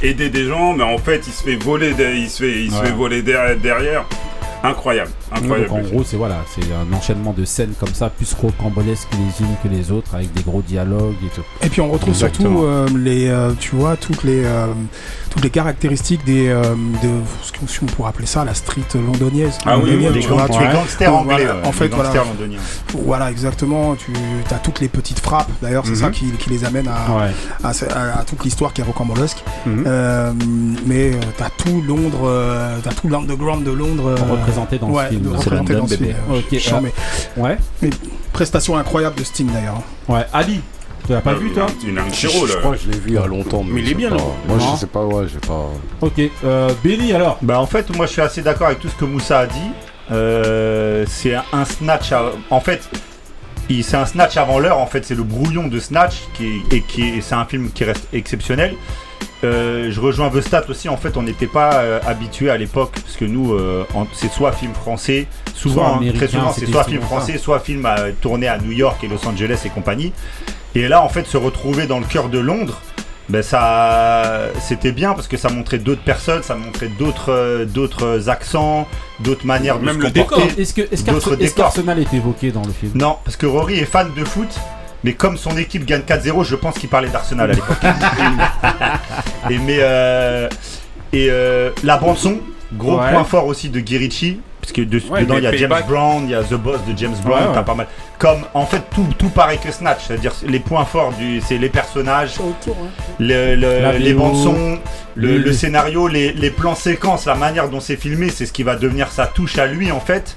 [0.00, 2.70] aider des gens, mais en fait il se fait voler, de- il se fait, il
[2.70, 4.04] se fait voler der- derrière.
[4.62, 5.10] Incroyable.
[5.32, 5.68] Incroyable.
[5.68, 9.44] Donc en gros, c'est voilà, c'est un enchaînement de scènes comme ça, plus rocambolesques les
[9.44, 11.42] unes que les autres, avec des gros dialogues et tout.
[11.62, 12.60] Et puis on retrouve Exactement.
[12.60, 14.66] surtout euh, les, euh, tu vois, toutes les, euh,
[15.32, 16.62] toutes les caractéristiques des, euh,
[17.02, 17.08] de
[17.66, 19.50] ce qu'on pourrait appeler ça, la street londonienne.
[19.64, 22.58] Ah oui, oui, tu vois, tu- gangsters voilà, anglais, ouais, en fait, voilà, londoniens.
[23.04, 23.94] voilà, exactement.
[23.96, 24.12] Tu
[24.54, 25.48] as toutes les petites frappes.
[25.62, 25.96] D'ailleurs, c'est Mhm.
[25.96, 27.30] ça qui, qui les amène à, Ouais.
[27.64, 29.42] à, à- à toute l'histoire qui est rocambolesque.
[29.66, 30.32] Euh,
[30.86, 35.04] mais tu as tout Londres, euh, t'as tout l'underground de Londres euh, représenté dans ouais,
[35.04, 35.28] ce film.
[35.34, 36.14] représenté dans ce film.
[36.30, 36.80] Ok, Chant, euh,
[37.36, 37.56] mais- ouais.
[37.80, 37.90] Mais
[38.34, 39.80] prestation incroyable de Sting d'ailleurs.
[40.08, 40.60] Ouais, Ali,
[41.06, 42.48] tu l'as pas Euh, vu toi Il a un Je, petit rôle.
[42.48, 43.62] je crois que je l'ai vu il y a longtemps.
[43.66, 44.16] Mais il est bien, pas.
[44.16, 44.22] là.
[44.48, 44.74] Moi, Non.
[44.74, 45.68] je sais pas, ouais, j'ai pas.
[46.00, 48.94] Ok, euh, Benny alors Bah en fait moi je suis assez d'accord avec tout ce
[48.94, 49.70] que Moussa a dit.
[50.10, 52.88] Euh, c'est un snatch à- en fait
[53.82, 56.80] c'est un snatch avant l'heure en fait c'est le brouillon de snatch qui est- et
[56.82, 58.74] qui est- et c'est un film qui reste exceptionnel.
[59.44, 63.16] Euh, je rejoins Vestat aussi en fait on n'était pas euh, habitué à l'époque parce
[63.16, 67.00] que nous euh, c'est soit film français Soit souvent hein, très souvent c'est soit film
[67.00, 67.06] ça.
[67.06, 70.12] français soit film euh, tourné à New York et Los Angeles et compagnie
[70.74, 72.80] et là en fait se retrouver dans le cœur de Londres
[73.28, 78.28] ben ça c'était bien parce que ça montrait d'autres personnes, ça montrait d'autres euh, d'autres
[78.28, 78.86] accents,
[79.20, 80.42] d'autres manières de Même se le comporter.
[80.46, 80.58] décor.
[80.60, 81.64] Est-ce que est-ce d'autres qu'Arse- est-ce décors.
[81.66, 82.92] qu'Arsenal est évoqué dans le film?
[82.94, 84.48] Non, parce que Rory est fan de foot,
[85.04, 87.76] mais comme son équipe gagne 4-0, je pense qu'il parlait d'Arsenal à l'époque.
[89.50, 90.48] et mais euh,
[91.12, 92.38] et euh, la bande son,
[92.74, 93.10] gros Ouais.
[93.12, 95.68] point fort aussi de Guy parce que de- Ouais, dedans il y a James.
[95.88, 97.54] Brown, il y a The Boss de James Brown, Ouais, ouais.
[97.54, 97.88] t'as pas mal.
[98.18, 101.68] Comme en fait tout tout pareil que Snatch, c'est-à-dire les points forts du c'est les
[101.68, 102.76] personnages, autour.
[102.80, 102.86] Hein.
[103.18, 104.78] le- le- La les bandes son,
[105.16, 108.62] le, le scénario, les, les plans séquences, la manière dont c'est filmé, c'est ce qui
[108.62, 110.36] va devenir sa touche à lui en fait,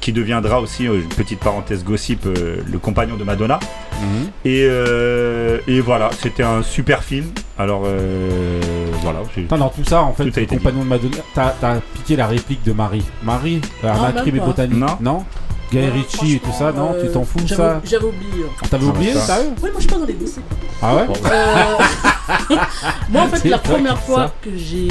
[0.00, 3.58] qui deviendra aussi, euh, une petite parenthèse gossip, euh, le compagnon de Madonna.
[4.00, 4.30] Mhm.
[4.44, 7.26] Et, euh, et voilà, c'était un super film.
[7.58, 8.60] Alors euh,
[9.02, 12.62] voilà, dans tout ça, en fait, le compagnon de Madonna, t'as t'as piqué la réplique
[12.64, 13.04] de Marie.
[13.22, 13.92] Marie, euh,
[14.22, 14.40] Crime et.
[14.40, 14.78] Botanique.
[14.78, 14.96] Non.
[15.00, 15.24] Non
[15.70, 18.44] Guy Ouais, Ritchie et tout ça, non Tu t'en euh, fous de ça J'avais oublié.
[18.70, 19.20] T'avais Ah, oublié, ça.
[19.20, 20.42] sérieux Oui, moi je suis pas dans les dossiers.
[20.82, 22.54] Ah ouais Euh,
[23.10, 24.34] moi en fait la première fois ça.
[24.42, 24.88] que j'ai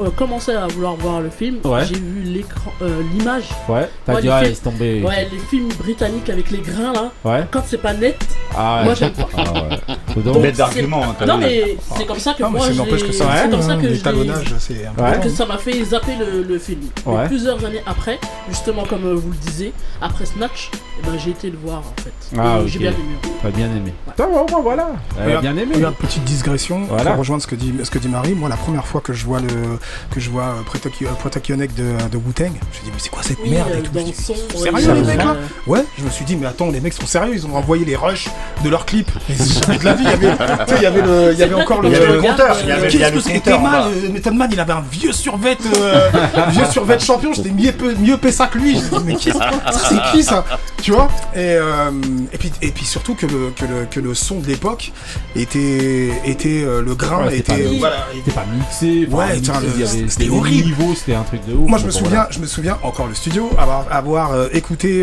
[0.00, 1.84] euh, commencé à vouloir voir le film, Ouais.
[1.86, 3.44] j'ai vu l'écran, euh, l'image.
[3.68, 5.02] Ouais, t'as dit, les ah, films- laisse tomber.
[5.02, 7.10] Ouais, les films britanniques avec les grains là.
[7.24, 7.46] Ouais.
[7.50, 8.16] Quand c'est pas net,
[8.56, 8.84] Ah ouais.
[8.84, 9.28] moi j'aime pas.
[9.36, 10.22] Ah ouais.
[10.22, 12.78] Donc, Donc, d'argument, hein, Non mais c'est comme ça que Non, mais moi c'est je
[12.78, 15.82] n'empêche l'ai- que ça c'est reste, comme ça hein, que je que ça m'a fait
[15.84, 16.80] zapper le, le film.
[17.06, 17.26] Ouais.
[17.26, 18.18] plusieurs années après,
[18.50, 20.70] justement comme vous le disiez, après Snatch,
[21.00, 22.12] eh ben, j'ai été le voir en fait.
[22.38, 22.66] Ah, Et ok.
[22.68, 23.16] J'ai bien aimé.
[23.42, 23.92] T'as bien aimé.
[24.18, 24.88] Ouais, ouais, voilà.
[25.16, 25.72] Elle a Regarde, bien aimé.
[25.74, 27.10] regarde, petite digression Voilà.
[27.10, 28.34] pour rejoindre ce que dit ce que dit Marie.
[28.34, 29.78] Moi, la première fois que je vois le
[30.10, 33.22] que je vois euh, Protec- euh, de de Wu-Tang, je me dis mais c'est quoi
[33.22, 33.90] cette Oui, merde euh, et tout.
[33.92, 35.36] dans son- sont ouais, sérieux les euh, mecs là
[35.66, 37.96] Ouais, je me suis dit mais attends, les mecs sont sérieux, ils ont envoyé les
[37.96, 38.28] rushs
[38.64, 39.10] de leurs clips.
[39.28, 40.36] Et jamais de la vie, il y avait
[40.76, 42.76] il y avait le il y avait encore que le le compteur, il y euh,
[42.76, 43.88] avait, il y a le Qu'est-ce que c'était mal bas.
[43.88, 46.10] euh, Method Man il avait un vieux survêt euh,
[46.50, 49.30] vieux survêt champion j'étais mieux mieux payé ça que lui je me dis mais qui
[49.32, 50.44] ça c'est qui ça
[50.82, 51.90] tu vois et, euh,
[52.32, 54.92] et puis et puis surtout que le que le que le son de l'époque
[55.36, 59.06] était était euh, le grain Ouais, était pas- euh, voilà C'était pas mixé.
[59.10, 60.66] Ouais, il c'était horrible.
[60.66, 61.68] niveau, c'était un truc de ouf.
[61.68, 62.28] moi je me souviens voilà.
[62.30, 65.02] je me souviens encore le studio avoir avoir euh, écouté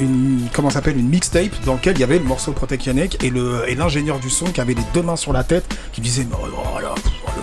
[0.00, 3.64] une comment s'appelle une mixtape dans lequel il y avait le morceau Protectionec et le
[3.68, 6.46] et l'ingénieur du son qui avait les deux mains sur la tête qui disait oh
[6.46, 6.86] le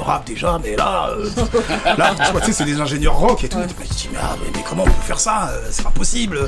[0.04, 1.30] rap déjà mais là euh,
[1.98, 4.20] là tu vois tu sais c'est des ingénieurs rock et tout je me dis mais,
[4.22, 6.48] ah, mais- mais comment on peut faire ça Euh, c'est pas possible le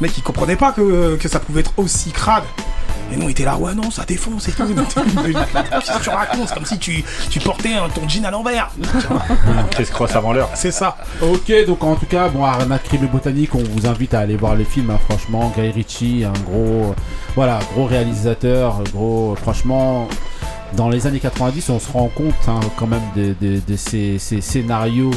[0.00, 2.44] mec il comprenait pas que, que ça pouvait être aussi crade
[3.12, 4.64] et nous, on était là, ouais, non, ça défonce et tout.
[4.66, 6.48] Qu'est-ce que tu racontes?
[6.48, 8.68] C'est comme si tu, tu portais un, ton jean à l'envers.
[9.70, 10.50] Chris Cross avant l'heure?
[10.54, 10.96] C'est ça.
[11.22, 14.36] Ok, donc en tout cas, bon, Arena Crime et Botanique, on vous invite à aller
[14.36, 15.52] voir les films, hein, franchement.
[15.56, 16.96] Guy Ritchie, un gros,
[17.36, 20.08] voilà, gros réalisateur, gros, franchement,
[20.74, 24.18] dans les années 90, on se rend compte hein, quand même de, de- de ces,
[24.18, 25.10] ces scénarios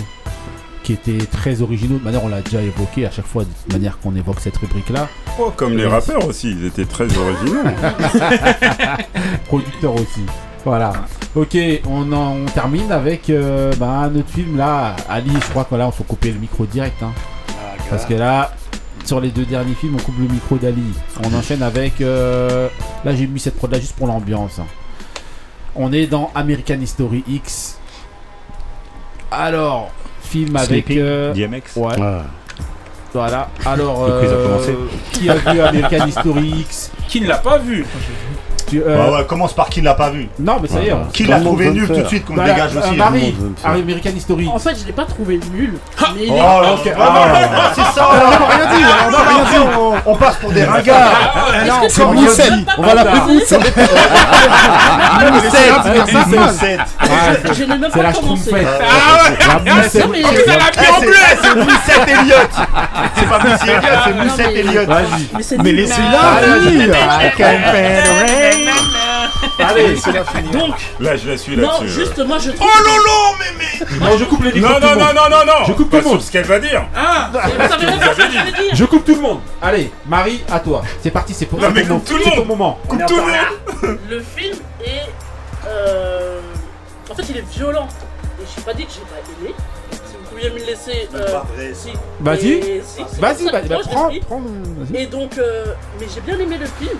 [0.83, 1.97] qui étaient très originaux.
[1.99, 5.07] De manière, on l'a déjà évoqué à chaque fois, de manière qu'on évoque cette rubrique-là.
[5.39, 7.61] Oh, comme les rappeurs aussi, ils étaient très originaux.
[9.47, 10.21] Producteur aussi.
[10.65, 10.93] Voilà.
[11.35, 11.57] Ok,
[11.87, 14.95] on, en, on termine avec euh, bah, un autre film là.
[15.09, 17.01] Ali, je crois que là, on faut couper le micro direct.
[17.03, 17.11] hein.
[17.89, 18.51] Parce que là,
[19.05, 20.83] sur les deux derniers films, on coupe le micro d'Ali.
[21.23, 22.01] On enchaîne avec.
[22.01, 22.67] euh,
[23.05, 24.59] là, j'ai mis cette prod là juste pour l'ambiance.
[24.59, 24.65] hein.
[25.75, 27.77] On est dans American History X.
[29.31, 29.91] Alors,
[30.21, 30.89] film avec.
[30.91, 31.75] Euh, DMX.
[31.75, 31.93] Ouais.
[32.01, 32.23] Ah.
[33.13, 33.49] Voilà.
[33.65, 36.91] Alors, euh, qui a vu American History X?
[37.07, 37.85] Qui ne l'a pas vu?
[38.69, 40.27] Tu- euh, Bah ouais, commence par qui l'a pas vu.
[40.39, 40.89] Non, mais ça y est.
[40.91, 41.05] Voilà.
[41.13, 42.95] Qui l'a trouvé nul tout de suite qu'on dégage euh, aussi.
[42.95, 43.71] Marie, le faire.
[43.71, 44.47] American History.
[44.53, 45.73] En fait, je l'ai pas trouvé nul.
[46.15, 46.93] Mais il Oh est- là, ok.
[46.99, 47.25] ah,
[47.55, 49.67] Ah, c'est ça rien dit, rien dit.
[50.05, 51.11] on, on passe pour des ringards.
[51.89, 52.53] C'est Moussette.
[52.77, 53.73] On va l'appeler Moussette.
[55.43, 56.39] Laissez-la.
[56.39, 56.79] Moussette.
[57.53, 58.51] Je- n'ai même C'est pas la commencé.
[58.55, 59.29] Ah
[59.65, 60.05] La moussette.
[60.11, 62.49] mais- En plus, elle a Eh, mis en c'est bleu eh, c'est Moussette Elliott.
[63.15, 64.87] C'est pas Elliott, c'est Moussette mais- Elliott.
[64.87, 65.05] Vas-y.
[65.35, 65.87] Mais c'est Mais nul.
[69.59, 70.51] Allez, Laissez-la finir.
[70.51, 71.89] Donc, Là, je la suis non, là-dessus.
[71.89, 74.59] juste moi je Oh lolo, mais mais non, je coupe les.
[74.59, 76.21] Non, non, non, non, non, non Je coupe tout le monde.
[76.21, 78.71] ce qu'elle va dire Ah, je vais dire.
[78.75, 79.39] Je coupe tout le monde.
[79.61, 80.81] Allez, Marie, à toi.
[81.01, 82.47] C'est parti, c'est pour Non, c'est mais coupe tout le c'est monde.
[82.47, 82.79] moment.
[82.87, 85.09] Coupe tout le monde Le film est.
[85.67, 86.39] euh,
[87.09, 87.87] En fait, il est violent.
[88.41, 89.53] Et je suis pas dit que j'ai pas aimé.
[89.91, 91.09] Si vous pouviez me laisser.
[91.13, 91.89] euh, si.
[92.19, 92.39] Vas-y.
[92.39, 94.09] Si, c'est Vas-y, vas-y, bah, prends.
[94.93, 95.65] Et donc, euh,
[95.99, 96.97] mais j'ai bien aimé le film.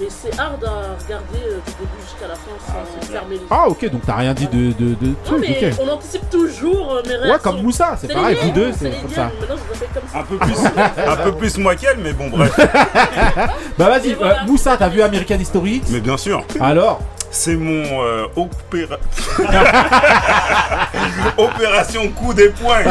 [0.00, 3.46] Mais c'est hard à regarder euh, du début jusqu'à la fin sans fermer les yeux.
[3.50, 6.92] Ah, ok, donc t'as rien dit de, de, de Non, truc, mais on anticipe toujours
[6.92, 7.32] euh, mes réactions.
[7.32, 9.30] Ouais, comme Moussa, c'est pareil, vous deux, c'est c'est les comme liens, ça.
[9.40, 10.18] Maintenant, je vous appelle comme ça.
[10.18, 12.58] Un peu plus, un peu plus moi qu'elle, mais bon, bref.
[13.78, 14.42] Bah vas-y, voilà.
[14.42, 17.00] euh, Moussa, t'as vu American History Mais bien sûr, Alors?
[17.30, 18.96] C'est mon euh, opéra...
[21.36, 22.82] opération coup des poings.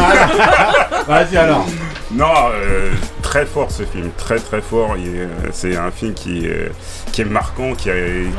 [1.08, 1.66] Vas-y alors.
[2.12, 2.92] Non, euh,
[3.22, 4.96] très fort ce film, très très fort.
[4.98, 6.72] Euh, C'est un film qui est,
[7.12, 7.94] qui est marquant, qui, a-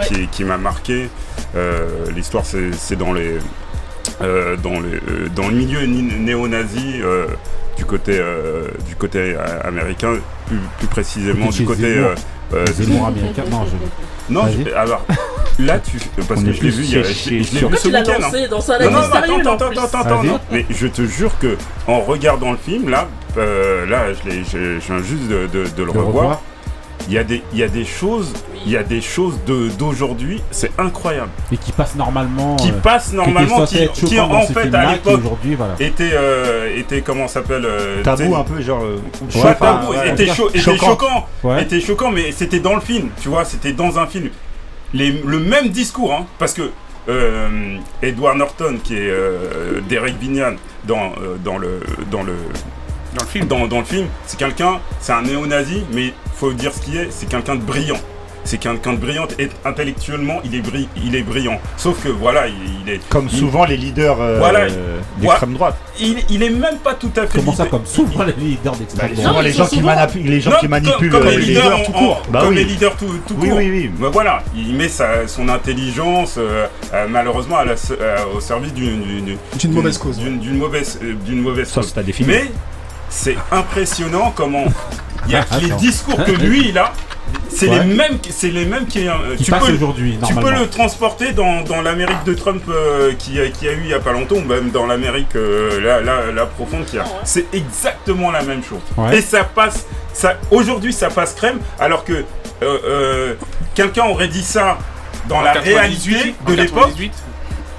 [0.07, 1.09] qui, qui m'a marqué.
[1.55, 3.39] Euh, L'histoire, c'est c'est dans les
[4.23, 7.27] euh, dans, les, euh, dans le milieu néo-nazi euh,
[7.77, 10.15] du côté euh, du côté euh, américain,
[10.47, 12.11] plus, plus précisément du côté Zemmour.
[12.53, 13.43] euh, euh, américain.
[13.51, 14.33] Non, je.
[14.35, 15.05] non, je- alors
[15.59, 15.99] là, tu,
[16.29, 18.01] parce On que je l'ai vu, il y a- je l'ai vu ce tu l'as
[18.01, 18.13] week-end.
[18.17, 18.19] hein.
[18.21, 20.41] lancé dans la Non, non, mystérieux, attends, en attends, attends, non.
[20.51, 21.57] Mais je te jure que
[21.87, 23.09] en regardant le film, là,
[23.39, 26.07] euh, là, je, l'ai- je- je viens juste de, de- de le Le revoir.
[26.07, 26.43] revoir.
[27.09, 28.33] Il y a des, il y a des choses,
[28.65, 32.57] il y a des choses de d'aujourd'hui, c'est incroyable, Et qui passe normalement.
[32.57, 35.75] qui euh, passent qui était normalement, qui, qui en fait à l'époque aujourd'hui, voilà.
[35.81, 38.83] étaient, euh, étaient comment ça s'appelle euh, Tabou un peu, genre.
[38.85, 38.99] euh,
[39.35, 40.87] Ouais, tabou, ouais, était, cho- était Choquant.
[40.87, 41.63] choquant, Ouais.
[41.63, 44.29] était choquant, mais c'était dans le film, tu vois, c'était dans un film.
[44.95, 46.71] Les- le même discours, hein, parce que
[47.09, 50.53] euh, Edward Norton, qui est euh, Derek Vignan
[50.85, 52.35] dans, euh, dans le dans le
[53.17, 53.47] Dans le film.
[53.47, 57.09] dans, dans le film, c'est quelqu'un, c'est un néo-nazi, mais faut dire ce qu'il est,
[57.11, 57.99] c'est quelqu'un de brillant.
[58.43, 61.61] C'est quelqu'un de brillant et intellectuellement, il est, bri- il est brillant.
[61.77, 62.55] Sauf que voilà, il,
[62.87, 63.09] il est.
[63.11, 64.67] Comme il- souvent les leaders euh, Voilà.
[65.19, 65.77] d'extrême droite.
[66.01, 67.39] Il, il est même pas tout à fait.
[67.39, 70.41] Comment ça, comme souvent les leaders Bah, d'extrême souvent droite les gens qui manipulent, les
[70.41, 72.23] gens Non, qui manipulent comme, comme euh, les les leaders, tout court.
[72.31, 72.55] Bah comme oui.
[72.57, 73.59] les leaders tout, tout Oui, court.
[73.59, 73.91] oui, oui.
[73.99, 78.73] Bah voilà, il met sa, son intelligence euh, euh, malheureusement à la- euh, au service
[78.73, 79.37] d'une
[79.69, 81.93] mauvaise cause, D'une mauvaise, euh, d'une mauvaise Ça, cause.
[81.95, 82.37] c'est à définir.
[82.43, 82.51] Mais
[83.11, 84.65] c'est impressionnant comment
[85.27, 86.93] il y a les discours que lui il a.
[87.49, 87.81] C'est Ouais.
[87.81, 90.69] les mêmes, c'est les mêmes qui, euh, Qui tu passe peux, aujourd'hui, tu peux le
[90.69, 94.01] transporter dans, dans l'Amérique de Trump euh, qui, a, qui a eu il y a
[94.01, 97.05] pas longtemps, ou même dans l'Amérique euh, la, la, la profonde qu'il y a.
[97.25, 98.81] C'est exactement la même chose.
[98.97, 99.19] Ouais.
[99.19, 102.25] Et ça passe, ça, aujourd'hui ça passe crème, alors que euh,
[102.63, 103.35] euh,
[103.75, 104.79] quelqu'un aurait dit ça
[105.29, 107.13] dans En la 98, réalité de l'époque, 98.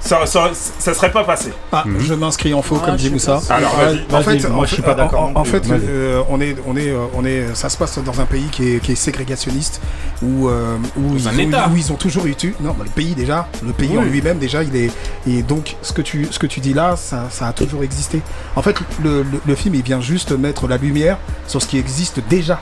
[0.02, 1.52] Ça, ça, ça serait pas passé.
[1.72, 3.40] Ah, je m'inscris en faux, Ah, comme je dit Moussa.
[3.50, 4.06] Alors, vas-y.
[4.12, 6.90] en fait, moi, en je suis pas d'accord En, fait, euh, on est, on est,
[6.90, 9.80] euh, on est, ça se passe dans un pays qui est, qui est ségrégationniste,
[10.24, 11.70] où, euh, où, ils un ont, État.
[11.72, 12.56] où ils ont toujours eu tu.
[12.62, 14.92] Non, bah, le pays déjà, le pays en lui-même déjà, il est.
[15.28, 18.22] Et donc, ce que tu, ce que tu dis là, ça, ça a toujours existé.
[18.56, 21.18] En fait, le, le- le film, il vient juste mettre la lumière
[21.48, 22.60] sur ce qui existe déjà.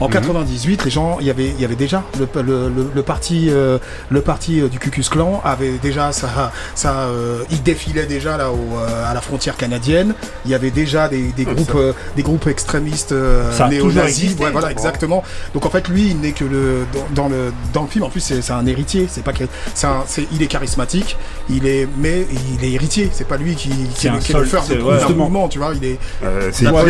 [0.00, 0.12] En Mhm.
[0.12, 3.48] 98, les gens, il y avait, il y avait déjà le, le, le, le parti,
[3.50, 3.78] euh,
[4.10, 8.36] le parti euh, du Ku Klux Klan avait déjà ça, ça, euh, il défilait déjà
[8.36, 10.14] là au, euh, à la frontière canadienne.
[10.44, 14.36] Il y avait déjà des, des Ouais, groupes, euh, des groupes extrémistes euh, néo-nazis.
[14.38, 15.24] Ouais, voilà, exactement.
[15.54, 18.04] Donc en fait, lui, il n'est que le dans, dans le dans le film.
[18.04, 19.06] En plus, c'est c'est un héritier.
[19.10, 19.44] C'est pas que
[19.74, 21.16] c'est un, c'est il est charismatique.
[21.50, 22.26] Il est, mais
[22.58, 23.10] il est héritier.
[23.12, 24.98] C'est pas lui qui, qui C'est est, qui est le faire de ouais.
[24.98, 25.24] Justement.
[25.24, 25.48] mouvement.
[25.48, 25.98] Tu vois, il est.
[26.24, 26.80] Euh, c'est Hitler,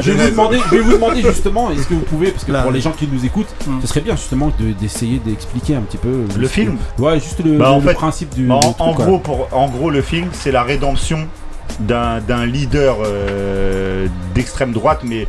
[0.00, 1.22] je, vais vous demander, je vais vous demander
[1.74, 3.80] justement, est-ce que vous pouvez, parce que Là, pour les gens qui nous écoutent, Mm.
[3.82, 7.14] ce serait bien justement de- d'essayer d'expliquer un petit peu Le ce film que- Ouais,
[7.20, 8.50] juste le, Bah, le- en le principe du.
[8.50, 11.26] En, du en truc, gros, pour, en gros, le film, c'est la rédemption
[11.80, 15.26] d'un d'un leader euh, d'extrême droite, mais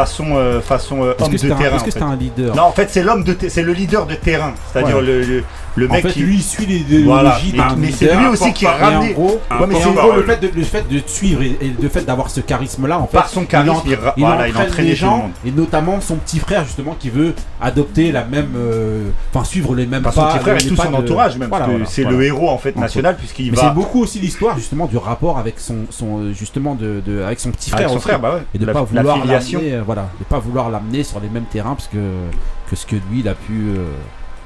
[0.00, 1.76] façon, euh, façon euh, homme que de un, terrain.
[1.76, 4.14] est-ce que c'est un leader Non, en fait, c'est l'homme de, c'est le leader de
[4.14, 5.02] terrain, c'est-à-dire Ouais.
[5.02, 5.44] le, le,
[5.76, 6.20] le En mec fait, qui.
[6.20, 7.38] lui, il suit les Voilà.
[7.38, 9.92] idéologies Mais- d'un mais c'est lui aussi qui a ramené- en gros, Ouais, mais en
[9.92, 12.98] gros, le fait, de, le fait de suivre et, et le fait d'avoir ce charisme-là,
[12.98, 16.00] en fait, Par son charisme, il, il ra- voilà, il entraîne les gens, et notamment
[16.00, 20.10] son petit frère justement qui veut adopter la même, euh, enfin suivre les mêmes Pas
[20.12, 22.16] son petit frère et tout son entourage même, Voilà, voilà, c'est voilà.
[22.18, 25.38] le héros en fait national puisqu'il Mais va c'est beaucoup aussi l'histoire justement du rapport
[25.38, 27.88] avec son, son justement de, avec son petit frère,
[28.20, 28.42] bah ouais.
[28.54, 29.60] et de pas vouloir filiation.
[29.88, 32.28] Voilà, de pas vouloir l'amener sur les mêmes terrains parce que
[32.68, 33.86] que ce que lui il a pu euh,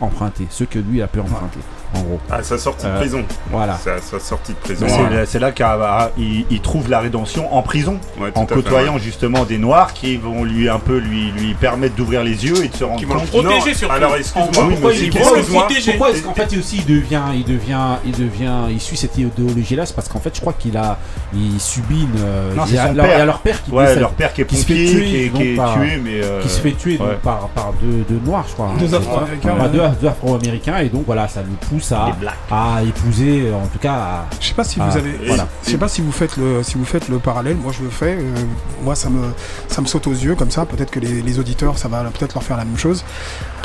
[0.03, 1.61] emprunter, ce que lui a pu emprunter,
[1.95, 2.21] en gros.
[2.31, 3.23] À sa sortie de Euh, prison.
[3.51, 3.79] Voilà.
[3.83, 4.87] C'est à sa sortie de prison.
[5.27, 9.01] C'est- là qu'il il trouve la rédemption en prison, Ouais, en fait, côtoyant ouais.
[9.01, 12.69] justement des noirs qui vont lui un peu lui, lui permettre d'ouvrir les yeux et
[12.69, 13.29] de se rendre Qui vont le compte.
[13.31, 13.95] protéger Non, surtout.
[13.95, 18.53] Alors excuse-moi, oui, pourquoi, pourquoi- est-ce qu'en fait aussi il devient, il devient, il devient,
[18.71, 19.87] il suit cette idéologie-là?
[19.87, 20.99] C'est parce qu'en fait, je crois qu'il a,
[21.35, 22.55] il subit une.
[22.57, 23.21] Non, il a leur, père.
[23.21, 25.17] a leur père qui Ouais, décède, leur père qui est se fait pompier, tuer, qui
[25.17, 28.05] est- qui est par- tué, mais, euh, qui se fait tuer donc, par, par deux,
[28.09, 28.71] deux noirs, je crois.
[28.79, 32.09] Deux C'est Afro-Américains, Afro-américains et donc voilà, ça le pousse à,
[32.51, 33.93] à épouser, en tout cas.
[33.95, 35.47] À, Je sais pas si à- vous avez, Voilà.
[35.65, 37.57] je sais pas si vous faites le, si vous faites le parallèle.
[37.57, 38.17] Moi, je le fais.
[38.19, 38.35] euh,
[38.83, 39.33] moi, ça me,
[39.69, 40.65] ça me saute aux yeux comme ça.
[40.67, 43.05] Peut-être que les, les auditeurs, ça va peut-être leur faire la même chose.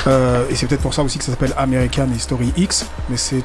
[0.06, 2.86] Euh, et c'est peut-être pour ça aussi que ça s'appelle American History X.
[3.10, 3.42] Mais c'est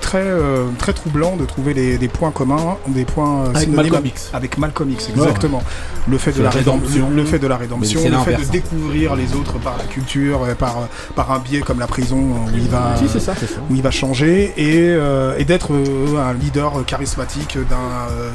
[0.00, 4.06] très, euh, très troublant de trouver des, des points communs, des points euh, Avec Malcolm
[4.06, 4.30] X.
[4.32, 5.22] avec Malcolm X, Ouais.
[5.22, 5.62] exactement.
[6.08, 9.34] Le fait de la rédemption, le fait de la rédemption, le fait de découvrir les
[9.34, 12.94] autres par la culture, euh, par, par un biais comme la prison où il va,
[13.08, 13.34] ça, ça.
[13.70, 17.78] où il va changer et, euh, et d'être un leader charismatique d'un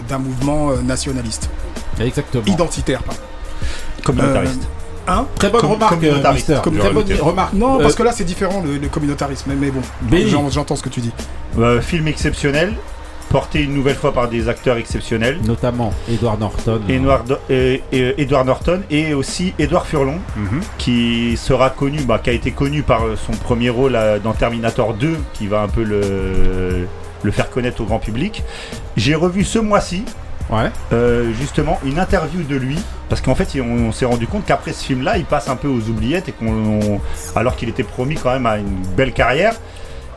[0.07, 1.49] d'un mouvement nationaliste.
[1.99, 2.43] Exactement.
[2.45, 3.21] Identitaire, pardon.
[4.03, 4.61] Communautariste.
[5.07, 6.59] Hein Très bonne remarque, euh, Mister.
[6.61, 7.53] Très bonne remarque.
[7.53, 9.81] Non, Euh, parce que là c'est différent le, le communautarisme, mais, mais bon,
[10.49, 11.11] j'entends ce que tu dis.
[11.59, 12.73] Euh, film exceptionnel,
[13.29, 15.39] porté une nouvelle fois par des acteurs exceptionnels.
[15.45, 16.81] Notamment Edward Norton.
[16.89, 20.61] Edward, Norton et aussi Edward Furlong, Mhm.
[20.77, 24.93] qui sera connu, bah, qui a été connu par son premier rôle euh, dans Terminator
[24.93, 26.87] 2, qui va un peu le,
[27.23, 28.43] le faire connaître au grand public.
[28.97, 30.03] J'ai revu ce mois-ci.
[30.93, 32.77] Euh, justement une interview de lui
[33.09, 35.67] parce qu'en fait on, s'est rendu compte qu'après ce film là il passe un peu
[35.67, 36.47] aux oubliettes et qu'on
[36.81, 37.01] on-
[37.35, 39.55] alors qu'il était promis quand même à une belle carrière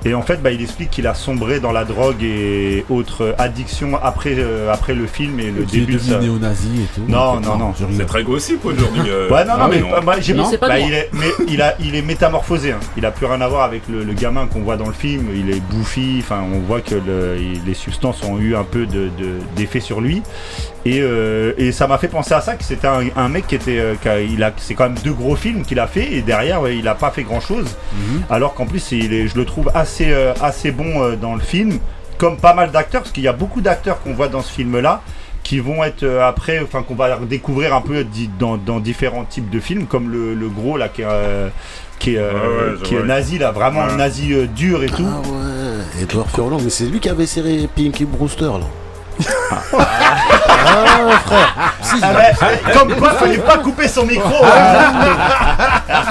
[0.08, 3.98] et en fait, bah, il explique qu'il a sombré dans la drogue et autres addictions
[4.02, 6.18] après, euh, après le film et le est début de devenu sa...
[6.20, 7.02] néo-nazi et tout.
[7.08, 7.74] Non, non, non.
[7.96, 9.02] C'est très gossip aujourd'hui.
[9.08, 9.28] euh.
[9.30, 9.88] Ouais, non, non, Ah, mais, non.
[10.04, 12.72] bah, j'ai- bah, il est, mais il a, il est métamorphosé.
[12.72, 12.80] hein.
[12.96, 15.28] Il a plus rien à voir avec le, le gamin qu'on voit dans le film.
[15.34, 16.16] Il est bouffi.
[16.20, 17.36] Enfin, on voit que le-
[17.66, 20.22] les substances ont eu un peu de, de- d'effet sur lui.
[20.88, 23.54] Et, euh, et ça m'a fait penser à ça que c'était un, un mec qui
[23.56, 26.12] était, euh, qui a- il a, c'est quand même deux gros films qu'il a fait
[26.14, 27.66] et derrière ouais, il a pas fait grand chose.
[27.92, 28.22] Mhm.
[28.30, 31.40] Alors qu'en plus, il est, je le trouve assez, euh, assez bon euh, dans le
[31.40, 31.78] film,
[32.16, 35.02] comme pas mal d'acteurs, parce qu'il y a beaucoup d'acteurs qu'on voit dans ce film-là
[35.42, 38.04] qui vont être euh, après, enfin qu'on va découvrir un peu
[38.38, 41.48] dans, dans différents types de films, comme le, le gros là qui est, euh,
[41.98, 42.38] qui est, euh, Ouais,
[42.72, 43.06] ouais, je qui est vois.
[43.06, 43.96] nazi là, vraiment Ouais.
[43.96, 45.06] nazi euh, dur et tout.
[45.08, 48.66] Ah ouais, Edward Furlong, mais c'est lui qui avait serré Pinky Brewster là.
[49.78, 54.44] Ah frère, si, Ah ben, comme quoi, fallait pas couper son micro.
[54.44, 54.92] hein.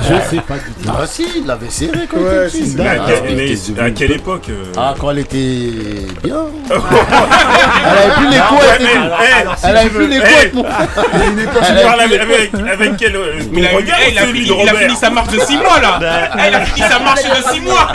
[0.01, 0.89] Je sais pas du tout.
[0.89, 2.75] Ah si, il l'avait serré quand Ouais, il était petit.
[2.77, 5.37] Mais à, Ah, quelle- il mais à quelle époque euh, Ah, quand elle était
[6.23, 6.35] bien.
[6.69, 8.99] elle avait plus les Ah, couettes ouais, et tout.
[8.99, 11.83] mais, eh, alors, si Elle avait plus les eh, couettes, mon Il époque, Tu Elle
[11.85, 13.15] parles avait avec, avec, avec quel.
[13.15, 14.95] euh, Mais il a, regard eh, il a celui fini, de il a Robert fini
[14.99, 15.99] sa marche de 6 mois là
[16.37, 17.87] Eh, Il a fini sa marche de 6 mois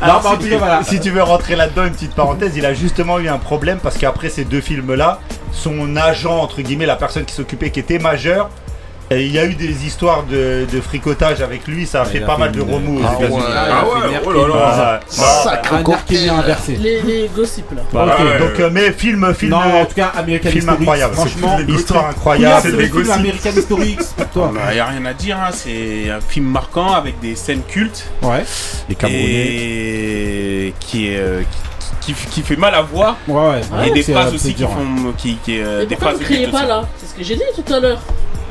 [0.00, 0.80] Alors, en si, tout tu, cas, voilà.
[0.82, 3.96] si tu veux rentrer là-dedans, une petite parenthèse, il a justement eu un problème parce
[4.08, 5.20] qu'après ces deux films-là,
[5.52, 8.48] son agent, entre guillemets, la personne qui s'occupait, qui était majeur,
[9.10, 12.20] et il y a eu des histoires de, de fricotage avec lui, ça a fait
[12.20, 13.38] pas mal de remous aux Ah États-Unis.
[13.38, 13.42] ouais.
[13.56, 15.00] Ah ouais, oh là là.
[15.00, 16.16] Ah, Sacré Un cocktail.
[16.28, 16.76] archémien inversé.
[16.76, 17.82] Les, les gossips là.
[17.90, 18.38] Ouais.
[18.38, 21.14] Donc, euh, mais film, film, Non, en tout cas, American film incroyable.
[21.14, 22.60] Franchement, histoire incroyable.
[22.62, 23.14] c'est le des film gossips.
[23.14, 23.50] American
[24.18, 24.52] pour toi.
[24.68, 28.10] Il n'y a rien à dire, hein, c'est un film marquant avec des scènes cultes
[28.22, 28.44] Ouais.
[28.90, 29.22] Les Camerounais.
[29.24, 31.77] et qui, est, euh, qui,
[32.14, 33.16] qui- qui fait mal à voir.
[33.28, 33.88] Ouais, ouais.
[33.88, 34.96] et des phrases euh, aussi qui dur, hein.
[35.02, 35.12] font.
[35.16, 36.86] Qui, qui, euh, des phrases vous criez pas là?
[36.98, 38.00] C'est ce que j'ai dit tout à l'heure.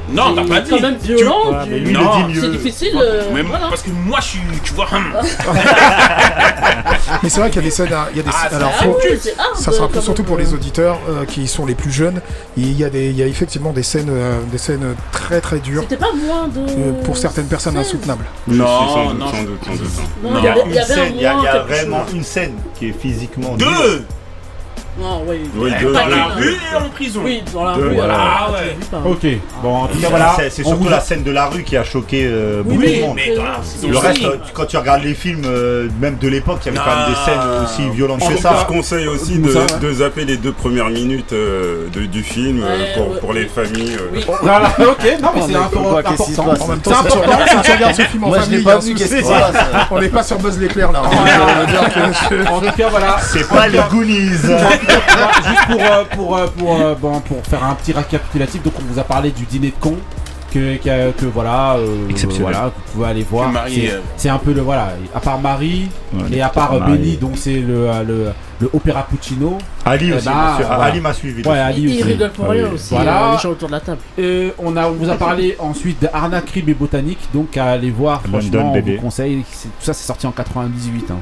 [0.09, 0.69] Non, t'as pas dit.
[0.69, 1.51] quand même Tu- violent.
[1.51, 2.41] Ouais, du- mais lui, Non, il le dit mieux.
[2.41, 2.97] C'est difficile.
[3.01, 3.67] euh, Mais voilà.
[3.69, 4.39] parce que moi je suis.
[4.63, 4.87] Tu vois.
[4.93, 5.13] hum.
[7.23, 7.89] Mais c'est vrai qu'il y a des scènes.
[8.11, 10.23] Il y a des, Ah, alors, Ah faut- oui, c'est hard, ça sera quand surtout
[10.23, 12.21] pour les auditeurs euh, qui sont les plus jeunes.
[12.57, 15.59] Il y a des, il y a effectivement des scènes, euh, des scènes très très
[15.59, 16.59] dures C'était pas moins de.
[16.59, 17.81] euh, pour certaines personnes 16.
[17.87, 18.25] insoutenables.
[18.47, 19.27] Non, sans doute, non.
[19.31, 19.81] sans doute, sans doute.
[20.23, 21.39] Non, Il il y a avait, il y une avait scène, il y a, un
[21.39, 21.63] il y a moins.
[21.67, 22.15] quelque vraiment chose.
[22.15, 23.67] une scène qui est physiquement dure.
[23.67, 24.05] Deux
[24.99, 25.37] Non, oui.
[25.55, 26.05] Oui, Pas deux, Dans la
[26.37, 26.41] deux.
[26.43, 27.21] rue et en prison.
[27.23, 27.95] Oui, dans la Deux, rue.
[27.95, 28.15] voilà.
[28.19, 28.77] Ah ouais.
[29.05, 29.27] Ok,
[29.61, 30.33] bon, en tout cas, voilà.
[30.37, 32.81] C'est c'est on surtout vous- la scène de la rue qui a choqué euh, beaucoup
[32.81, 33.15] de monde.
[33.15, 36.27] Mais dans la prison Le reste, euh, quand tu regardes les films, euh, même de
[36.27, 38.65] l'époque, il y avait quand même des scènes aussi violentes Je que je ça.
[38.67, 39.65] conseille aussi de, ça, ouais.
[39.81, 43.19] de zapper les deux premières minutes euh, de- du film euh, Ouais, pour, ouais.
[43.19, 43.95] pour les familles.
[43.99, 44.09] euh.
[44.13, 44.25] Oui.
[44.41, 46.51] Voilà, ok, non, mais c'est mais un peu quoi, qu'est-ce qui se important.
[46.57, 47.31] passe En même temps, C'est si tu, important.
[47.37, 48.77] regardes, si tu regardes ce film en Moi je famille, l'ai il y a pas
[48.77, 49.03] un vu, souci.
[49.03, 49.55] qu'est-ce qui se passe
[49.91, 51.01] On n'est pas sur Buzz l'éclair là.
[51.05, 51.09] hein.
[51.15, 51.89] Je veux dire
[52.47, 53.17] que- En tout cas, voilà.
[53.21, 54.29] C'est pas les Goonies.
[54.89, 58.93] Juste pour, euh, pour, euh, pour, euh, bon, pour faire un petit récapitulatif, donc on
[58.93, 59.95] vous a parlé du dîner de con.
[60.53, 62.53] Que, que, que voilà, euh, Exceptionnel.
[62.53, 63.49] voilà, vous pouvez aller voir.
[63.51, 66.71] Marie, C'est- euh, C'est un peu le voilà, à part Marie Ouais, et à part
[66.79, 66.93] Marie.
[66.93, 68.27] Benny, donc c'est le, euh, le
[68.61, 69.57] le Opéra Puccino.
[69.85, 70.65] Ali Eh aussi, ben, monsieur.
[70.65, 70.83] voilà.
[70.85, 71.59] Ali m'a suivi Ouais.
[71.59, 72.03] Ali Il aussi.
[72.03, 73.27] rigole pour rien aussi, Voilà.
[73.27, 73.99] euh, les gens autour de la table.
[74.17, 77.65] Euh, on, a, on vous a parlé ensuite de Arnaque, Crime et Botanique, donc à
[77.65, 78.95] aller voir, London, franchement, on bébé.
[78.95, 79.43] vous conseille.
[79.51, 81.11] C'est- Tout ça, c'est sorti en 98.
[81.11, 81.17] hein.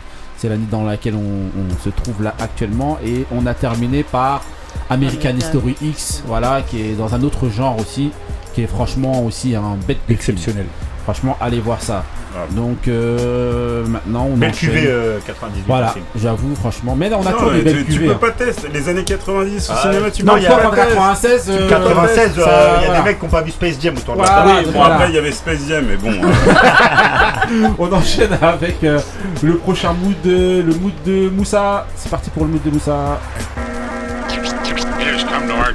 [0.46, 3.00] C'est l'année dans laquelle on, on se trouve là actuellement.
[3.04, 4.44] Et on a terminé par
[4.92, 5.38] American American.
[5.40, 8.12] History X, voilà, qui est dans un autre genre aussi,
[8.54, 10.68] qui est franchement aussi un bête film.
[11.06, 12.04] Franchement, allez voir ça.
[12.52, 14.70] Donc euh, maintenant, on Belle enchaîne.
[14.72, 16.96] cuvée, euh, 98 Voilà, j'avoue, franchement.
[16.98, 18.18] Mais on a Non, toujours des belles tu, peux hein.
[18.20, 18.68] pas tester.
[18.74, 20.88] Les années 90 au Ah, cinéma, tu non, peux il y pas en tester.
[20.96, 22.98] 96, euh, 96, il y a voilà.
[23.00, 24.64] des mecs qui n'ont pas vu Space Jam autour de la Voilà, table.
[24.68, 26.12] Oui, bon, après, il y avait Space Jam, mais bon.
[27.80, 29.00] On enchaîne avec euh,
[29.44, 31.86] le prochain mood, le mood de Moussa.
[31.96, 33.20] C'est parti pour le mood de Moussa.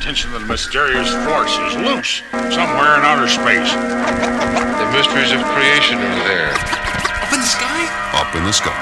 [0.00, 2.24] Attention that a mysterious force is loose
[2.56, 3.68] somewhere in outer space.
[3.68, 6.56] The mysteries of creation are there.
[6.56, 7.84] Up in the sky?
[8.16, 8.80] Up in the sky.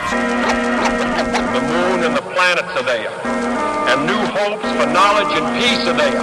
[1.58, 3.10] The moon and the planets are there.
[3.90, 6.22] And new hopes for knowledge and peace are there.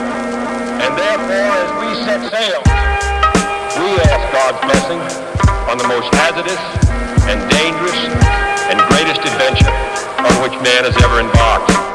[0.80, 2.64] And therefore, as we set sail,
[3.76, 5.02] we ask God's blessing
[5.68, 6.64] on the most hazardous
[7.28, 8.00] and dangerous
[8.72, 9.76] and greatest adventure
[10.24, 11.95] on which man has ever embarked.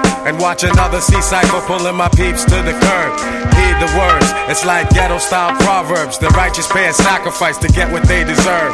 [0.27, 3.11] And watch another sea cycle pulling my peeps to the curb.
[3.57, 6.17] Heed the words, it's like ghetto style proverbs.
[6.19, 8.73] The righteous pay a sacrifice to get what they deserve.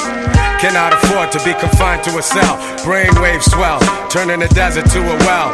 [0.59, 2.57] Cannot afford to be confined to a cell.
[2.83, 3.79] Brainwaves swell,
[4.09, 5.53] turning the desert to a well.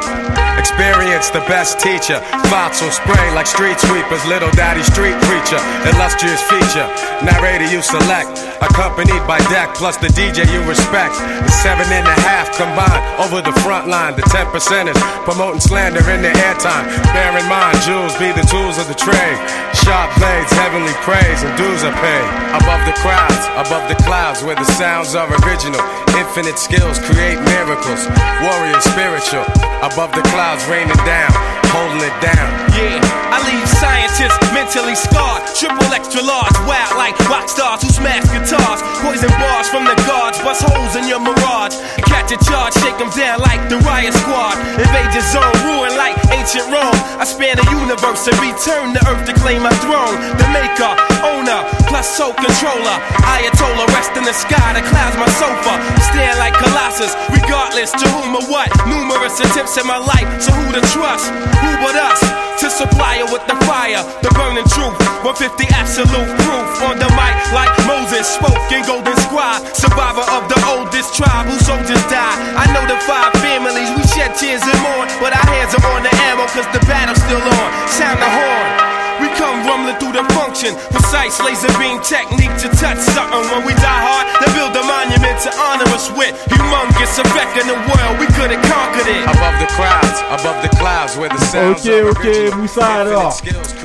[0.57, 2.19] Experience the best teacher.
[2.47, 4.23] Thoughts will spray like street sweepers.
[4.25, 5.59] Little daddy street preacher.
[5.91, 6.87] Illustrious feature.
[7.19, 8.31] Narrator you select.
[8.63, 11.19] Accompanied by deck plus the DJ you respect.
[11.19, 14.15] The seven and a half combined over the front line.
[14.15, 14.95] The ten percenters
[15.27, 16.87] promoting slander in the airtime.
[17.11, 19.37] Bear in mind, jewels be the tools of the trade.
[19.83, 22.27] Sharp blades, heavenly praise, and dues are paid.
[22.55, 25.83] Above the crowds, above the clouds, where the sounds are original.
[26.15, 28.07] Infinite skills create miracles.
[28.39, 29.43] Warrior spiritual.
[29.83, 32.47] Above the clouds, raining down, holding it down.
[32.77, 33.01] Yeah,
[33.33, 35.41] I leave scientists mentally scarred.
[35.57, 38.79] Triple extra large, wild like rock stars who smash guitars.
[39.01, 41.73] Poison bars from the guards, bust holes in your mirage.
[42.05, 44.57] Catch a charge, shake them down like the riot squad.
[44.77, 46.97] Invade your zone, ruin like ancient Rome.
[47.17, 50.13] I span the universe and return to earth to claim my throne.
[50.37, 50.93] The maker,
[51.25, 52.97] owner, plus soul controller.
[53.25, 55.73] Ayatollah, rest in the sky, the clouds my sofa.
[56.13, 58.69] Stand like Colossus, regardless to whom or what.
[58.85, 61.33] Numerous attempts in my life, so who to trust?
[61.63, 62.19] Who but us?
[62.59, 64.95] To supply her with the fire, the burning truth.
[65.23, 69.63] 150 absolute proof on the mic, like Moses spoke in Golden Squad.
[69.71, 72.39] Survivor of the oldest tribe whose soldiers died.
[72.59, 75.07] I know the five families, we shed tears and mourn.
[75.23, 77.69] But our hands are on the ammo, cause the battle's still on.
[77.87, 78.92] Sound the horn.
[79.21, 80.75] We come rumbling through the function.
[80.91, 83.43] Precise laser beam technique to touch something.
[83.51, 86.33] When we die hard, they build a monument to honor us with.
[86.49, 89.23] Humongous effect in the world, we could have conquered it.
[89.29, 93.37] Above the crowds, above the clouds, where the sounds Ok, are ok, Moussa alors.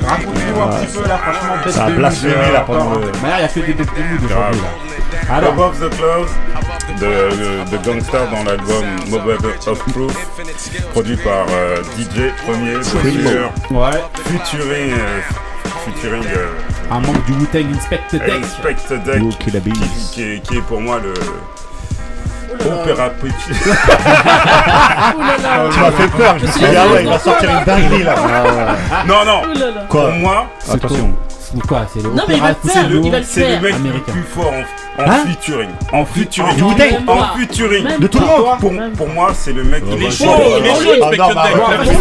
[0.07, 3.11] Raconte-nous un petit peu là, franchement, bête Ça a de blasphémé, là, euh, pendant le-
[3.21, 5.35] Mais là, il y a que des bêtes de euh, aujourd'hui là.
[5.35, 6.31] Alors, Above the Clouds
[6.99, 10.13] de, de Gangstar dans l'album Mobile of Proof,
[10.91, 14.03] produit par euh, DJ Premier, Bossueur, Ouais.
[14.25, 15.21] featuring, euh,
[15.85, 16.47] featuring euh,
[16.91, 17.65] un membre du Wu-Tang.
[17.73, 21.13] Inspector Deck, Look at the qui, qui est, qui est pour moi le
[22.65, 23.55] Opéra Puccino.
[25.71, 28.03] Tu m'as fait peur, je me suis dit, ah ouais, il va sortir une dinguerie
[28.03, 28.15] là.
[29.07, 29.41] Non, non.
[29.87, 31.13] Quoi pour moi, Attention.
[31.51, 33.45] C'est quoi C'est le Non, mais il va le faire, il va le c'est le
[33.47, 33.61] faire.
[33.61, 34.03] mec américain.
[34.07, 35.69] le plus fort en, en Hein featuring.
[35.93, 36.55] En featuring.
[36.57, 36.99] Du Wu-Tang.
[37.07, 37.87] En featuring.
[37.99, 40.25] De tout le monde Pour, pour moi, c'est le mec il est chaud.
[40.59, 41.43] Il est chaud, Ah non, Inspector bah,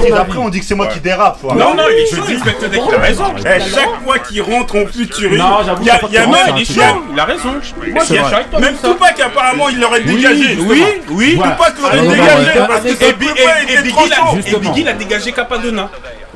[0.02, 0.12] Deck.
[0.18, 1.40] après, on dit que c'est moi qui dérape.
[1.40, 1.54] quoi.
[1.54, 3.24] Non, non, il est chaud, Inspector Deck, a raison.
[3.38, 6.20] Eh, chaque fois qu'il rentre en featuring, Non, j'avoue, il y a, il y a
[6.26, 7.50] même, Non, il est il y a- chaud, il a raison.
[7.52, 7.60] Moi,
[8.00, 8.88] je suis avec toi, Même Moussa.
[8.88, 10.58] Tupac, apparemment, il l'aurait dégagé.
[10.60, 11.34] Oui, oui.
[11.36, 11.52] Voilà.
[11.52, 13.82] Tupac l'aurait Alors, dégagé voilà, parce que avec- son Et, Bi- papa et- et était
[13.82, 14.38] Biggie, trop l'a- chaud.
[14.56, 14.58] et.
[14.58, 15.88] Biggie l'a dégagé Capadonna.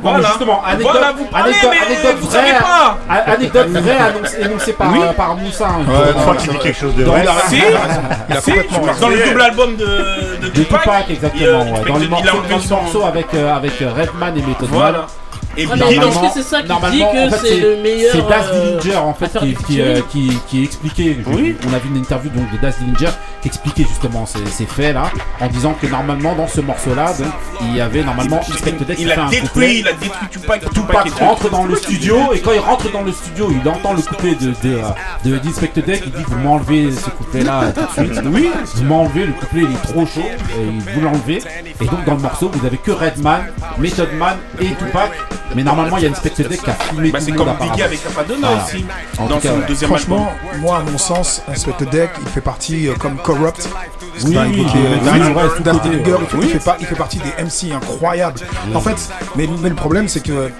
[0.02, 0.28] Mais Voilà.
[0.28, 2.98] justement, anecdote, Voilà, vous parlez, anecdote, mais anecdote vous vraie, savez pas.
[3.08, 4.98] a- anecdote vraie annoncée, énoncée par, Oui.
[5.02, 5.68] euh, par Moussa.
[5.68, 7.24] hein, Ouais, pour, une fois euh, qu'il dit quelque chose de vrai.
[7.48, 7.56] Si,
[8.28, 8.50] Il a si,
[9.00, 11.46] dans le double album de, de de Tupac, Tupac, exactement.
[11.46, 11.88] euh, ouais.
[11.88, 15.06] Dans le morceau avec, euh, avec euh, Redman et Method Voilà.
[15.56, 18.12] Et mais Normalement- est-ce que c'est ça qui dit que en fait, c'est le meilleur,
[18.12, 21.18] C'est Daz euh, Dillinger en fait qui, qui, euh, qui, qui expliquait.
[21.26, 21.56] je- Oui.
[21.68, 23.10] On a vu une interview donc de Daz Dillinger
[23.42, 25.10] qui expliquait justement ces, ces faits là,
[25.40, 27.26] en disant que normalement dans ce morceau là, donc
[27.62, 29.40] il y avait normalement Inspector Deck qui il fait a un couplet.
[29.42, 30.72] détruit, il a détruit Tupac.
[30.72, 34.02] Tupac rentre dans le studio et quand il rentre dans le studio, il entend le
[34.02, 35.38] couplet de de,
[35.82, 36.02] Deck.
[36.06, 38.22] Il dit vous m'enlevez ce couplet là tout de suite.
[38.32, 40.22] Oui, vous m'enlevez le couplet, il est trop chaud.
[40.24, 41.42] Et vous l'enlevez.
[41.80, 43.46] Et donc dans le morceau, vous avez que Redman,
[43.78, 45.10] Method Man et Tupac.
[45.54, 47.58] Mais normalement, il y a Inspector Deck qui a filmé Bah, tout c'est le monde
[47.58, 48.64] comme Biggie avec Capadonna Voilà.
[48.64, 48.84] aussi.
[49.18, 49.66] En Dans tout cas, son ouais.
[49.68, 50.60] deuxième Franchement, album.
[50.62, 53.68] moi, à mon sens, Inspector Deck, il fait partie euh, comme Corrupt.
[54.24, 54.66] Oui, oui,
[56.42, 58.40] il fait- partie des MC incroyables.
[58.74, 58.96] En fait,
[59.36, 60.50] mais, mais le problème, c'est que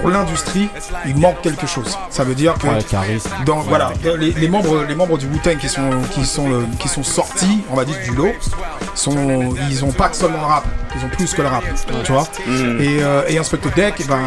[0.00, 0.68] pour l'industrie,
[1.06, 1.96] il manque quelque chose.
[2.10, 2.78] Ça veut dire que Ouais,
[3.68, 7.02] voilà les, les membres les membres du Wu-Tang qui sont qui sont euh, qui sont
[7.02, 8.32] sortis on va dire du lot
[8.94, 10.64] sont ils ont pas que seulement le rap
[10.96, 11.64] ils ont plus que le rap
[12.04, 12.26] tu vois
[12.80, 14.18] et, euh, et Inspector Deck ben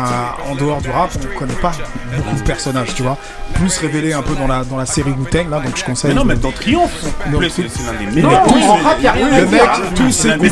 [0.49, 1.71] en dehors du rap on connaît pas
[2.15, 3.17] beaucoup de personnages tu vois.
[3.55, 6.15] Plus révélé un peu dans la dans la série Wu-Tang là donc je conseille Mais
[6.15, 8.43] non, mais dans Triomphe, c'est l'un des non, meilleurs.
[8.47, 9.61] tous- en rap, y a rien le mec,
[9.95, 10.49] tous ses couplets,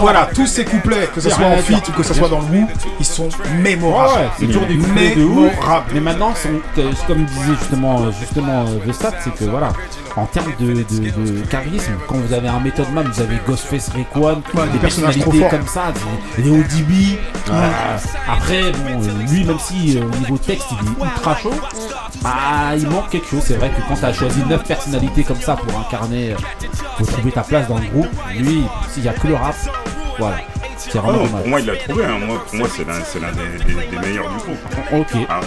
[0.00, 2.44] voilà, tous ces couplets, que ce soit en feat ou que ce soit dans le
[2.46, 2.66] Wu,
[3.00, 3.28] ils sont
[3.62, 4.20] mémorables.
[4.20, 5.52] ouais, c'est toujours des couplets de ouf.
[5.92, 6.32] Mais maintenant,
[6.78, 9.72] euh, comme disait justement, justement euh, The Stat, c'est que voilà,
[10.18, 13.90] en termes de, de, de charisme, quand vous avez un Method Man, vous avez Ghostface
[13.94, 14.34] Ouais,
[14.66, 15.92] des des personnalités comme ça,
[16.36, 17.18] des- ODB.
[17.50, 17.70] euh,
[18.28, 21.52] après, bon, euh, lui, même si euh, au niveau texte, il est ultra chaud,
[22.22, 22.30] bah,
[22.76, 23.42] il manque quelque chose.
[23.44, 26.66] C'est vrai que quand tu as choisi 9 personnalités comme ça pour incarner, euh,
[26.98, 28.08] faut trouver ta place dans le groupe.
[28.36, 29.54] Lui, s'il n'y a que le rap,
[30.18, 30.36] voilà.
[30.76, 31.30] C'est vraiment dommage.
[31.42, 32.04] pour moi, il l'a trouvé.
[32.04, 32.18] hein.
[32.24, 34.58] Moi, pour moi, c'est l'un c'est l'un des, des- des meilleurs du groupe.
[34.92, 35.26] Ok.
[35.28, 35.40] Ah,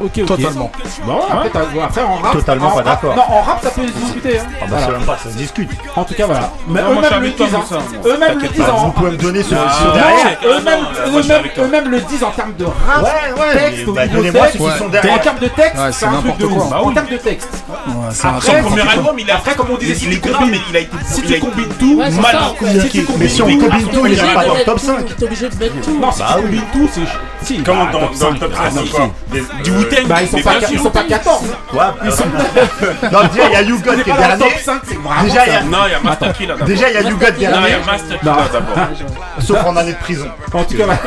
[0.00, 0.26] Ok, ok.
[0.26, 0.70] Totalement.
[1.04, 2.32] Bon, après, t'as- après, en rap.
[2.32, 3.16] Totalement en pas rap- d'accord.
[3.16, 4.38] Non, en rap, ça peut se discuter.
[4.38, 4.42] Hein.
[4.50, 4.86] Ah bah Voilà.
[4.86, 5.70] c'est même pas, ça se discute.
[5.96, 6.50] En tout cas, voilà.
[6.68, 7.54] Mais Non, moi, je suis eux-mêmes le avec toi, disent.
[7.54, 7.62] hein.
[7.70, 7.80] Moi.
[8.06, 8.84] Eux-mêmes le T'inquiète disent pas, en.
[8.86, 10.24] Vous pouvez me donner non, derrière.
[10.42, 11.64] non, Eux-mêmes non, moi, je suis eux-mêmes- avec toi.
[11.64, 14.58] eux-mêmes le disent en termes de rap, Ouais, ouais, texte, au bah, niveau donnez-moi texte.
[14.58, 15.20] ceux qui sont En derrière.
[15.20, 16.64] termes de texte, Ouais, c'est c'est un truc n'importe de quoi.
[16.64, 16.70] ouf.
[16.70, 16.94] Bah En oui.
[16.94, 17.48] termes de texte.
[17.52, 20.12] C'est un Après, Son truc- premier si tu- album, il a comme on disait, il
[20.12, 22.52] est combines- mais il a été si tu combines tout, Ouais, c'est mal ça.
[22.58, 22.88] communiqué.
[23.00, 25.16] Si tu Mais si on combines- combine tout, il ira pas dans le top 5.
[25.16, 25.98] T'es obligé de mettre tout.
[25.98, 27.00] Non, si Bah tu combines tout, c'est.
[27.46, 28.38] Si, Comment bah, dans, le 5.
[28.38, 29.32] top Ah, 5 si, encore si.
[29.32, 29.91] Des- Du Wu-Tang.
[30.06, 31.42] Bah, ils sont pas, ils sont pas 14.
[31.42, 34.38] Ouais, bah, Ils sont non, déjà, il y a You God C'est qui est dernier.
[34.38, 36.54] top 5, c'est vraiment Déjà, il y a- Non, il y a Master Key là
[36.54, 36.66] d'abord.
[36.68, 37.74] Déjà, il y a You God Non, il y dernier.
[37.74, 38.76] a Master là d'abord.
[39.40, 40.28] Sauf en année de prison.
[40.52, 41.00] En tout cas, voilà.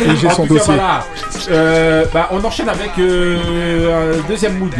[0.12, 0.74] Et j'ai En son tout cas, dossier.
[0.74, 1.04] voilà.
[1.50, 4.72] Euh, bah, on enchaîne avec euh, un deuxième mood.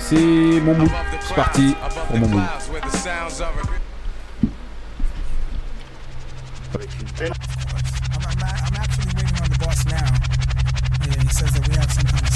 [0.00, 0.88] C'est mon mood.
[1.26, 1.74] C'est parti
[2.08, 2.42] pour mon mood.
[7.18, 7.65] I'm, I'm,
[11.26, 12.35] he says that we have some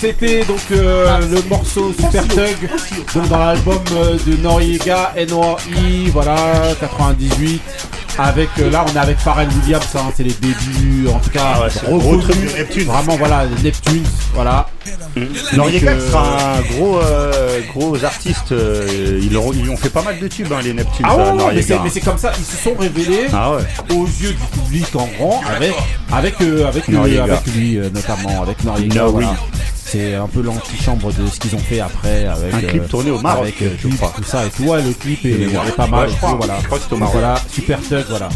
[0.00, 2.56] c'était donc euh, le morceau Super Tug,
[3.14, 5.56] donc dans l'album euh, de Noriega, NOI,
[6.12, 6.36] voilà,
[6.80, 7.60] 98.
[8.18, 11.52] Avec euh, là, on est avec Pharrell Williams, hein, c'est les débuts, en tout cas,
[11.56, 12.84] Ah ouais, gros truc de Neptune.
[12.84, 14.70] Vraiment, voilà, les Neptunes, voilà.
[15.54, 16.98] Noriega Donc, euh, sera un gros,
[17.74, 18.54] gros artiste.
[19.20, 21.04] ils, ont, ils ont fait pas mal de tubes, hein, les Neptunes.
[21.06, 21.62] Ah ouais, mais Noriega.
[21.62, 23.94] c'est- mais c'est comme ça, ils se sont révélés Ah ouais.
[23.94, 25.74] aux yeux du public en grand avec
[26.10, 27.24] avec avec, Noriega.
[27.24, 28.94] avec lui notamment avec Noriega.
[29.02, 29.12] Nori.
[29.12, 29.36] voilà.
[29.88, 33.20] C'est un peu l'antichambre de ce qu'ils ont fait après avec Un clip tourné au
[33.20, 34.12] Maroc, avec, euh, je clip, crois.
[34.16, 34.64] tout ça et tout.
[34.64, 36.00] Ouais, le clip est, est pas mal.
[36.00, 36.30] Ouais, je et crois.
[36.32, 36.58] tout, voilà.
[36.60, 37.14] Je crois que c'est au Maroc.
[37.14, 38.28] voilà, super thug, voilà.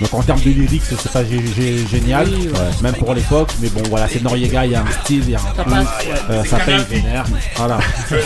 [0.00, 2.82] Donc en termes de lyrics, c'est pas gé- gé- génial, Oui, ouais.
[2.82, 5.34] même pour l'époque, mais bon voilà, c'est Noriega, il y a un style, il y
[5.34, 5.88] a un Ça truc,
[6.30, 7.24] euh, ça paye vénère,
[7.56, 7.78] voilà.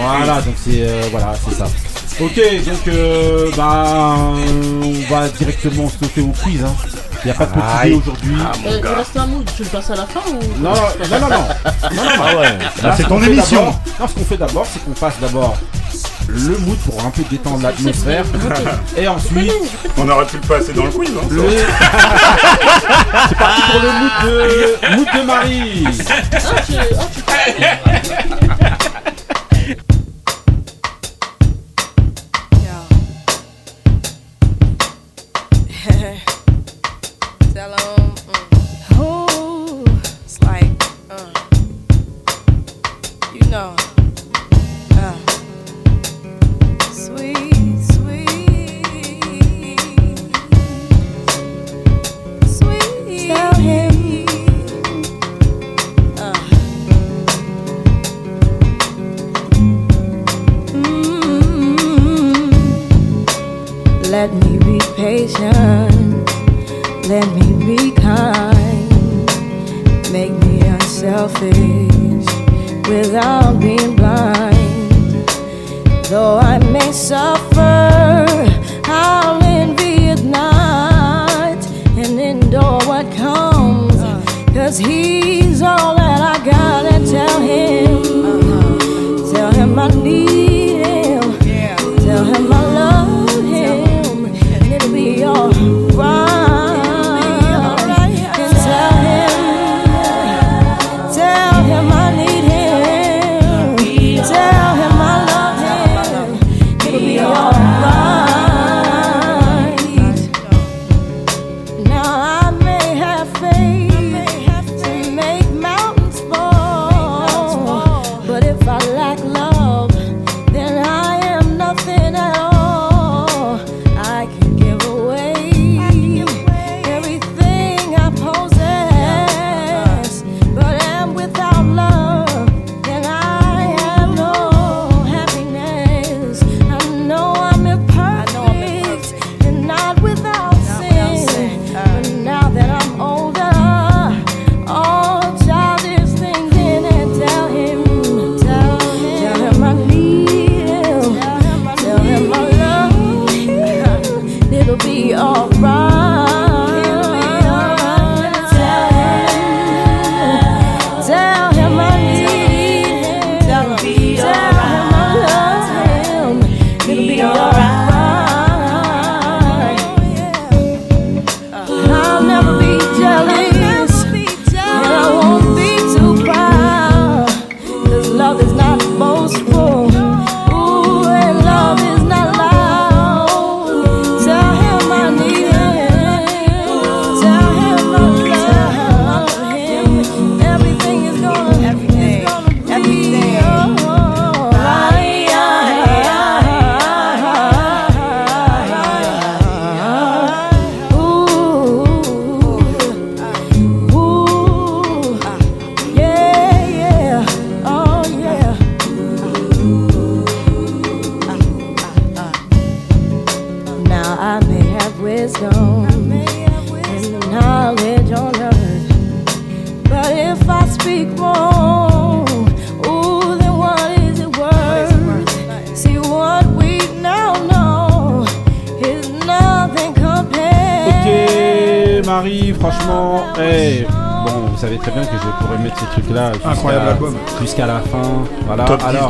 [0.00, 1.66] Voilà, donc c'est euh, voilà, c'est ça.
[2.20, 4.16] Ok, donc euh, bah,
[4.82, 6.62] on va directement sauter au quiz.
[6.64, 6.74] Hein.
[7.24, 8.36] Il n'y a pas de petit dé aujourd'hui.
[8.66, 10.76] Euh, il reste un mood, tu le passes à la fin ou Non, non,
[11.10, 11.28] non, non, non.
[11.30, 12.22] non, non, non.
[12.22, 13.64] Ah ouais, Là, c'est ce ton émission.
[13.98, 15.56] Non, ce qu'on fait d'abord, c'est qu'on passe d'abord
[16.28, 18.24] le mood pour un peu détendre l'atmosphère.
[18.96, 19.52] Et ensuite,
[19.96, 21.10] On aurait pu le passer dans le quiz.
[21.10, 21.42] Hein, le...
[23.28, 25.86] c'est parti pour le mood de, mood de Marie.
[25.86, 27.90] Ah, tu, ah,
[28.38, 28.43] tu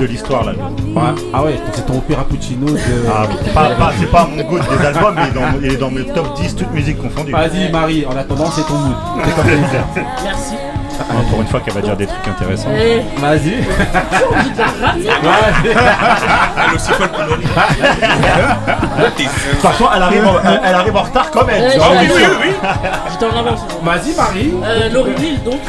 [0.06, 0.52] de l'histoire, là.
[0.52, 1.02] Ouais.
[1.32, 2.78] Ah ouais, c'est ton opéra Puccino de.
[3.08, 5.76] Ah, pas, pas- c'est pas mon goût des albums, mais il est dans, il est
[5.76, 7.32] dans mes top 10, toutes musiques confondues.
[7.32, 8.96] Vas-y Marie, en attendant c'est ton mood.
[9.24, 9.84] C'est comme plaisir.
[10.24, 10.54] Merci.
[11.00, 12.68] Ah, Pour une fois qu'elle va dire des trucs intéressants.
[12.76, 13.02] Eh.
[13.20, 13.54] Vas-y.
[15.64, 17.44] Elle aussi folle que Laurie.
[17.44, 21.62] De toute façon, elle arrive, en, elle, elle arrive en retard quand même.
[21.72, 22.68] Eh, Genre, oui, oui, oui.
[23.10, 23.60] J'étais en avance.
[23.82, 24.54] Vas-y Marie.
[24.64, 25.60] Euh, Laurie donc.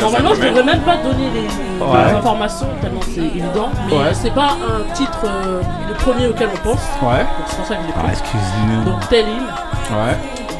[0.00, 1.46] Normalement, je devrais même pas donner les, les
[1.78, 2.16] Ouais.
[2.18, 3.68] informations tellement c'est évident.
[3.88, 4.12] Mais Ouais.
[4.14, 6.80] c'est pas un titre, euh, le premier auquel on pense.
[7.02, 7.24] Ouais.
[7.46, 7.94] C'est pour ça que je l'ai.
[7.98, 8.84] Ah, excuse-nous.
[8.84, 9.46] Donc Tell Him
[9.92, 10.16] Ouais.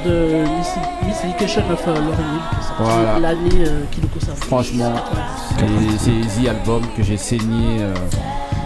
[0.07, 0.45] De
[1.07, 2.03] Miss, Education of euh, Hill,
[2.51, 3.19] qui est sorti Voilà.
[3.21, 4.37] l'année euh, qui nous concerne.
[4.37, 4.93] Franchement,
[5.99, 7.81] c'est The Album que j'ai saigné.
[7.81, 7.95] euh,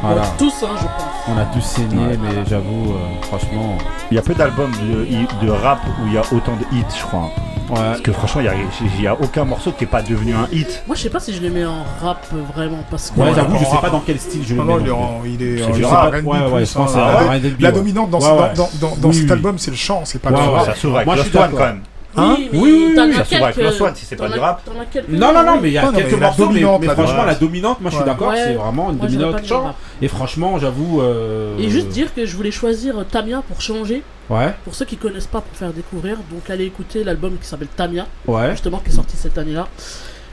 [0.03, 0.23] voilà.
[0.35, 1.29] On tous, hein, je pense.
[1.29, 3.77] On a tous saigné, mais j'avoue, euh, franchement.
[4.11, 6.85] Il y a peu d'albums de, de rap où il y a autant de hits,
[6.99, 7.31] je crois.
[7.75, 10.83] Parce que franchement, il y a, aucun morceau qui est pas devenu un hit.
[10.87, 13.21] Moi, je sais pas si je les mets en rap euh, vraiment parce que.
[13.21, 14.89] Ouais, j'avoue, je sais pas dans quel style je le Non, mets.
[14.89, 15.75] non, il est plus.
[15.77, 16.11] il est pas.
[16.11, 16.99] R&B Ouais, ouais, plus, je pense que c'est
[17.29, 17.39] Ouais.
[17.51, 18.55] R&B, La dominante dans, Ouais, ce- ouais.
[18.57, 19.33] dans, dans, dans Oui, cet oui.
[19.33, 20.67] album, c'est le chant, c'est pas Ouais, le rap.
[20.67, 21.81] Ça s'ouvre avec Moi, je Lost suis One quand même.
[22.17, 24.63] Hein Oui, oui, oui, ça s'ouvre avec quelques- Lost One si c'est pas du rap.
[25.09, 27.97] Non, non, non, mais il y a quelques morceaux, mais, franchement, la dominante, moi je
[27.97, 28.37] suis d'accord, Ouais.
[28.45, 29.63] c'est vraiment une dominante chant.
[29.65, 29.77] rap.
[30.03, 31.01] Et franchement, j'avoue.
[31.03, 34.03] euh, Et juste dire que je voulais choisir euh, Tamia pour changer.
[34.31, 34.55] Ouais.
[34.65, 36.17] Pour ceux qui connaissent pas, pour faire découvrir.
[36.31, 38.07] Donc allez écouter l'album qui s'appelle Tamia.
[38.27, 38.53] Ouais.
[38.53, 39.69] Justement, qui est sorti cette année-là.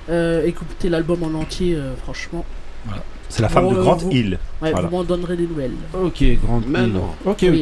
[0.09, 2.45] Euh, écoutez l'album en entier, euh, franchement.
[3.29, 4.39] C'est la femme Bon, de euh, Grant vous- Hill.
[4.61, 4.87] Ouais, Voilà.
[4.87, 5.73] vous m'en donnerez des nouvelles.
[6.01, 6.39] Ok, île.
[6.71, 7.09] non.
[7.25, 7.61] Ok, Oui.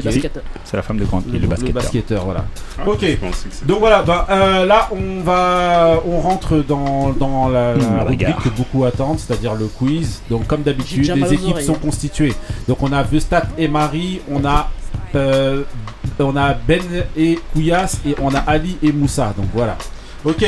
[0.63, 1.73] C'est la femme de Grant Hill, le basketteur.
[1.73, 2.45] basketteur, voilà.
[2.77, 3.03] Ah, ok.
[3.65, 8.37] Donc voilà, bah, euh, là on va, on rentre dans, dans la, la Mmh, rubrique
[8.43, 10.21] que beaucoup attendent, c'est-à-dire le quiz.
[10.29, 11.65] Donc comme d'habitude, les équipes oreilles.
[11.65, 12.35] sont constituées.
[12.67, 14.69] Donc on a Vestat et Marie, on a,
[15.15, 15.63] euh,
[16.19, 16.81] on a Ben
[17.17, 19.33] et Kouyas et on a Ali et Moussa.
[19.37, 19.77] Donc voilà.
[20.23, 20.43] Ok.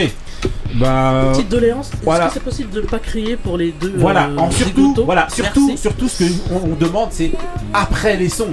[0.75, 2.27] Bah, Petite doléance, est-ce voilà.
[2.27, 5.27] que c'est possible de ne pas crier pour les deux voilà, euh, en surtout, voilà,
[5.33, 5.81] surtout, Merci.
[5.81, 7.31] surtout ce qu'on on demande, c'est
[7.73, 8.49] après les sons.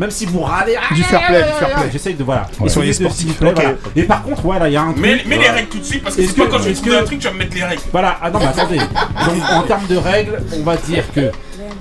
[0.00, 1.90] Même si vous râlez, ah, Du fair play, du fair play.
[1.92, 2.42] J'essaye de voilà.
[2.58, 2.66] Ouais.
[2.66, 3.18] Essayez Soyez sportifs.
[3.20, 3.54] s'il vous plaît, Ok.
[3.56, 3.74] voilà.
[3.94, 5.02] Et par contre, voilà, il y a un truc.
[5.04, 7.00] Mets, mets les règles tout de suite parce que c'est que- quand je vais que-
[7.02, 7.82] un truc, tu vas me mettre les règles.
[7.92, 8.78] Voilà, ah non, mais attendez.
[9.26, 11.30] Donc, en termes de règles, on va dire que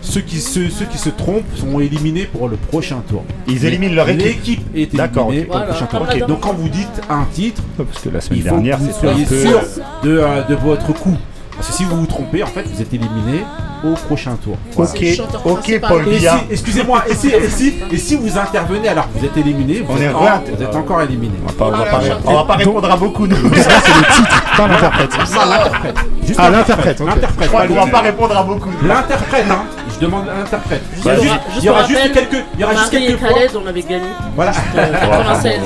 [0.01, 3.23] ceux qui se, ceux qui se trompent sont éliminés pour le prochain tour.
[3.47, 4.25] Ils éliminent leur équipe.
[4.25, 6.27] L'équipe est D'accord, éliminée pour le Voilà, prochain tour.
[6.27, 9.25] Donc quand vous dites un titre, Parce que la semaine il faut dernière, vous soyez
[9.25, 9.41] peu.
[9.41, 9.61] sûr
[10.03, 11.17] de, euh, de votre coup.
[11.55, 13.43] Parce que si vous vous trompez, en fait, vous êtes éliminé
[13.83, 14.57] au prochain tour.
[14.77, 15.03] Ok,
[15.45, 15.79] ok.
[15.87, 19.37] Paul si, excusez-moi, et si, et, si, et si vous intervenez alors que vous êtes
[19.37, 21.33] éliminé, vous, On êtes, est en- vous êtes encore éliminé.
[21.43, 23.35] On va pas, on va pas- on va pas répondre à beaucoup, nous.
[23.53, 25.17] C'est le titre, pas l'interprète.
[25.17, 25.95] L'interprète.
[26.37, 26.99] Ah, l'interprète.
[27.01, 28.69] L'interprète, Je crois pas qu'on le va pas répondre à beaucoup.
[28.83, 29.63] L'interprète, hein.
[30.01, 30.81] Je demande l'interprète.
[30.97, 32.89] Il y a Juste juste- pour- il y aura juste quelques, il y aura juste
[32.89, 33.29] quelques fois.
[33.63, 34.01] On avait gagné.
[34.35, 34.51] Voilà.
[34.75, 35.61] Euh, 96.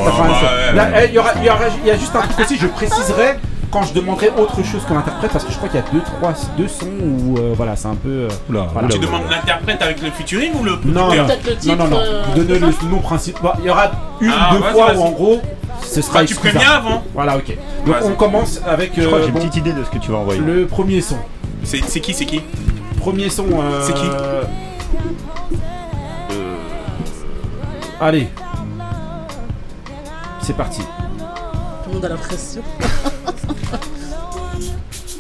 [0.75, 2.57] Là, il y aura, il y aura, il y a juste un truc aussi.
[2.57, 3.35] Je préciserai
[3.71, 6.01] quand je demanderai autre chose que l'interprète parce que je crois qu'il y a deux,
[6.01, 8.09] trois, deux sons où euh, voilà, c'est un peu.
[8.09, 8.89] euh, Oula, voilà.
[8.89, 11.97] Tu demandes l'interprète avec le featuring ou le Non, non, le non, titre, non, non.
[11.97, 13.41] euh, Vous donnez le nom principal.
[13.41, 14.97] Bah, Il y aura une, Ah, deux vas-y, fois vas-y.
[14.97, 15.41] où en gros,
[15.81, 16.19] ce sera.
[16.19, 17.03] Bah, tu préviens avant.
[17.13, 17.55] Voilà, ok.
[17.85, 19.89] Donc on commence avec Je crois euh, que j'ai bon, une petite idée de ce
[19.89, 20.41] que tu vas envoyer.
[20.41, 21.15] le premier son.
[21.63, 22.41] C'est c'est qui, c'est qui?
[23.05, 23.45] Premier son.
[23.51, 24.09] euh, C'est qui
[28.01, 28.27] Allez.
[30.41, 30.81] C'est parti.
[30.81, 32.63] Tout le monde a la pression.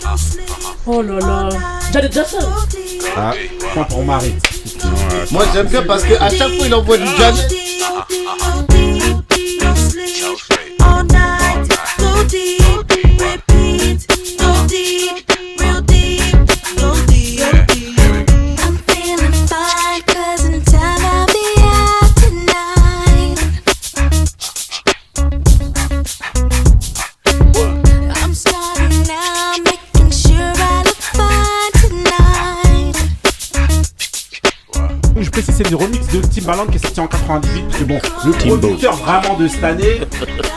[0.87, 1.49] oh là là.
[1.93, 2.39] Janet Jackson.
[3.15, 3.33] Ah,
[3.75, 4.33] point pour Marie.
[5.29, 7.53] Moi j'aime bien parce que à chaque fois il envoie du Janet.
[10.81, 12.61] All night, go deep,
[13.21, 14.07] repeat,
[14.39, 15.27] go deep, real deep,
[35.55, 37.63] c'est le remix de Timbaland qui est sorti en 98.
[37.67, 40.01] Parce que bon, le producteur vraiment de cette année,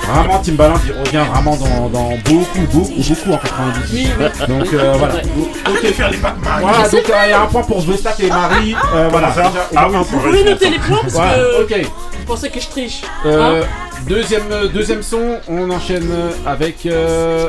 [0.09, 3.93] vraiment Timbaland, il revient vraiment dans, dans beaucoup, beaucoup, beaucoup en 98.
[3.93, 4.47] Oui, oui.
[4.49, 5.15] Donc euh, voilà.
[5.17, 6.17] De faire les.
[6.17, 8.75] Voilà, donc euh, il y a un point pour Vestat et Marie.
[8.95, 9.29] Euh, voilà.
[9.31, 10.21] déjà, au Ah moins oui, un Vous point.
[10.23, 11.75] pouvez noter les points parce Voilà, que ok.
[12.21, 13.03] je pensais que je triche.
[13.27, 13.67] Euh, Hein
[14.09, 16.09] deuxième, euh, deuxième son, on enchaîne
[16.47, 16.87] avec.
[16.87, 17.49] Euh,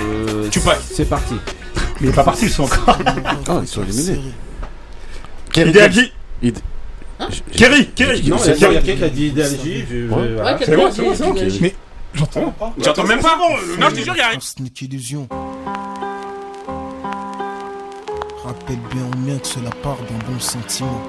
[0.00, 0.78] euh, Tupac.
[0.92, 1.34] C'est parti.
[2.00, 2.96] Mais il est pas parti le son encore.
[3.48, 4.20] Ah, ils sont éliminés.
[5.56, 6.12] Idéalji.
[6.42, 6.58] Id-
[7.56, 8.22] Kerry, Kerry.
[8.28, 8.74] Non, il y a- Kerry.
[8.82, 9.84] quelqu'un qui a dit idéologie.
[9.88, 10.28] je- je- Ouais.
[10.34, 10.52] voilà.
[10.52, 11.34] Ouais, C'est bon, c'est bon, dit- c'est bon.
[11.60, 11.74] Mais
[12.14, 12.74] j'entends pas.
[12.84, 13.38] J'entends même pas.
[13.78, 14.38] Non, je te jure, il y a rien.
[14.40, 15.28] Ce n'est qu'illusion.
[18.44, 21.00] Rappelle bien ou bien que cela part d'un bon sentiment.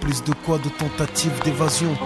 [0.00, 1.96] Plus de quoi de tentatives d'évasion.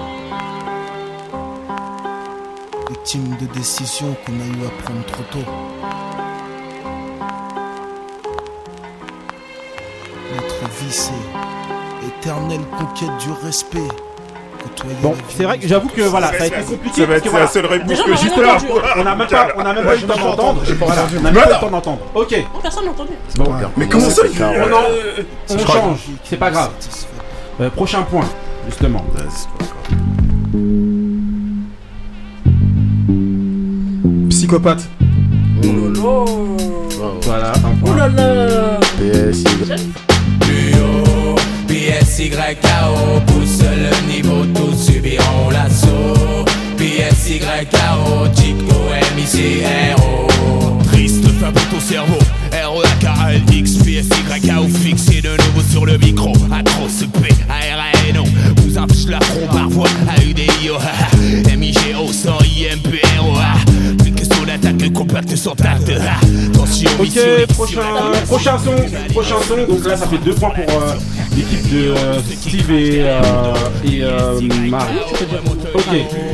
[2.90, 5.50] Victime de décisions qu'on a eu à prendre trop tôt.
[10.90, 11.12] C'est
[12.06, 13.78] éternelle conquête du respect.
[15.02, 17.00] Bon, c'est vrai que j'avoue que voilà, ça a été compliqué.
[17.02, 18.58] Ça va être la seule réponse que on a j'ai là.
[18.98, 20.62] On n'a même pas, on a même pas eu le temps d'entendre.
[20.78, 21.98] Voilà, on n'a même pas eu le temps d'entendre.
[22.14, 22.34] Ok.
[22.54, 23.12] Oh, personne n'a entendu.
[23.36, 26.70] Bon, Mais comment ça on, en- on change, c'est pas grave.
[27.60, 28.24] Euh, prochain point,
[28.66, 29.04] justement.
[34.30, 34.88] Psychopathe.
[37.22, 38.08] Voilà, un point.
[42.00, 46.44] PSYKO pousse le niveau, tous subiront l'assaut.
[46.76, 48.76] PSYKO, Chico,
[49.16, 50.28] MICRO.
[50.92, 52.18] Triste fin pour ton cerveau.
[52.52, 56.32] R-O-A-K-L-X, PSYKO fixé de nouveau sur le micro.
[56.52, 58.24] Atroce P, A-R-A-N-O.
[58.56, 59.88] Vous affiche la front par voix.
[60.08, 60.74] A-U-D-I-O,
[61.05, 61.05] M-I-G-O,
[66.98, 67.80] Ok, prochain,
[68.26, 68.74] prochain son,
[69.12, 69.56] prochain son.
[69.72, 70.94] Donc là, ça fait deux points pour euh,
[71.36, 74.98] l'équipe de euh, Steve et, euh, et euh, Marie.
[75.74, 75.86] Ok,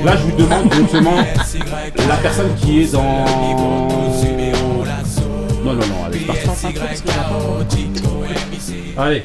[0.04, 1.16] là, je vous demande justement
[2.08, 3.24] la personne qui est dans.
[5.64, 6.26] Non, non, non, allez.
[8.98, 9.24] Allez.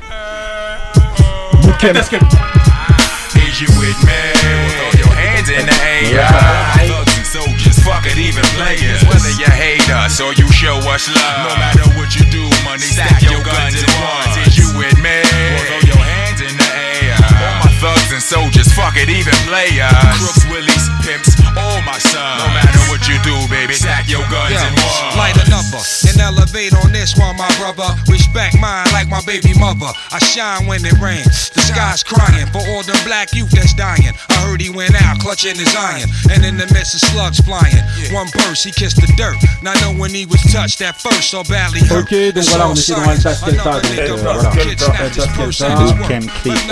[7.87, 7.87] You with me?
[7.87, 7.87] Throw your hands in the air.
[7.87, 9.01] Thugs and soldiers, fuck it, even players.
[9.07, 11.47] Whether you hate us or you show us love.
[11.47, 14.27] No matter what you do, money, stack your guns and run.
[14.43, 15.23] Is you with me?
[15.71, 17.15] Throw your hands in the air.
[17.15, 19.93] All my thugs and soldiers, fuck it, even players.
[20.19, 22.39] Crooks, willies, pimps, all my sons.
[22.41, 25.17] No matter what you do, baby, stack your guns Yeah, and run.
[25.17, 27.87] light a number and elevate on this one, my brother.
[28.07, 29.91] Respect mine like my baby mother.
[30.11, 31.49] I shine when it rains.
[31.51, 34.13] The sky's crying for all them black youth that's dying.
[34.29, 37.81] I heard he went out clutching his iron, and in the midst of slugs flying,
[38.13, 39.37] one burst he kissed the dirt.
[39.61, 42.05] Not knowing he was touched at first so badly hurt.
[42.05, 43.63] Ok, donc voilà, on était dans El Taskelta.
[43.71, 45.67] Donc euh, voilà, El Taskelta.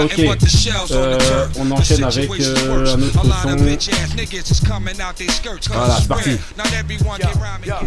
[0.04, 0.20] Ok,
[0.92, 3.50] euh, on enchaîne avec euh, un autre son
[4.76, 5.68] coming out their skirts.
[5.68, 6.08] Cause voilà, c'est
[7.18, 7.36] get
[7.66, 7.80] Yo.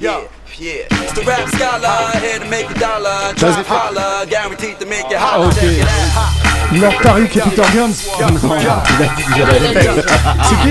[0.00, 0.20] Yo.
[0.22, 0.26] Yeah
[0.58, 0.86] yeah.
[1.02, 3.32] It's the rap scholar, here to make a dollar.
[3.36, 5.46] Try to holler, guaranteed to make you Ah, holler.
[5.48, 5.60] ok.
[5.60, 6.46] Check it out.
[6.72, 7.98] Lord Tariq et Peter Guns.
[8.20, 10.02] Non, il a dit que j'avais répété.
[10.48, 10.70] C'est qui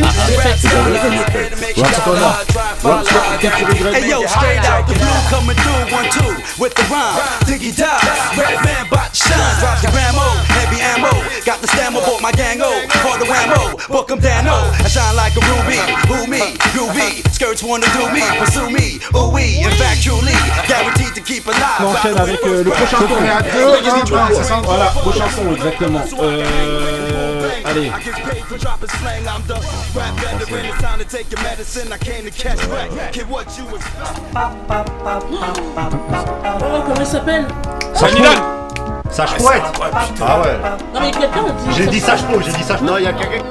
[3.93, 7.19] Hey yo, straight out the blue, coming through one two with the rhyme.
[7.45, 7.85] Diggy die,
[8.37, 9.35] red man bot shine.
[9.59, 11.09] Drop the gramo, heavy ammo.
[11.45, 12.71] Got the stammer, bought my gang O
[13.03, 13.75] for the whammo.
[13.89, 15.79] Book 'em down, oh, I shine like a ruby.
[16.07, 16.55] Who me?
[16.73, 17.23] Groovy.
[17.33, 18.99] Skirts wanna do me, pursue me.
[19.15, 20.33] Ooh wee, in fact, truly
[20.67, 21.79] guaranteed to keep alive.
[21.79, 23.05] On enchaîne avec euh, le prochain son.
[23.05, 24.61] on est à deux, un, un, c'est ça.
[24.63, 26.01] Voilà, prochain son, exactement.
[26.21, 27.91] Euh, allez.
[36.61, 37.47] Oh, comment il s'appelle.
[37.93, 38.13] Sage
[39.11, 39.63] Sage poète
[40.21, 40.57] Ah ouais.
[40.93, 41.75] Non, mais quelqu'un on dit.
[41.77, 43.43] J'ai dit Sage Po, j'ai dit Sage Non, il y a quelqu'un.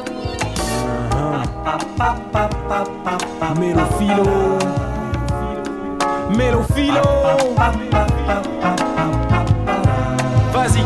[3.58, 4.58] Mélofilo
[6.36, 7.02] Mélofilo
[10.52, 10.84] Vas-y.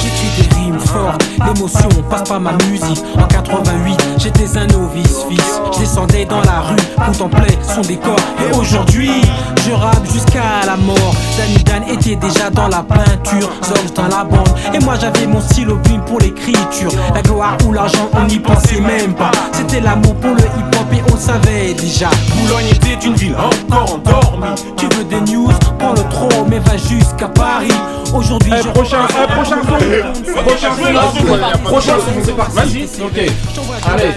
[0.00, 3.02] J'écris des rimes fortes, l'émotion passe par ma musique.
[3.18, 5.60] En 88, j'étais un novice fils.
[5.74, 8.16] Je descendais dans la rue, contemplais son décor.
[8.38, 9.22] Et aujourd'hui,
[9.66, 11.14] je rappe jusqu'à la mort.
[11.38, 14.48] Danny Dan était déjà dans la peinture, Zorge dans la bande.
[14.74, 16.92] Et moi j'avais mon stylo pour l'écriture.
[17.14, 19.30] La gloire ou l'argent, on n'y pensait même pas.
[19.52, 22.10] C'était l'amour pour le hip-hop et on le savait déjà.
[22.36, 24.54] Boulogne était une ville encore endormie.
[24.76, 27.72] Tu veux des news, prends le trop, mais va jusqu'à Paris.
[28.14, 30.32] Aujourd'hui, je prochain, eh, prochain son.
[30.44, 32.54] Prochain son, prochain son, c'est parti.
[32.56, 33.02] Vas-y.
[33.02, 33.18] Ok.
[33.86, 34.12] Allez.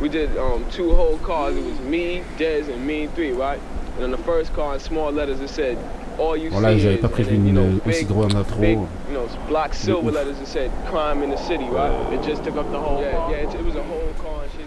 [0.00, 1.54] We did um, two whole cars.
[1.56, 3.60] It was me, Dez, and me three, right?
[3.96, 5.76] And on the first car, in small letters, it said,
[6.18, 8.58] "All you Bon là, see." j'avais pas prévu une know, aussi big, gros intro.
[8.60, 10.36] big, you know, black silver letters.
[10.40, 11.92] It said, "Crime in the city," right?
[12.12, 13.00] It just took up the whole.
[13.00, 13.48] Yeah, yeah.
[13.48, 14.66] It, it was a whole car and shit.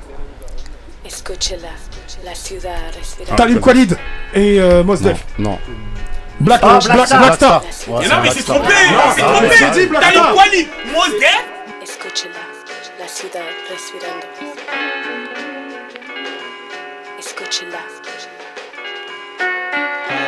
[1.03, 1.71] Escúchela,
[2.23, 3.35] la ciudad respira.
[3.35, 3.97] Talib Khalid
[4.35, 5.25] et euh, Mos Def.
[5.39, 5.57] Non.
[6.41, 7.19] Black, Ah, Black, Black Star.
[7.21, 7.61] Black Star.
[7.87, 8.73] Ouais, Et non, mais c'est trompé!
[9.15, 9.47] C'est trompé!
[9.49, 10.29] mais j'ai dit Black T'as Star.
[10.29, 10.67] une quali!
[10.93, 11.43] Mos Def?
[11.83, 12.33] Escúchela,
[12.99, 14.25] la ciudad respirando.
[17.19, 17.79] Escúchela.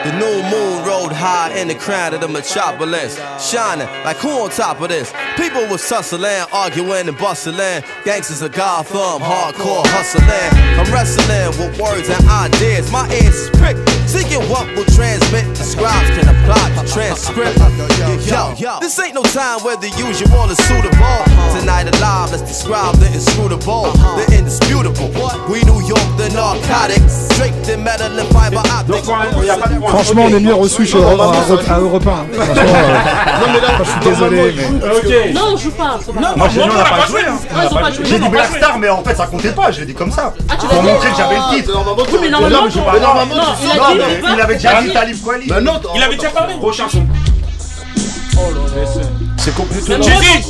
[0.04, 4.50] The new moon rode high in the crown of the metropolis, shining like who on
[4.50, 5.14] top of this?
[5.38, 7.84] People was tussling, arguing and bustling.
[8.06, 10.80] Gangsters of Gotham, hardcore hustling.
[10.80, 12.92] I'm wrestling with words and ideas.
[12.92, 17.58] My ears is pricked Seeking what will transmit, the scribes can apply the transcript.
[18.28, 21.18] Yo, yo, this ain't no time where the usual is suitable.
[21.58, 23.90] Tonight alive, let's describe the inscrutable,
[24.20, 25.10] the indisputable.
[25.50, 29.08] We New York, the narcotics, draped in metal and fiber optics.
[29.08, 31.36] Franchement, on est mieux reçu Europe,
[31.70, 32.10] à, à Europe 1.
[32.34, 34.54] Franchement, euh, non mais là, je suis désolé.
[35.34, 36.00] Non, on joue pas.
[36.36, 37.22] moi j'ai dit on n'a pas joué.
[37.28, 37.38] hein.
[37.54, 38.06] Pas joué.
[38.06, 38.56] J'ai dit Black.
[38.58, 40.34] Star, mais en fait ça comptait pas, je l'ai dit comme ça.
[40.50, 41.72] Ah, Pour dit montrer que j'avais le titre.
[42.12, 44.54] Oui, mais normalement, Non, mais j'ai non, pas- mais non, normalement, non, il dit, avait
[44.56, 44.94] déjà dit vas-y.
[44.94, 45.48] Talib Kweli.
[45.48, 46.54] Bah non, Il avait déjà parlé.
[46.56, 47.06] Prochain son.
[49.38, 49.94] c'est compliqué.
[50.02, 50.44] Jay-Z.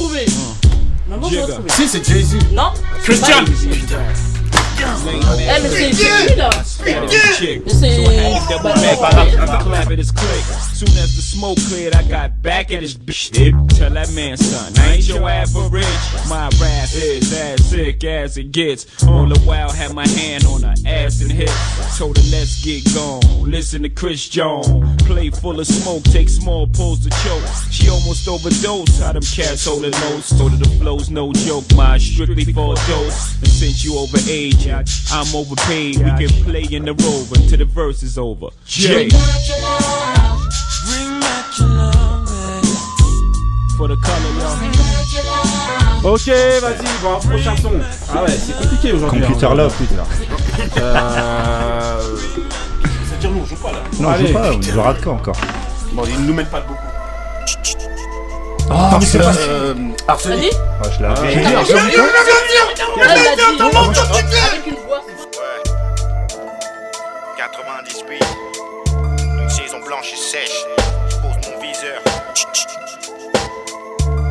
[1.67, 2.37] Si, c'est Jay-Z.
[2.53, 2.71] Non
[3.03, 3.37] Christian.
[5.61, 6.49] Mais c'est c'est lui là.
[6.83, 7.07] Mais
[7.67, 8.03] c'est.
[8.61, 10.43] Bah, clap at his click.
[10.73, 13.31] Soon as the smoke cleared, I got back at his bitch.
[13.77, 15.85] Tell that man, son, I ain't your average.
[16.29, 18.85] My rap is as sick as it gets.
[19.07, 21.49] All the while, had my hand on her ass and hip.
[21.97, 23.21] Told her, let's get gone.
[23.49, 24.67] Listen to Chris Jones.
[25.03, 27.43] Plate full of smoke, take small pulls to choke.
[27.71, 29.01] She almost overdosed.
[29.01, 30.37] How them cats holding most.
[30.37, 31.65] Told her the flow's no joke.
[31.75, 33.35] My strictly for dose.
[33.39, 34.67] And since you over age,
[35.11, 35.97] I'm overpaid.
[35.97, 38.49] We can play in the rover until the verse is over.
[38.65, 39.09] Jay.
[43.77, 44.93] For the color, y'all.
[46.05, 47.71] Ok, vas-y, bon, prochain son.
[48.13, 49.21] Ah ouais, c'est compliqué aujourd'hui.
[49.21, 49.55] Computer hein.
[49.55, 49.73] Love.
[50.77, 52.17] Euh...
[53.07, 53.77] C'est-à-dire, nous, on joue pas là.
[53.99, 54.27] Non, on Allez.
[54.27, 55.37] joue pas, on joue de quand encore.
[55.93, 56.92] Bon, ils nous mettent pas beaucoup.
[58.69, 59.33] Ah, c'est pas.
[59.37, 59.73] Euh,
[60.07, 60.39] Arsenic.
[60.51, 61.31] dit Ah, je l'avais.
[61.33, 61.97] J'ai dit Arsenic.
[61.97, 62.03] Là,
[62.97, 64.37] il a dit.
[64.51, 65.01] Avec une voix.
[67.37, 68.23] 98.
[69.41, 70.65] Une saison blanche et sèche.
[71.09, 72.01] Je pose mon viseur.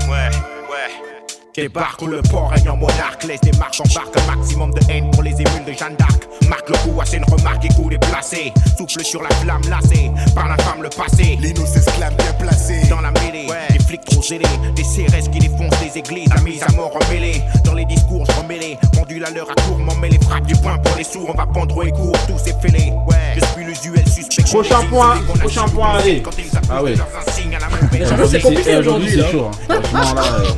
[0.08, 0.30] Ouais,
[0.70, 1.11] ouais.
[1.54, 3.24] Débarque où le port règne en monarque.
[3.24, 4.16] Laisse des marches en barque.
[4.16, 6.22] Un maximum de haine pour les émules de Jeanne d'Arc.
[6.48, 8.52] Marque le coup, assez une remarque et coup déplacé.
[8.78, 10.10] Souffle sur la flamme lassée.
[10.34, 11.38] Par la femme le passé.
[11.42, 12.80] Les nous esclaves bien placés.
[12.88, 13.46] Dans la mêlée.
[13.70, 14.46] Des flics trop zélés.
[14.74, 16.30] Des CRS qui défoncent les églises.
[16.34, 17.42] La mise à mort emmêlée.
[17.64, 18.78] Dans les discours, je remêlé.
[18.94, 19.78] Pendule à l'heure à tour.
[19.78, 21.28] M'en met les frappes du poing pour les sourds.
[21.28, 22.16] On va pendre et court.
[22.26, 22.92] Tous ces fêlés.
[23.08, 23.16] Ouais.
[23.36, 24.42] Je suis l'usuel suspect.
[24.44, 26.22] Prochain point, prochain point, allez.
[26.70, 26.94] Ah ouais.
[26.94, 29.50] Aujourd'hui, c'est aujourd'hui, c'est chaud.
[29.50, 29.80] hein.
[29.92, 30.50] Franchement, là, euh,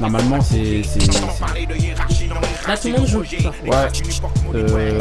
[0.00, 0.82] normalement, c'est.
[2.66, 3.20] Là, tout le monde joue.
[3.20, 3.88] Ouais.
[4.54, 4.98] Euh...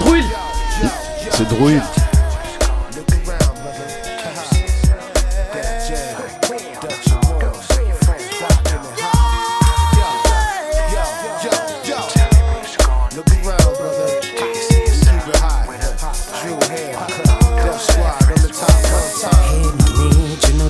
[0.00, 0.24] Druid.
[1.30, 1.82] C'est Druid.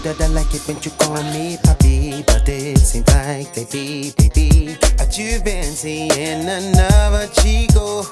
[0.05, 4.76] That I like it when you call me papi, but it seems like baby, baby,
[4.98, 8.05] that you've been seeing another chico.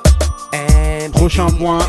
[1.12, 1.84] Prochain point.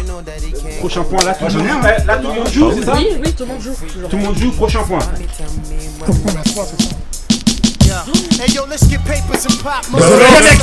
[0.80, 3.34] Prochain point, là, tout le monde, là, tout le monde joue, c'est ça Oui, oui,
[3.34, 3.76] tout le monde joue.
[4.10, 5.00] Tout le monde joue, prochain point.
[7.94, 9.86] Hey yo, let's get papers and pop.
[9.86, 10.58] DMX,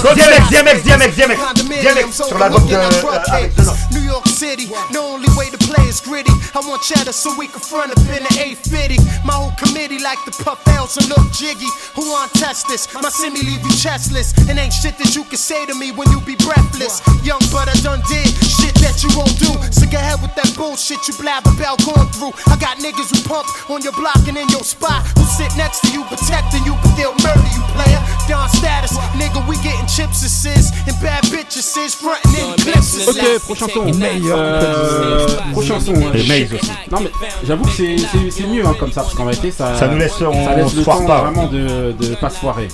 [0.51, 1.39] DMX, DMX, DMX,
[1.83, 2.75] DMX, sur l'album de.
[2.75, 3.75] euh.
[3.93, 6.33] New York City, the only way to play is gritty.
[6.55, 8.35] I want cheddar so we can front up in the
[8.67, 8.99] 850.
[9.25, 11.71] My whole committee like the puff else and look jiggy.
[11.95, 12.93] Who want test this?
[12.95, 14.35] My semi leave you chestless.
[14.51, 17.01] And ain't shit that you can say to me when you be breathless.
[17.23, 19.55] Young but I done did shit that you won't do.
[19.71, 22.35] Sick ahead with that bullshit you blab about going through.
[22.51, 25.07] I got niggas who pump on your block and in your spot.
[25.15, 27.99] Who sit next to you protecting you but they'll murder you player.
[28.29, 32.95] Don status, nigga we getting chips and sis and bad bitches sis frontin' in clips
[32.97, 33.87] and Ok, prochain son.
[34.33, 35.95] Euh, prochain son.
[35.97, 36.13] hein.
[36.15, 36.71] Et Maze aussi.
[36.93, 37.11] Non mais
[37.45, 39.99] j'avoue que c'est- c'est c'est mieux hein, comme ça parce qu'en réalité ça, Ça nous
[39.99, 41.21] laisse- on- ça laisse on se le foire temps pas.
[41.23, 42.69] vraiment de, de pas se foirer.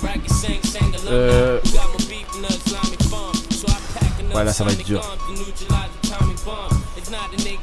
[1.09, 1.59] Euh,
[4.35, 5.01] ouais là ça va être dur.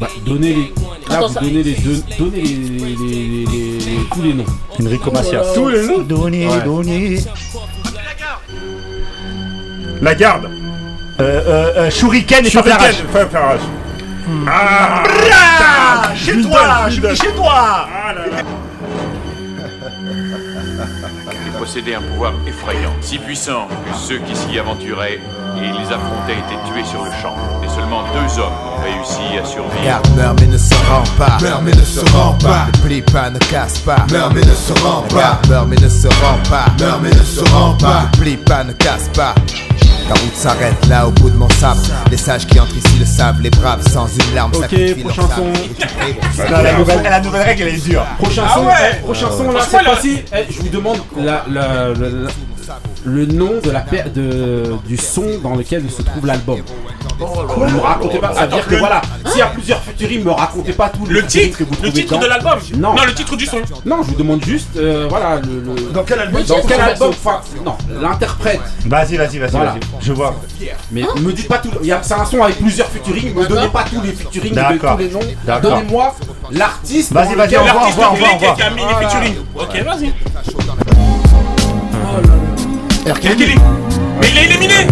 [0.00, 0.72] Bah, donnez les.
[1.08, 2.02] Là Attends, vous ça- donnez les deux.
[2.18, 4.44] Donnez les, les- les- les- les- tous les noms.
[4.82, 5.42] Enrico Macias.
[5.54, 5.98] Tous les noms.
[6.02, 6.62] Donnez, Ouais.
[6.64, 7.18] donnez.
[10.00, 10.46] La garde.
[10.46, 12.78] Euh, euh, euh, Shuriken et Shuriken.
[14.48, 15.02] Ah
[15.60, 17.16] Ah, Chez Judel, toi, je Judel.
[17.16, 17.86] suis chez toi.
[21.64, 25.18] possédait un pouvoir effrayant, si puissant que ceux qui s'y aventuraient
[25.56, 27.34] et les affrontaient étaient tués sur le champ.
[27.64, 29.80] Et seulement deux hommes ont réussi à survivre.
[29.80, 31.38] Regarde, meurs mais ne se rend pas.
[31.40, 32.66] Meurs mais ne se rend pas.
[32.66, 34.04] Ne plie pas, ne casse pas.
[34.12, 35.16] Meurs mais ne se rend pas.
[35.16, 36.66] Regarde, meurs mais ne se rend pas.
[36.78, 38.02] Meurs mais ne se rend pas.
[38.12, 39.34] Ne plie pas, ne casse pas.
[40.08, 41.80] La route s'arrête là au bout de mon sable.
[42.10, 45.52] Les sages qui entrent ici le savent, les braves sans une larme Ok, prochain son.
[46.36, 46.50] Ça.
[46.50, 48.04] Non, la nouvelle, la nouvelle règle, elle est dure.
[48.18, 51.44] Prochain Ah son, ouais eh, prochain son là, cette fois-ci, eh, je vous demande la,
[51.48, 52.30] la, la- la-
[53.04, 56.60] le nom de la paire de, du son dans lequel se trouve l'album.
[57.20, 60.24] Ne me racontez pas, ça veut dire que le- voilà, s'il y a plusieurs featuring,
[60.24, 62.94] me racontez pas tous les Le titre que vous Le titre de l'album Non.
[62.94, 63.58] Non, le titre du son.
[63.86, 67.10] Non, je vous demande juste, euh, voilà, le, le- Dans quel album Dans quel album
[67.10, 68.60] enfin, Non, l'interprète.
[68.86, 69.70] Vas-y, vas-y, vas-y, Voilà.
[69.72, 69.80] vas-y.
[70.00, 70.34] Je vois.
[70.90, 71.70] Mais me dites pas tout.
[71.82, 73.34] il y a- C'est un son avec plusieurs featuring.
[73.34, 74.96] Ne donnez pas tous les featuring de D'accord.
[74.96, 75.20] tous les noms.
[75.46, 75.70] D'accord.
[75.70, 76.14] Donnez-moi
[76.50, 77.12] l'artiste.
[77.12, 78.76] Vas-y, vas-y, lequel- au revoir, au L'artiste revoir, au revoir, public au qui a mis
[78.76, 79.08] les Voilà.
[79.08, 79.34] featuring.
[79.54, 80.12] Ok, vas-y.
[83.06, 83.20] R.
[83.20, 83.54] Kelly.
[84.20, 84.86] Mais il est éliminé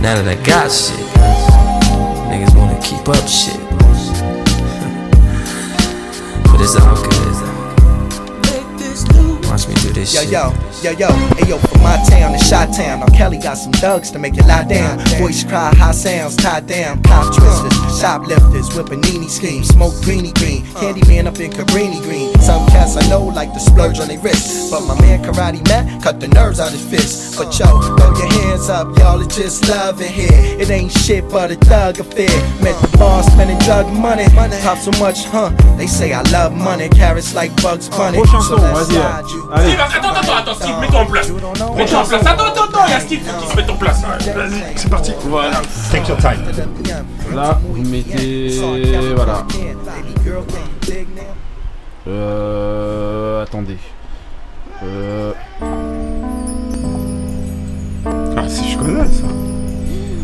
[0.00, 0.94] Now that I got shit,
[2.30, 3.58] niggas wanna keep up shit.
[6.44, 7.36] But it's all good.
[9.50, 10.30] Watch me do this Yo, shit.
[10.30, 10.52] yo,
[10.82, 13.00] yo, yo, hey yo, from my town to Shot Town.
[13.00, 14.98] Now Kelly got some thugs to make it lie down.
[15.18, 17.02] Voice cry, high sounds, tied down.
[17.02, 19.68] Cop twisters, shoplifters, with panini schemes.
[19.68, 22.34] Smoke greeny green, candy man up in Cabrini green.
[22.40, 24.70] Some cats I know like to splurge on their wrist.
[24.70, 27.36] But my man Karate Matt cut the nerves out his fist.
[27.38, 30.28] But yo, throw your hands up, y'all, it's just love in here.
[30.60, 32.28] It ain't shit but a thug affair.
[32.62, 34.26] Met the boss, spending drug money.
[34.34, 34.56] Money.
[34.62, 35.50] Pop so much, huh?
[35.76, 38.18] They say I love money, carrots like Bugs Bunny.
[38.18, 39.00] Prochain So son, let's vas-y.
[39.00, 39.50] slide you.
[39.52, 39.74] Allez.
[39.74, 41.30] Attends, attends, attends, Steve, mets-toi en place.
[41.76, 42.26] Mets-toi en place.
[42.26, 44.02] Attends, attends, attends, il y a Steve qui se met en place.
[44.02, 45.12] Vas-y, c'est parti.
[45.24, 45.62] Voilà.
[45.90, 46.44] Take your time.
[47.34, 48.60] Là, vous mettez.
[49.14, 49.46] Voilà.
[52.06, 53.42] Euh.
[53.42, 53.78] Attendez.
[54.82, 55.32] Euh.
[58.36, 59.24] Ah, si je connais ça.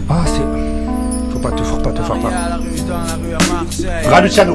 [0.09, 0.54] Ah, c'est.
[1.45, 2.31] Faut pas te faire pas te faire pas.
[4.09, 4.55] Raluciano.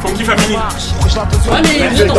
[0.00, 0.54] Funky Family.
[0.54, 0.60] Ouais,
[1.62, 2.14] mais vous êtes dans.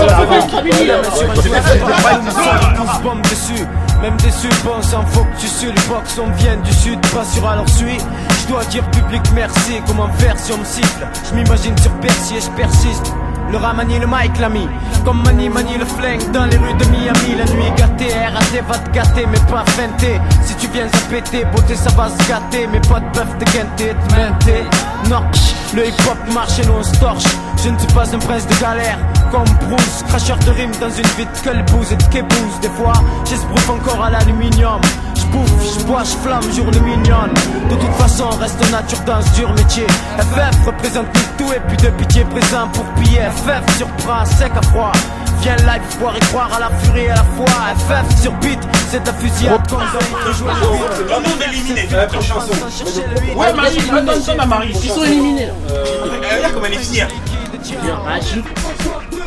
[2.75, 3.65] Tous bombes dessus,
[4.01, 4.49] même déçu,
[4.81, 7.97] sang faut que tu sues Les box on vient du sud, pas sur alors suis
[8.41, 12.41] Je dois dire public merci, comme un version me siffle Je m'imagine sur Percy et
[12.41, 13.13] je persiste
[13.51, 14.67] le ramani le mic l'ami.
[15.05, 17.35] Comme Mani manie le flingue dans les rues de Miami.
[17.37, 21.45] La nuit gâtée, RAT va te gâter mais pas feinter Si tu viens à péter,
[21.45, 22.67] beauté ça va se gâter.
[22.71, 24.63] Mais pas de bœuf de quinté, de menté
[25.09, 27.23] Norch, le hip hop marche et nous on se torche.
[27.63, 28.99] Je ne suis pas un prince de galère
[29.31, 32.93] Comme Bruce, cracheur de rimes dans une vie de bouse et de kébouse Des fois,
[33.29, 34.81] j'esbrouffe encore à l'aluminium
[35.15, 37.33] je bouffe, je bois, je flamme, journée mignonne
[37.69, 39.85] De toute façon, reste nature dans ce dur métier
[40.17, 44.61] FF représente tout, tout et puis de pitié présent pour piller FF surprend, sec à
[44.63, 44.91] froid
[45.41, 47.45] Viens live, voir et croire à la furie et à la foi
[47.77, 48.59] FF sur beat,
[48.89, 51.87] c'est ta fusillade Tout le monde éliminé.
[52.11, 53.39] prochain son.
[53.39, 54.71] Ouais, Marie, donne, donne, donne à Marie.
[54.83, 55.53] Ils sont éliminés là.
[56.37, 57.07] Regarde comme elle est fière.
[57.83, 59.20] Bien.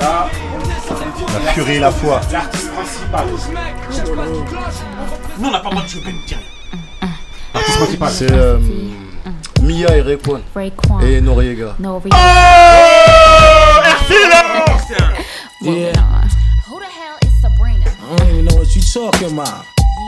[0.00, 0.28] Là.
[1.44, 2.20] La furie et la foi.
[2.32, 3.26] L'artiste principal.
[5.38, 6.14] Nous, on n'a pas le droit de choper.
[6.26, 6.38] Tiens.
[7.54, 8.10] L'artiste principal.
[8.10, 8.58] C'est euh,
[9.62, 10.40] Mia et Rayquan.
[11.02, 11.74] Et Noriega.
[11.78, 12.16] Noriega.
[15.62, 15.92] Yeah.
[16.68, 17.86] Who the hell is Sabrina?
[17.86, 19.64] I don't even know what you talking about.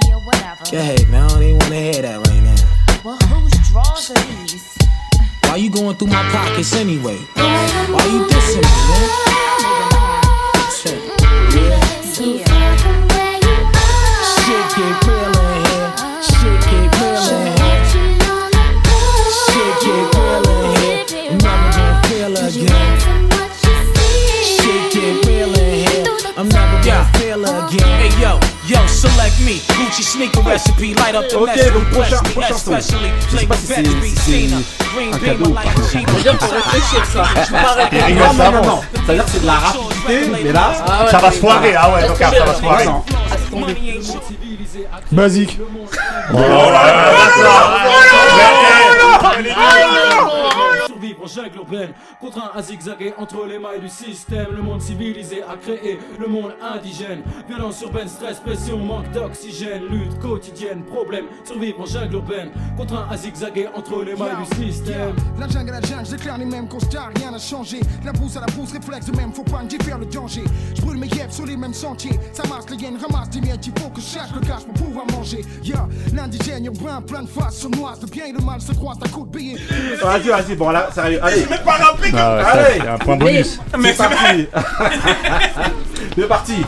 [0.06, 0.64] Yeah, whatever.
[0.70, 1.24] Go ahead, man.
[1.24, 3.02] I don't even want to hear that right now.
[3.02, 4.87] Well, whose drawers are these?
[5.48, 7.16] Why you going through my pockets anyway?
[7.16, 9.08] Why you dissing me, man?
[10.76, 11.00] Shit.
[14.44, 14.87] Shit get
[29.48, 29.60] me.
[29.76, 31.72] Gucci sneaker recipe, light up the Ok, mess.
[31.72, 32.16] donc prochain,
[32.56, 32.76] son.
[32.76, 35.70] Je sais pas si c'est un Beamer cadeau ou like pas.
[35.70, 37.24] a cheap Regarde, faut réfléchir ça.
[37.34, 38.08] Je peux pas répondre.
[38.08, 38.66] Et Non, non, non, récemment.
[38.66, 38.80] non.
[38.94, 40.72] C'est-à-dire que c'est de la rapidité, mais là.
[40.86, 42.84] Ah ouais, Ça va se foirer, ah ouais, donc ça va se foirer.
[42.86, 43.02] Non,
[45.12, 45.58] Basique.
[46.32, 47.12] Oh là là,
[51.28, 51.90] jungle urbaine,
[52.20, 54.48] contraint à zigzaguer entre les mailles du système.
[54.56, 57.22] Le monde civilisé a créé le monde indigène.
[57.48, 61.26] Violence urbaine, stress, pression, manque d'oxygène, lutte quotidienne, problème.
[61.44, 65.14] Survivre en jungle urbaine, contraint à zigzaguer entre les mailles du système.
[65.38, 67.80] La jungle à la jungle, j'éclaire les mêmes constats, rien n'a changé.
[68.04, 70.42] La bouse à la bouse, réflexe de même, faut pas me faire le danger.
[70.74, 72.18] Je brûle mes yeux sur les mêmes sentiers.
[72.32, 75.06] Ça marche, les hyènes ramassent des miettes, il faut que chaque le cache pour pouvoir
[75.12, 75.44] manger.
[75.62, 78.00] Yeah, l'indigène urbain, plein de faces sournoises.
[78.00, 79.58] Le bien et le mal se croisent à coups de billets.
[80.02, 81.17] Vas-y, vas-y, bon là, sérieux.
[81.22, 81.42] Allez.
[81.42, 81.78] C'est même pas.
[82.16, 83.58] Ah un point bonus.
[83.72, 84.48] C'est parti.
[86.16, 86.64] C'est parti.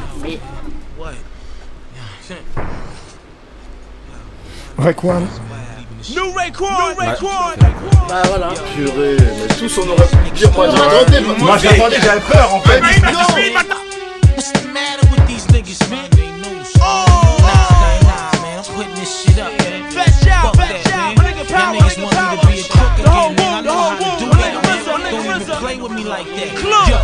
[4.79, 5.23] Rayquan.
[6.15, 7.57] New Raekwon, Raekwon.
[8.09, 8.49] Bah voilà.
[8.75, 10.51] Purée, mais tous on aurait pu le dire.
[10.53, 11.21] Moi j'attendais.
[11.21, 11.35] moi.
[11.39, 12.81] Moi j'attendais, j'avais peur en fait.
[12.81, 16.09] What's the matter with these niggas, man?
[16.13, 16.81] They know shit.
[16.81, 18.59] Oh, nah, man.
[18.59, 19.91] I'm putting this shit up, man.
[19.91, 21.15] Fetch out, fetch out.
[21.17, 22.40] Nigga power, nigga power.
[25.83, 26.53] With me like that.
[26.89, 26.99] Yo,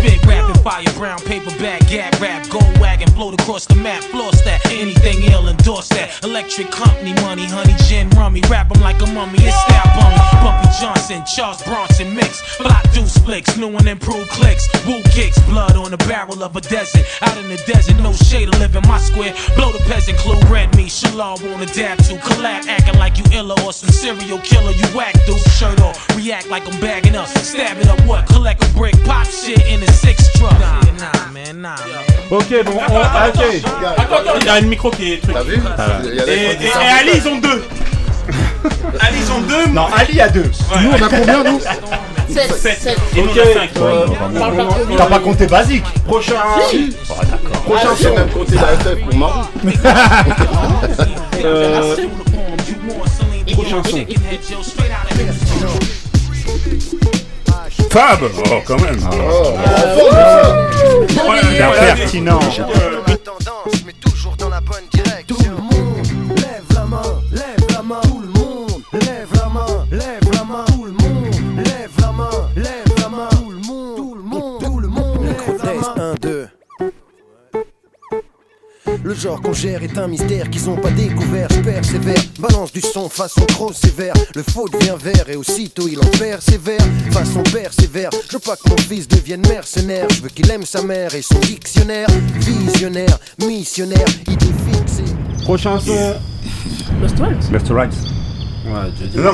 [0.00, 4.42] spit rapid fire, brown paper bag, gag rap, go wagon, float across the map, floss
[4.44, 4.64] that.
[4.66, 6.22] Anything ill, endorse that.
[6.24, 9.38] Electric company money, honey, gin, rummy, rap 'em like a mummy.
[9.40, 10.16] It's style bummy.
[10.42, 12.42] Bumpy Johnson, Charles Bronson mix.
[12.58, 14.68] Block deuce flicks, new and improved clicks.
[14.86, 17.04] Woo kicks, blood on the barrel of a desert.
[17.22, 19.34] Out in the desert, no shade to live in my square.
[19.56, 22.14] Blow the peasant clue, red meat, shalom wanna dab to.
[22.16, 24.72] Collab acting like you illa or some serial killer.
[24.72, 27.28] You whack dude, shirt off, react like I'm bagging up.
[27.28, 28.26] Stab it up, what?
[28.26, 30.50] Collect a brick, pop shit in a six truck.
[30.52, 32.04] Nah, nah, man, nah, man.
[32.30, 33.42] Ok, bon, on, ah, ok.
[33.96, 35.34] Attends, attends, il y a un micro qui est truc.
[35.34, 35.60] T'as vu
[36.04, 36.68] Il y a des Et.
[37.00, 37.64] Ali, ils ont deux.
[39.00, 39.66] Ali, ils ont deux.
[39.72, 40.50] Non, Ali a deux.
[40.80, 41.60] Nous, on a combien, nous
[42.28, 42.98] 7, 7.
[43.16, 43.36] Et nous, Ok,
[43.76, 44.06] euh,
[44.96, 45.06] pas.
[45.08, 46.34] T'as compté basique prochain.
[46.70, 46.96] Si.
[47.10, 47.62] Oh, d'accord.
[47.62, 48.14] Prochain Ah, son.
[48.14, 49.50] même compté la FF pour.
[51.44, 51.96] Euh,
[53.52, 54.06] prochain son.
[57.94, 58.98] Fab Oh, quand même
[61.28, 62.40] Ouais, Bien ouais, pertinent.
[62.40, 65.36] tendance, mais toujours dans la bonne direction.
[65.36, 68.00] Tout le monde lève la main, lève la main.
[68.02, 70.64] Tout le monde lève la main, lève la main.
[70.66, 71.34] Tout le monde
[71.64, 72.93] lève la main, lève
[79.02, 81.48] Le genre qu'on gère est un mystère qu'ils ont pas découvert.
[81.50, 84.14] Je persévère, balance du son façon trop sévère.
[84.34, 86.80] Le faux devient vert et aussitôt il en persévère.
[87.10, 90.06] Façon persévère, je veux pas que mon fils devienne mercenaire.
[90.10, 92.08] Je veux qu'il aime sa mère et son dictionnaire.
[92.34, 95.14] Visionnaire, missionnaire, idée fixée.
[95.42, 96.14] Prochain son.
[97.00, 97.52] Lost World.
[97.52, 97.92] Left to right.
[98.66, 99.18] Ouais, j'ai dit.
[99.18, 99.32] Non,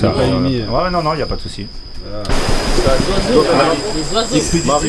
[0.00, 0.62] pas euh, mis.
[0.62, 1.66] Ouais, non, non, y a pas de souci.
[2.04, 3.44] Les oiseaux.
[3.94, 4.38] Les oiseaux.
[4.40, 4.80] C'est bon.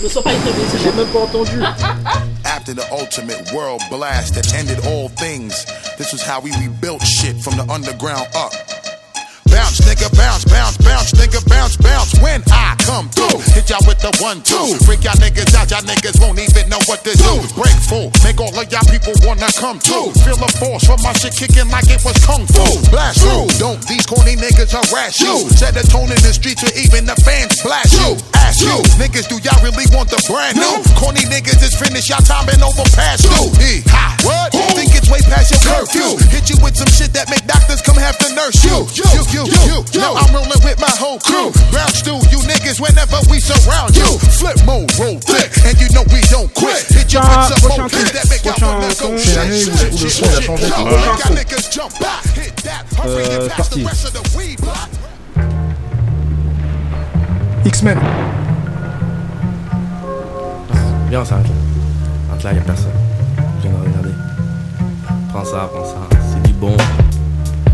[0.00, 1.60] Ne sois pas étonné, j'ai même pas entendu.
[2.44, 5.66] After the ultimate world blast that ended all things,
[5.96, 8.52] this was how we rebuilt shit from the underground up.
[9.78, 12.10] Bounce, nigga, bounce, bounce, bounce, nigga, bounce, bounce.
[12.18, 14.74] When I come through, hit y'all with the one, two.
[14.82, 17.34] Freak y'all niggas out, y'all niggas won't even know what to do.
[17.54, 20.10] Break full, make all of y'all people wanna come through.
[20.26, 22.66] Feel the force from my shit kicking like it was kung fu.
[22.90, 25.46] Blast through, don't these corny niggas harass you.
[25.54, 28.18] Set the tone in the streets where even the fans blast you.
[28.34, 30.74] Ask you, niggas, do y'all really want the brand new?
[30.98, 33.46] Corny niggas is finished, y'all time and over past you.
[33.62, 34.50] E, ha, what?
[34.74, 36.18] Think it's way past your curfew.
[36.34, 38.86] Hit you with some shit that make doctors come have to nurse you.
[38.96, 39.67] You, you, you, you.
[39.94, 41.52] Now I'm rolling with my whole crew.
[41.70, 44.18] Ground stew, you niggas, whenever we surround you.
[44.38, 46.86] Flip mode, roll thick, and you know we don't quit.
[46.88, 50.14] Hit you with some more hits that make y'all wanna go shit, où le shit,
[50.14, 50.44] son il a shit.
[50.44, 50.68] changé.
[50.68, 50.84] Yo, quoi.
[50.84, 53.84] make y'all niggas jump back, hit that, hurry and pass the parti.
[53.84, 54.88] rest of the weed block.
[57.64, 57.98] X-Men.
[61.08, 62.44] Viens, on s'arrête là.
[62.44, 62.92] Là, y'a personne.
[63.58, 64.14] Je viens de regarder.
[65.30, 66.08] Prends ça, prends ça.
[66.32, 66.76] C'est du bon.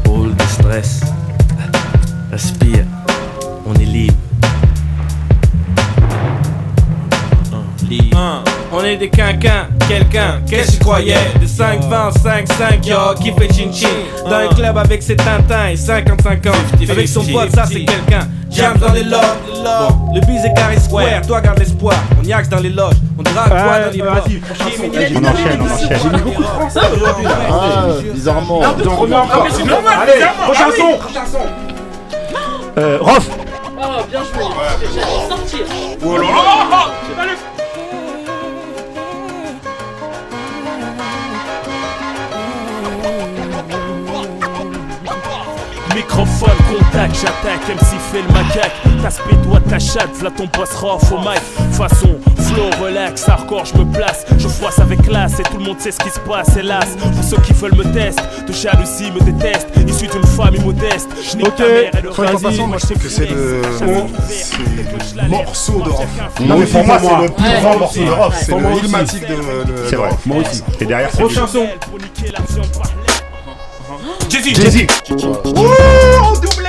[0.07, 1.01] Roule de stress.
[2.35, 2.85] Respire.
[3.65, 4.15] On est libre.
[8.73, 12.97] On est des quinquins, quelqu'un, qu'est-ce que tu croyais De 5, 20, 5, 5, yo,
[13.23, 13.87] qui fait chin chin.
[14.29, 16.51] Dans un club avec ses tintins et 55 ans.
[16.91, 18.27] Avec son pote, ça c'est quelqu'un.
[18.51, 19.21] Jam dans les loges,
[19.53, 21.95] bon, le bise est carré square, toi garde l'espoir.
[22.21, 24.03] On y axe dans les loges, on drague quoi Ouais, dans les.
[24.03, 25.99] On enchaîne, on enchaîne.
[26.03, 27.27] J'ai mis beaucoup de français aujourd'hui.
[27.29, 28.61] Ah, bizarrement.
[28.61, 28.83] Allez,
[30.15, 30.97] bizarrement.
[31.05, 31.64] prochain son.
[32.77, 33.29] Euh, Rof
[33.81, 34.45] Ah, bien joué.
[34.95, 35.67] J'allais sortir.
[36.05, 37.35] Oh là là
[46.09, 48.73] Microphone, contact, j'attaque, MC fait le macaque
[49.03, 51.41] T'aspect toi ta chatte, v'là ton boss rough au mic
[51.73, 55.81] Façon, flow, relax, hardcore, je me place Je foisse avec classe et tout le monde
[55.81, 59.21] sait ce qui se passe, hélas Pour ceux qui veulent me tester, de jalousie me
[59.21, 61.57] détestent Issu d'une famille modeste, je nique Ok.
[61.57, 63.63] ta mère et passant, moi je trouve que c'est le,
[65.23, 66.45] le morceau de.
[66.45, 67.61] Non, mais pour moi, c'est le plus Ouais.
[67.61, 68.35] grand morceau de Rof.
[68.45, 68.85] C'est le aussi.
[68.87, 70.11] ilmatique de, de- C'est de vrai.
[70.27, 70.63] Moi aussi.
[70.81, 71.67] Et derrière, c'est Prochain son.
[74.35, 74.89] Jay-Z, Jay-Z.
[75.13, 76.69] Ouh, doublé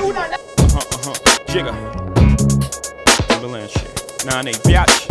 [0.00, 0.38] Oulala
[1.48, 1.74] Jigga.
[3.26, 4.24] Timberland shit.
[4.24, 5.08] Nah, they biatch.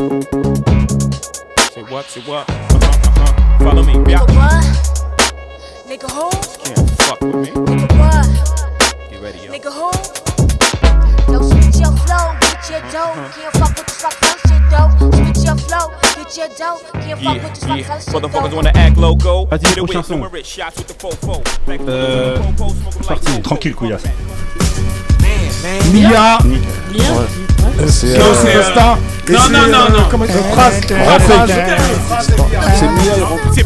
[1.73, 2.49] Say what, say what?
[2.49, 3.63] Uh-huh, uh-huh.
[3.65, 4.31] Follow me, biatch.
[4.33, 4.63] What?
[5.89, 6.29] Nigga who?
[6.63, 7.49] Can't fuck with me.
[7.51, 8.27] Nigga what?
[9.11, 9.51] Get ready, yo.
[9.51, 9.91] Nigga who?
[11.33, 13.13] Yo, switch your flow, get your dough.
[13.35, 14.15] Can't fuck with this fuck
[14.47, 15.28] shit though.
[15.39, 16.79] Switch your flow, get your dough.
[16.99, 17.83] Can't fuck with this Yeah, yeah.
[17.87, 19.45] fuck shit Motherfuckers wanna act loco.
[19.45, 20.21] Vas-y, prochain son.
[21.87, 22.39] Euh,
[23.07, 23.41] parti.
[23.41, 24.03] Tranquille, couillasse.
[25.93, 26.39] Mia.
[27.87, 28.63] C'est Kilo euh,
[29.29, 30.03] Non, c'est, non, non, euh, non.
[30.09, 30.81] Comment il Phrase.
[32.75, 33.13] C'est Mia
[33.53, 33.63] C'est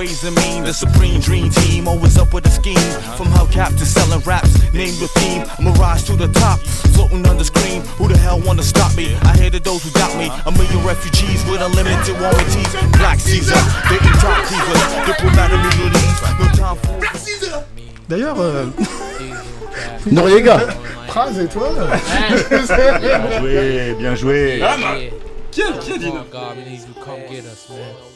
[0.00, 0.64] ways and mean.
[0.64, 2.88] The supreme dream team, always up with a scheme.
[3.18, 5.42] From hubcap to selling raps, name the theme.
[5.58, 6.58] I'm a rise to the top,
[6.94, 7.82] floating on the screen.
[7.98, 9.14] Who the hell wanna stop me?
[9.30, 10.28] I hated those who doubt me.
[10.48, 12.72] A million refugees with unlimited warranties.
[13.00, 13.60] Black Caesar,
[13.90, 14.82] they eat top divas.
[15.08, 16.96] Diplomat in Middle East, no time for.
[18.08, 18.66] D'ailleurs, euh...
[20.10, 20.58] Noriega.
[21.08, 21.68] Phrase et toi
[23.00, 24.62] Bien joué, bien joué.
[24.62, 24.94] Ah, bah.
[25.50, 26.10] Qui a, qui a dit
[27.04, 28.09] Come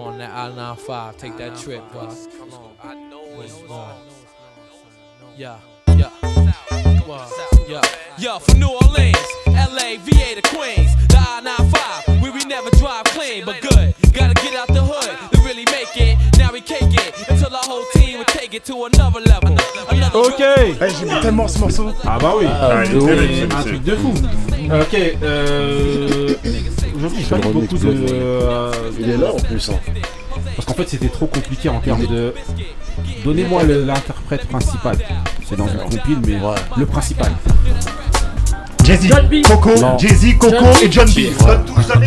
[0.00, 0.60] on, God, we need you to come get us, man.
[0.60, 1.16] I was born in that I-95.
[1.16, 2.16] Take that trip, God.
[2.38, 2.72] Come on.
[2.82, 3.60] I know it's
[5.36, 5.58] Yeah,
[5.96, 6.10] yeah.
[7.06, 7.30] Wow.
[7.68, 7.82] Yeah.
[8.18, 9.16] Yo, from New Orleans,
[9.46, 13.94] LA, VA to Queens, the I-95, where we never drive clean, but good.
[14.12, 14.69] Gotta get out
[20.14, 20.42] Ok
[21.00, 21.90] J'aime tellement ce morceau.
[22.06, 24.12] Ah bah oui, Ah, C'est terrible, un truc de fou.
[24.72, 26.34] Ok, euh...
[26.96, 28.70] Aujourd'hui, j'ai pas remix beaucoup de euh,
[29.00, 29.68] Il est là en plus.
[29.70, 29.78] hein.
[30.56, 32.34] Parce qu'en fait, c'était trop compliqué en termes de...
[33.24, 34.96] Donnez-moi l'interprète principal.
[35.48, 36.38] C'est dans une compile, mais
[36.76, 37.32] le principal.
[38.84, 39.10] Jay-Z.
[39.46, 39.70] Coco.
[39.98, 40.56] Jay-Z, Coco
[40.90, 41.18] John B.
[41.18, 41.30] et
[41.86, 42.06] John B.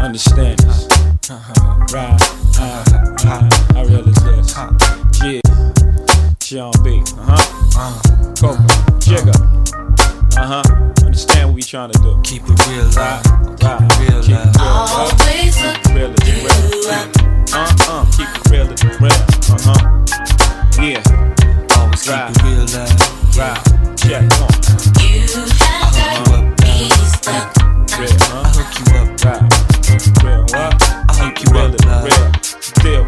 [0.00, 0.56] Understand.
[1.92, 2.45] Right.
[2.58, 2.84] Uh,
[3.26, 4.56] uh, I realize this.
[5.22, 5.40] Yeah.
[6.40, 7.02] John B.
[7.18, 7.36] Uh
[7.74, 8.00] huh.
[8.38, 8.62] Coco.
[9.00, 9.34] Jigga.
[10.38, 10.62] Uh huh.
[11.04, 12.18] Understand what we trying to do.
[12.22, 13.20] Keep it real Right.
[13.26, 13.62] loud.
[13.62, 13.78] Right.
[13.90, 14.46] Keep it real Keep loud.
[14.46, 15.52] it real.
[15.52, 16.14] Keep it real.
[16.14, 17.06] Keep it real.
[17.52, 18.04] Uh uh.
[18.16, 18.66] Keep it real.
[18.68, 19.20] Keep it real.
[19.50, 19.80] Uh huh.
[20.82, 21.76] Yeah.
[21.76, 22.30] Always keep Right.
[22.30, 22.96] it real loud.
[23.36, 23.60] Right.
[23.98, 24.22] Check.
[24.30, 24.95] Come on.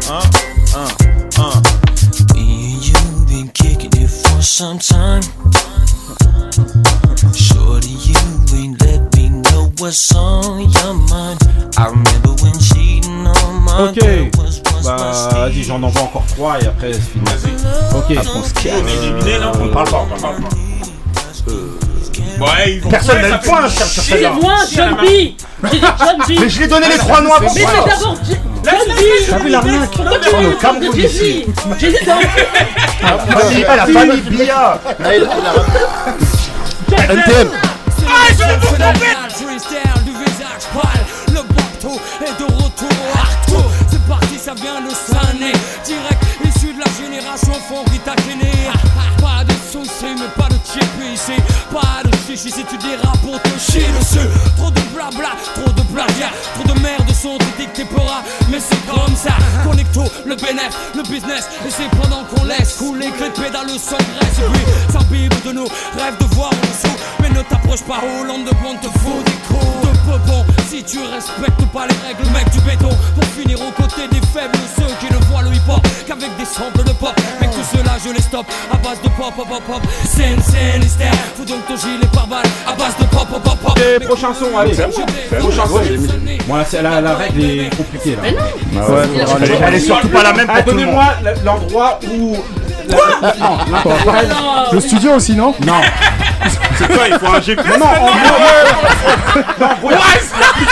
[0.09, 0.21] Huh?
[0.75, 0.89] Uh,
[1.37, 2.33] uh.
[2.33, 2.93] Me and you
[3.27, 5.21] been kicking it for some time.
[7.35, 8.15] Shorty, you
[8.55, 11.39] ain't let me know what's on your mind.
[11.77, 16.25] I remember when cheating on my Ok, girl was once bah vas-y, j'en envoie encore
[16.35, 17.25] 3 et après c'est fini.
[17.95, 20.49] Ok, On est éliminé, non On parle pas, on parle pas.
[22.39, 24.31] Ouais, ils ont Personne n'a ça le fait- point sur sur C'est celle-là.
[24.31, 25.03] moi, John B.
[25.03, 26.39] J'ai dit John B.
[26.39, 27.85] Mais je l'ai donné les trois noms avant Mais c'est toi.
[27.85, 28.99] d'abord J- John B.
[29.29, 31.45] T'as vu l'arnaque On est au Cameroun ici.
[31.79, 34.79] Famille- ah, la famille Bia.
[34.99, 35.27] Là, il-
[36.89, 37.49] il a- NTM.
[38.61, 42.97] Phénoménal, freestyle du visage pâle Le bateau est de retour
[43.53, 45.51] au C'est parti, ça vient de Sané
[45.85, 48.13] Direct issu de la génération Fonrita
[49.21, 51.33] Pas de soucis, mais pas de chip ici
[51.71, 52.08] Pas de
[52.39, 56.73] chichi si tu dérapes pour te chier dessus Trop de blabla, trop de plagiat Trop
[56.73, 59.33] de merde sont dictés pora Mais c'est comme ça
[59.63, 61.49] Connecto, le bénéf, le business.
[61.65, 65.67] Et c'est pendant qu'on laisse couler que les pédales s'engraissent Et puis s'imbibe de nous,
[65.97, 69.81] rêve de voir en dessous ne t'approche pas Hollande de bon te faut des coups
[69.83, 73.71] de peu bon Si tu respectes pas les règles mec du béton Pour finir aux
[73.71, 77.13] côtés des faibles Ceux qui ne voient le hip hop qu'avec des samples de pop
[77.39, 80.83] Mais tout cela je les stoppe à base de pop pop pop pop Scène scène
[80.83, 84.05] hystère Fous donc ton gilet par balle à base de pop pop pop pop Ok,
[84.05, 84.73] prochain son, allez.
[84.73, 86.45] Prochain son.
[86.47, 88.21] Bon, là, la, la règle est compliquée là.
[88.23, 88.37] Mais non.
[88.77, 90.95] Ah ouais, a elle, est- surtout pas la même Ah, pour tout le monde.
[90.95, 92.35] Donnez-moi l'endroit où.
[92.89, 94.29] La- non, l'interprète.
[94.71, 95.81] Le studio aussi, non Non.
[96.77, 98.07] C'est quoi Il faut un GP Non, non, en gros,
[99.59, 99.99] non, en gros, il y a-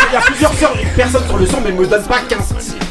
[0.09, 2.37] il y a plusieurs personnes sur le son, mais me donne pas 15,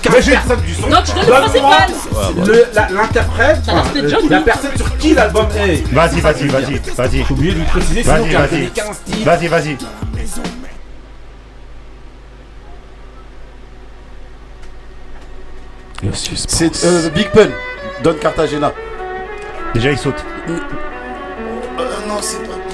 [0.03, 0.87] 15 personnes du son.
[0.89, 2.47] Non, tu donnes le Donne-moi principal.
[2.47, 5.91] le- la- l'interprète, Ça enfin, le- la personne sur qui l'album est.
[5.93, 7.25] Vas-y, vas-y, vas-y, vas-y.
[7.27, 8.51] J'ai oublié de lui préciser, sinon Vas-y, vas-y.
[8.51, 9.25] donné 15 titres.
[9.25, 9.77] Vas-y, vas-y.
[16.15, 17.49] C'est euh, Big Pun.
[18.03, 18.73] Don Cartagena.
[19.77, 20.25] Déjà, il saute.
[22.47, 22.66] pas.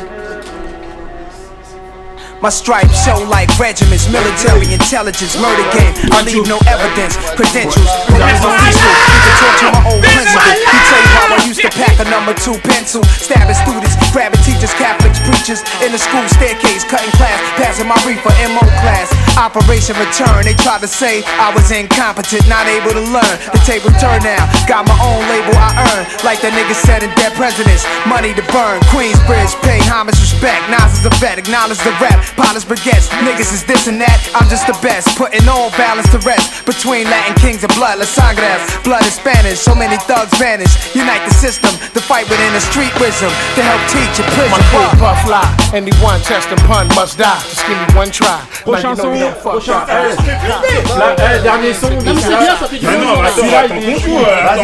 [2.42, 5.94] My stripes show like regiments, military intelligence, murder game.
[6.10, 8.90] I leave no evidence, credentials, police official.
[9.14, 10.50] You can talk to my old principal.
[10.50, 14.42] He tell you how I used to pack a number two pencil, stabbing students, grabbing
[14.42, 19.14] teachers, Catholics, preachers in the school staircase, cutting class, passing my reefer MO class.
[19.38, 23.34] Operation Return, they tried to say I was incompetent, not able to learn.
[23.54, 27.14] The table turned now, got my own label I earn, like the nigga said in
[27.14, 27.86] Dead Presidents.
[28.10, 30.66] Money to burn, Queensbridge, pay homage, respect.
[30.74, 32.18] Nas is a vet, acknowledge the rap.
[32.36, 34.18] Pilots, baguettes, niggas is this and that.
[34.34, 37.98] I'm just the best, putting all balance to rest between Latin kings and blood.
[37.98, 40.72] Las Sangras, blood is Spanish, so many thugs vanish.
[40.94, 44.50] Unite the system, the fight within the street wisdom to help teach a prison.
[44.52, 45.44] My crew buff lie.
[45.76, 47.36] Anyone test and pun must die.
[47.52, 48.40] Just give me one try.
[48.64, 49.76] Prochain Now you know son, you don't fuck prochain.
[49.76, 49.88] up.
[49.88, 51.90] la- dernier son.
[51.90, 53.04] Non, mais c'est bien, ça fait du Mais bien.
[53.04, 54.62] non, attends, Celui-là, attends, il est Coco, fou, attends,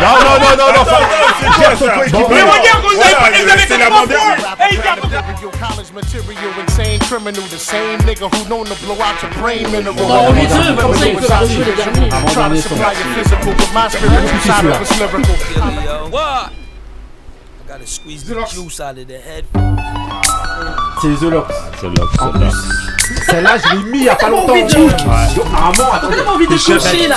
[0.00, 2.28] Non, non, non, non, non, faut- Pierre, Coco, équipe.
[2.30, 4.38] Mais regarde, vous avez pas les avez c'est la tellement bande-dernière.
[4.38, 4.56] fort.
[4.60, 6.24] Eh, il vient Material, college material,
[6.58, 9.94] insane criminal, the same nigga who known to blow out your brain mineral.
[9.94, 12.08] Non, lui deux, comme ça, il peut pas rejouer les derniers.
[12.32, 15.36] Try to supply your physical, but my spiritual side it's lyrical.
[16.10, 16.52] What?
[16.52, 19.44] I gotta squeeze the juice out of the head.
[21.00, 21.52] C'est The Locks.
[21.82, 22.54] Locks.
[23.26, 24.54] celle-là, je l'ai mis il y a pas longtemps.
[24.54, 27.16] T'as tellement envie de coucher là.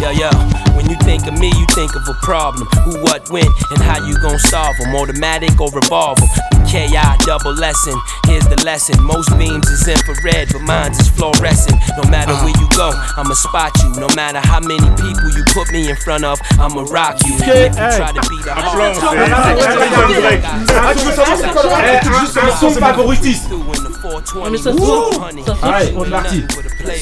[0.00, 0.30] Yo, yo.
[0.76, 2.66] When you think of me, you think of a problem.
[2.84, 4.94] Who, what, when, and how you gon' solve them.
[4.94, 6.26] Automatic or revolver.
[6.66, 7.94] KI double lesson.
[8.26, 9.02] Here's the lesson.
[9.02, 11.80] Most beams is infrared, but mine's is fluorescent.
[11.96, 12.44] No matter uh.
[12.44, 13.90] where you go, I'ma spot you.
[13.98, 17.34] No matter how many people you put me in front of, I'ma rock you.
[17.34, 17.96] Ok, If you hey.
[17.96, 18.98] try to be the Applause.
[18.98, 19.68] hardest-
[20.78, 23.50] ah, tu veux savoir c'est quoi le rap Juste un son favoritiste.
[23.50, 25.10] Non, mais ça se voit.
[25.46, 25.70] Ça se voit.
[25.70, 26.44] Ouais, on est parti.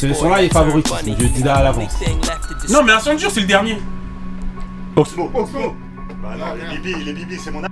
[0.00, 1.04] Ce son-là est favoritiste.
[1.06, 1.92] Je dis là à l'avance.
[2.68, 3.78] Non, mais un son dur, c'est le dernier.
[4.96, 5.76] Oxmo, Oxmo.
[6.22, 7.62] Bah non, les bibis, les bibis, c'est mon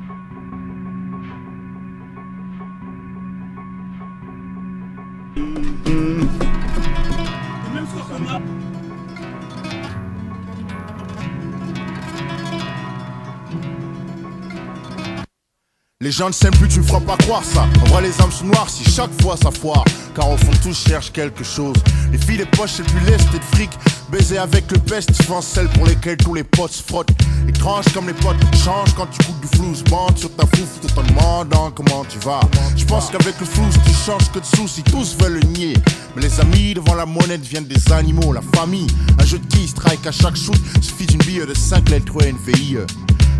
[16.01, 17.67] Les gens ne s'aiment plus, tu me feras pas croire ça.
[17.81, 19.85] En vrai, les âmes sont noires si chaque fois ça foire.
[20.15, 21.77] Car au fond, tous cherchent quelque chose.
[22.13, 23.71] Les filles, les poches, c'est plus lest de fric.
[24.15, 27.11] Baiser avec le peste, souvent celles pour lesquelles tous les potes se frottent.
[27.49, 29.73] Étrange comme les potes changent quand tu coupes du flou.
[29.91, 32.39] Bande sur ta fouf tout en demandant comment tu vas.
[32.77, 34.85] Je pense qu'avec le flou, tu changes que de soucis.
[34.85, 35.75] Tous veulent le nier.
[36.15, 38.33] Mais les amis devant la monnaie deviennent des animaux.
[38.33, 38.87] La famille,
[39.19, 40.61] un jeu de qui strike à chaque shoot.
[40.81, 42.79] Suffit d'une bille de 5 lettres ou une VIE.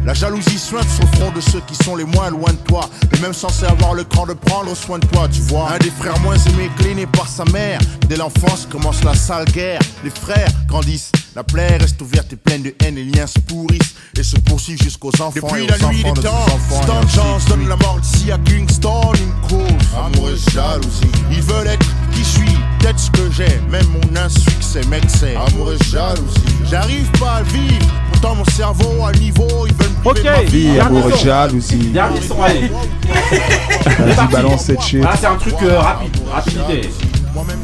[0.05, 2.89] La jalousie sointe sur front de ceux qui sont les moins loin de toi.
[3.11, 5.71] Mais même censés avoir le cran de prendre soin de toi, tu vois.
[5.73, 7.81] Un des frères moins aimés, cliné par sa mère.
[8.07, 9.81] Dès l'enfance commence la sale guerre.
[10.05, 11.11] Les frères grandissent.
[11.37, 12.95] La plaie reste ouverte et pleine de haine.
[12.95, 15.33] Les liens se pourrissent et se poursuivent jusqu'aux enfants.
[15.35, 16.47] Depuis et la aux nuit enfants des de temps.
[16.71, 19.89] Stan de donne la mort ici à Kingston une cause.
[19.99, 21.01] Amour et jalousie.
[21.33, 25.35] Ils veulent être qui je suis, peut-être ce que j'ai, même mon insuccès, mec, c'est
[25.35, 26.41] amour et jalousie.
[26.71, 30.31] J'arrive pas à le vivre, pourtant mon cerveau à niveau, ils veulent me priver de
[30.31, 30.65] ma Ok, vie.
[30.75, 31.25] dernier amour et son.
[31.25, 31.77] jalousie.
[31.91, 32.71] Dernier son, allez.
[33.99, 35.03] Vas-y, balance cette shit.
[35.05, 36.91] Ah, c'est un truc euh, rapide, rapidité.
[37.35, 37.59] Monica,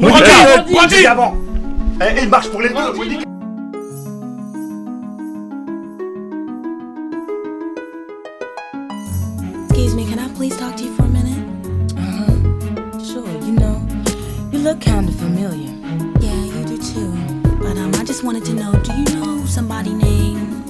[0.00, 1.36] Monica, Monica, avant.
[2.04, 3.22] Eh, il marche pour les deux, Monica.
[9.68, 11.38] Excuse me, can I please talk to you for a minute?
[11.96, 12.98] Uh-huh.
[13.04, 13.80] Sure, you know,
[14.50, 15.70] you look kind of familiar.
[16.20, 17.12] Yeah, you do too.
[17.62, 20.66] But um, I just wanted to know, do you know somebody named?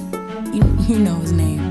[0.53, 1.63] You, you know his name.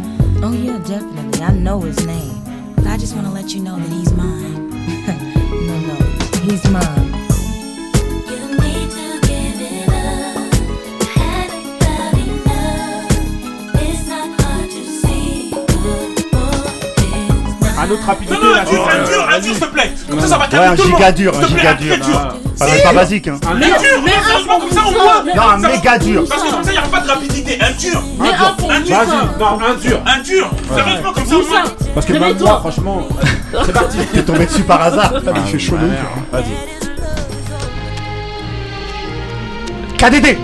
[0.44, 1.44] Oh yeah, definitely.
[1.44, 2.42] I know his name.
[2.78, 4.70] But I just want to let you know that he's mine.
[5.68, 5.96] no, no,
[6.50, 7.21] he's mine.
[17.82, 18.34] Un autre rapidité.
[18.36, 19.92] Non, non, là, un dur, c'est- un dur, un dur, s'il te plaît.
[20.10, 20.98] Comme ça, ça va Ouais, calmer un tout le monde.
[21.00, 21.98] giga dur, un giga un dur.
[22.62, 23.40] Ah, pas, basique, hein.
[23.50, 23.76] Un Mais dur.
[24.06, 25.24] mais sérieusement, comme ça, on voit.
[25.36, 26.24] Non, un méga dur.
[26.30, 27.58] Parce que comme ça, il n'y aura pas de rapidité.
[27.60, 28.04] Un dur.
[28.20, 28.72] Un dur.
[28.72, 28.98] Un dur.
[28.98, 30.00] Vas-y, non, un dur.
[30.06, 30.52] Un dur.
[30.76, 31.64] Sérieusement, comme ça, on voit.
[31.96, 33.08] Parce que même moi, franchement,
[33.66, 33.98] c'est parti.
[34.14, 35.14] T'es tombé dessus par hasard.
[35.46, 35.78] Il fait chaud.
[36.32, 36.44] Vas-y.
[39.98, 40.38] KDD.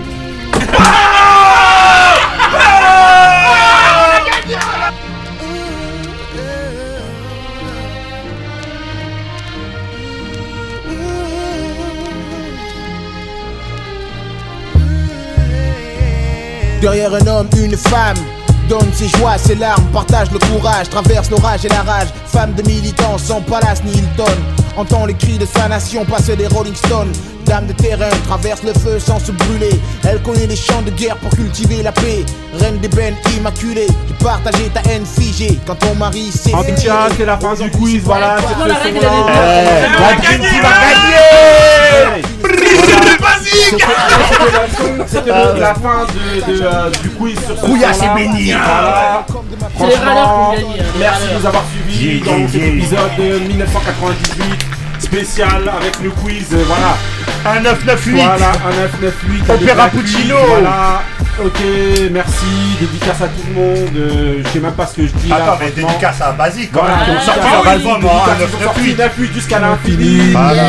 [16.80, 18.16] Derrière un homme, une femme.
[18.68, 22.08] Donne ses joies, ses larmes, partage le courage, traverse l'orage et la rage.
[22.26, 24.30] Femme de militants sans palace ni Hilton.
[24.76, 27.10] Entend les cris de sa nation passer des Rolling Stones.
[27.48, 29.70] Dame de terrain, traverse le feu sans se brûler.
[30.06, 32.24] Elle connaît les champs de guerre pour cultiver la paix.
[32.60, 35.58] Reine des bennes immaculée, tu partageais ta haine figée.
[35.66, 38.36] Quand ton mari s'est En tout cas, c'est la fin du quiz, voilà.
[38.40, 39.10] c'est ce la règle, Eh, bien.
[40.00, 42.22] la Dream Team a gagné
[45.06, 48.12] C'était la fin de, de, euh, du quiz sur ce Couillasse son-là.
[48.12, 48.58] et béni, hein.
[49.26, 50.60] C'est Franchement, hein,
[50.98, 54.77] merci de nous avoir suivis dans cet épisode de 1998
[55.12, 56.48] spécial avec le quiz.
[56.52, 56.96] euh, Voilà.
[57.46, 58.12] Un 998.
[58.22, 59.50] Voilà, un 998.
[59.50, 60.36] Opéra Puccino.
[60.48, 61.02] Voilà.
[61.44, 61.60] Ok,
[62.10, 62.44] merci.
[62.80, 63.96] Dédicace à tout le monde.
[63.96, 65.36] euh, je sais même pas ce que je dis là.
[65.36, 65.88] Attends, mais franchement.
[65.88, 67.06] dédicace à Basique quand Voilà, même.
[67.06, 69.30] Dédicace sorti album en dédicace, un ont sorti 998.
[69.30, 70.32] 9-8 jusqu'à l'infini.
[70.32, 70.62] Voilà.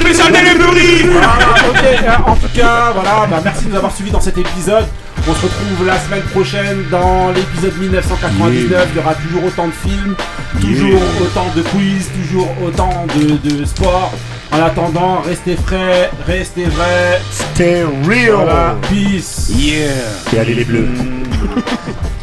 [0.00, 1.08] Spécial Delivery.
[1.10, 1.38] Voilà,
[1.68, 4.86] ok, en tout cas, voilà, bah, merci de nous avoir suivis dans cet épisode.
[5.28, 8.88] On se retrouve la semaine prochaine dans l'épisode 1999.
[8.92, 10.14] Il y aura toujours autant de films,
[10.60, 14.12] toujours autant de quiz, toujours autant de, de sport.
[14.52, 17.20] En attendant, restez frais, restez vrais.
[17.32, 18.34] Stay real.
[18.34, 19.50] Voilà, peace.
[19.50, 19.90] Yeah.
[20.32, 20.88] Et allez les bleus.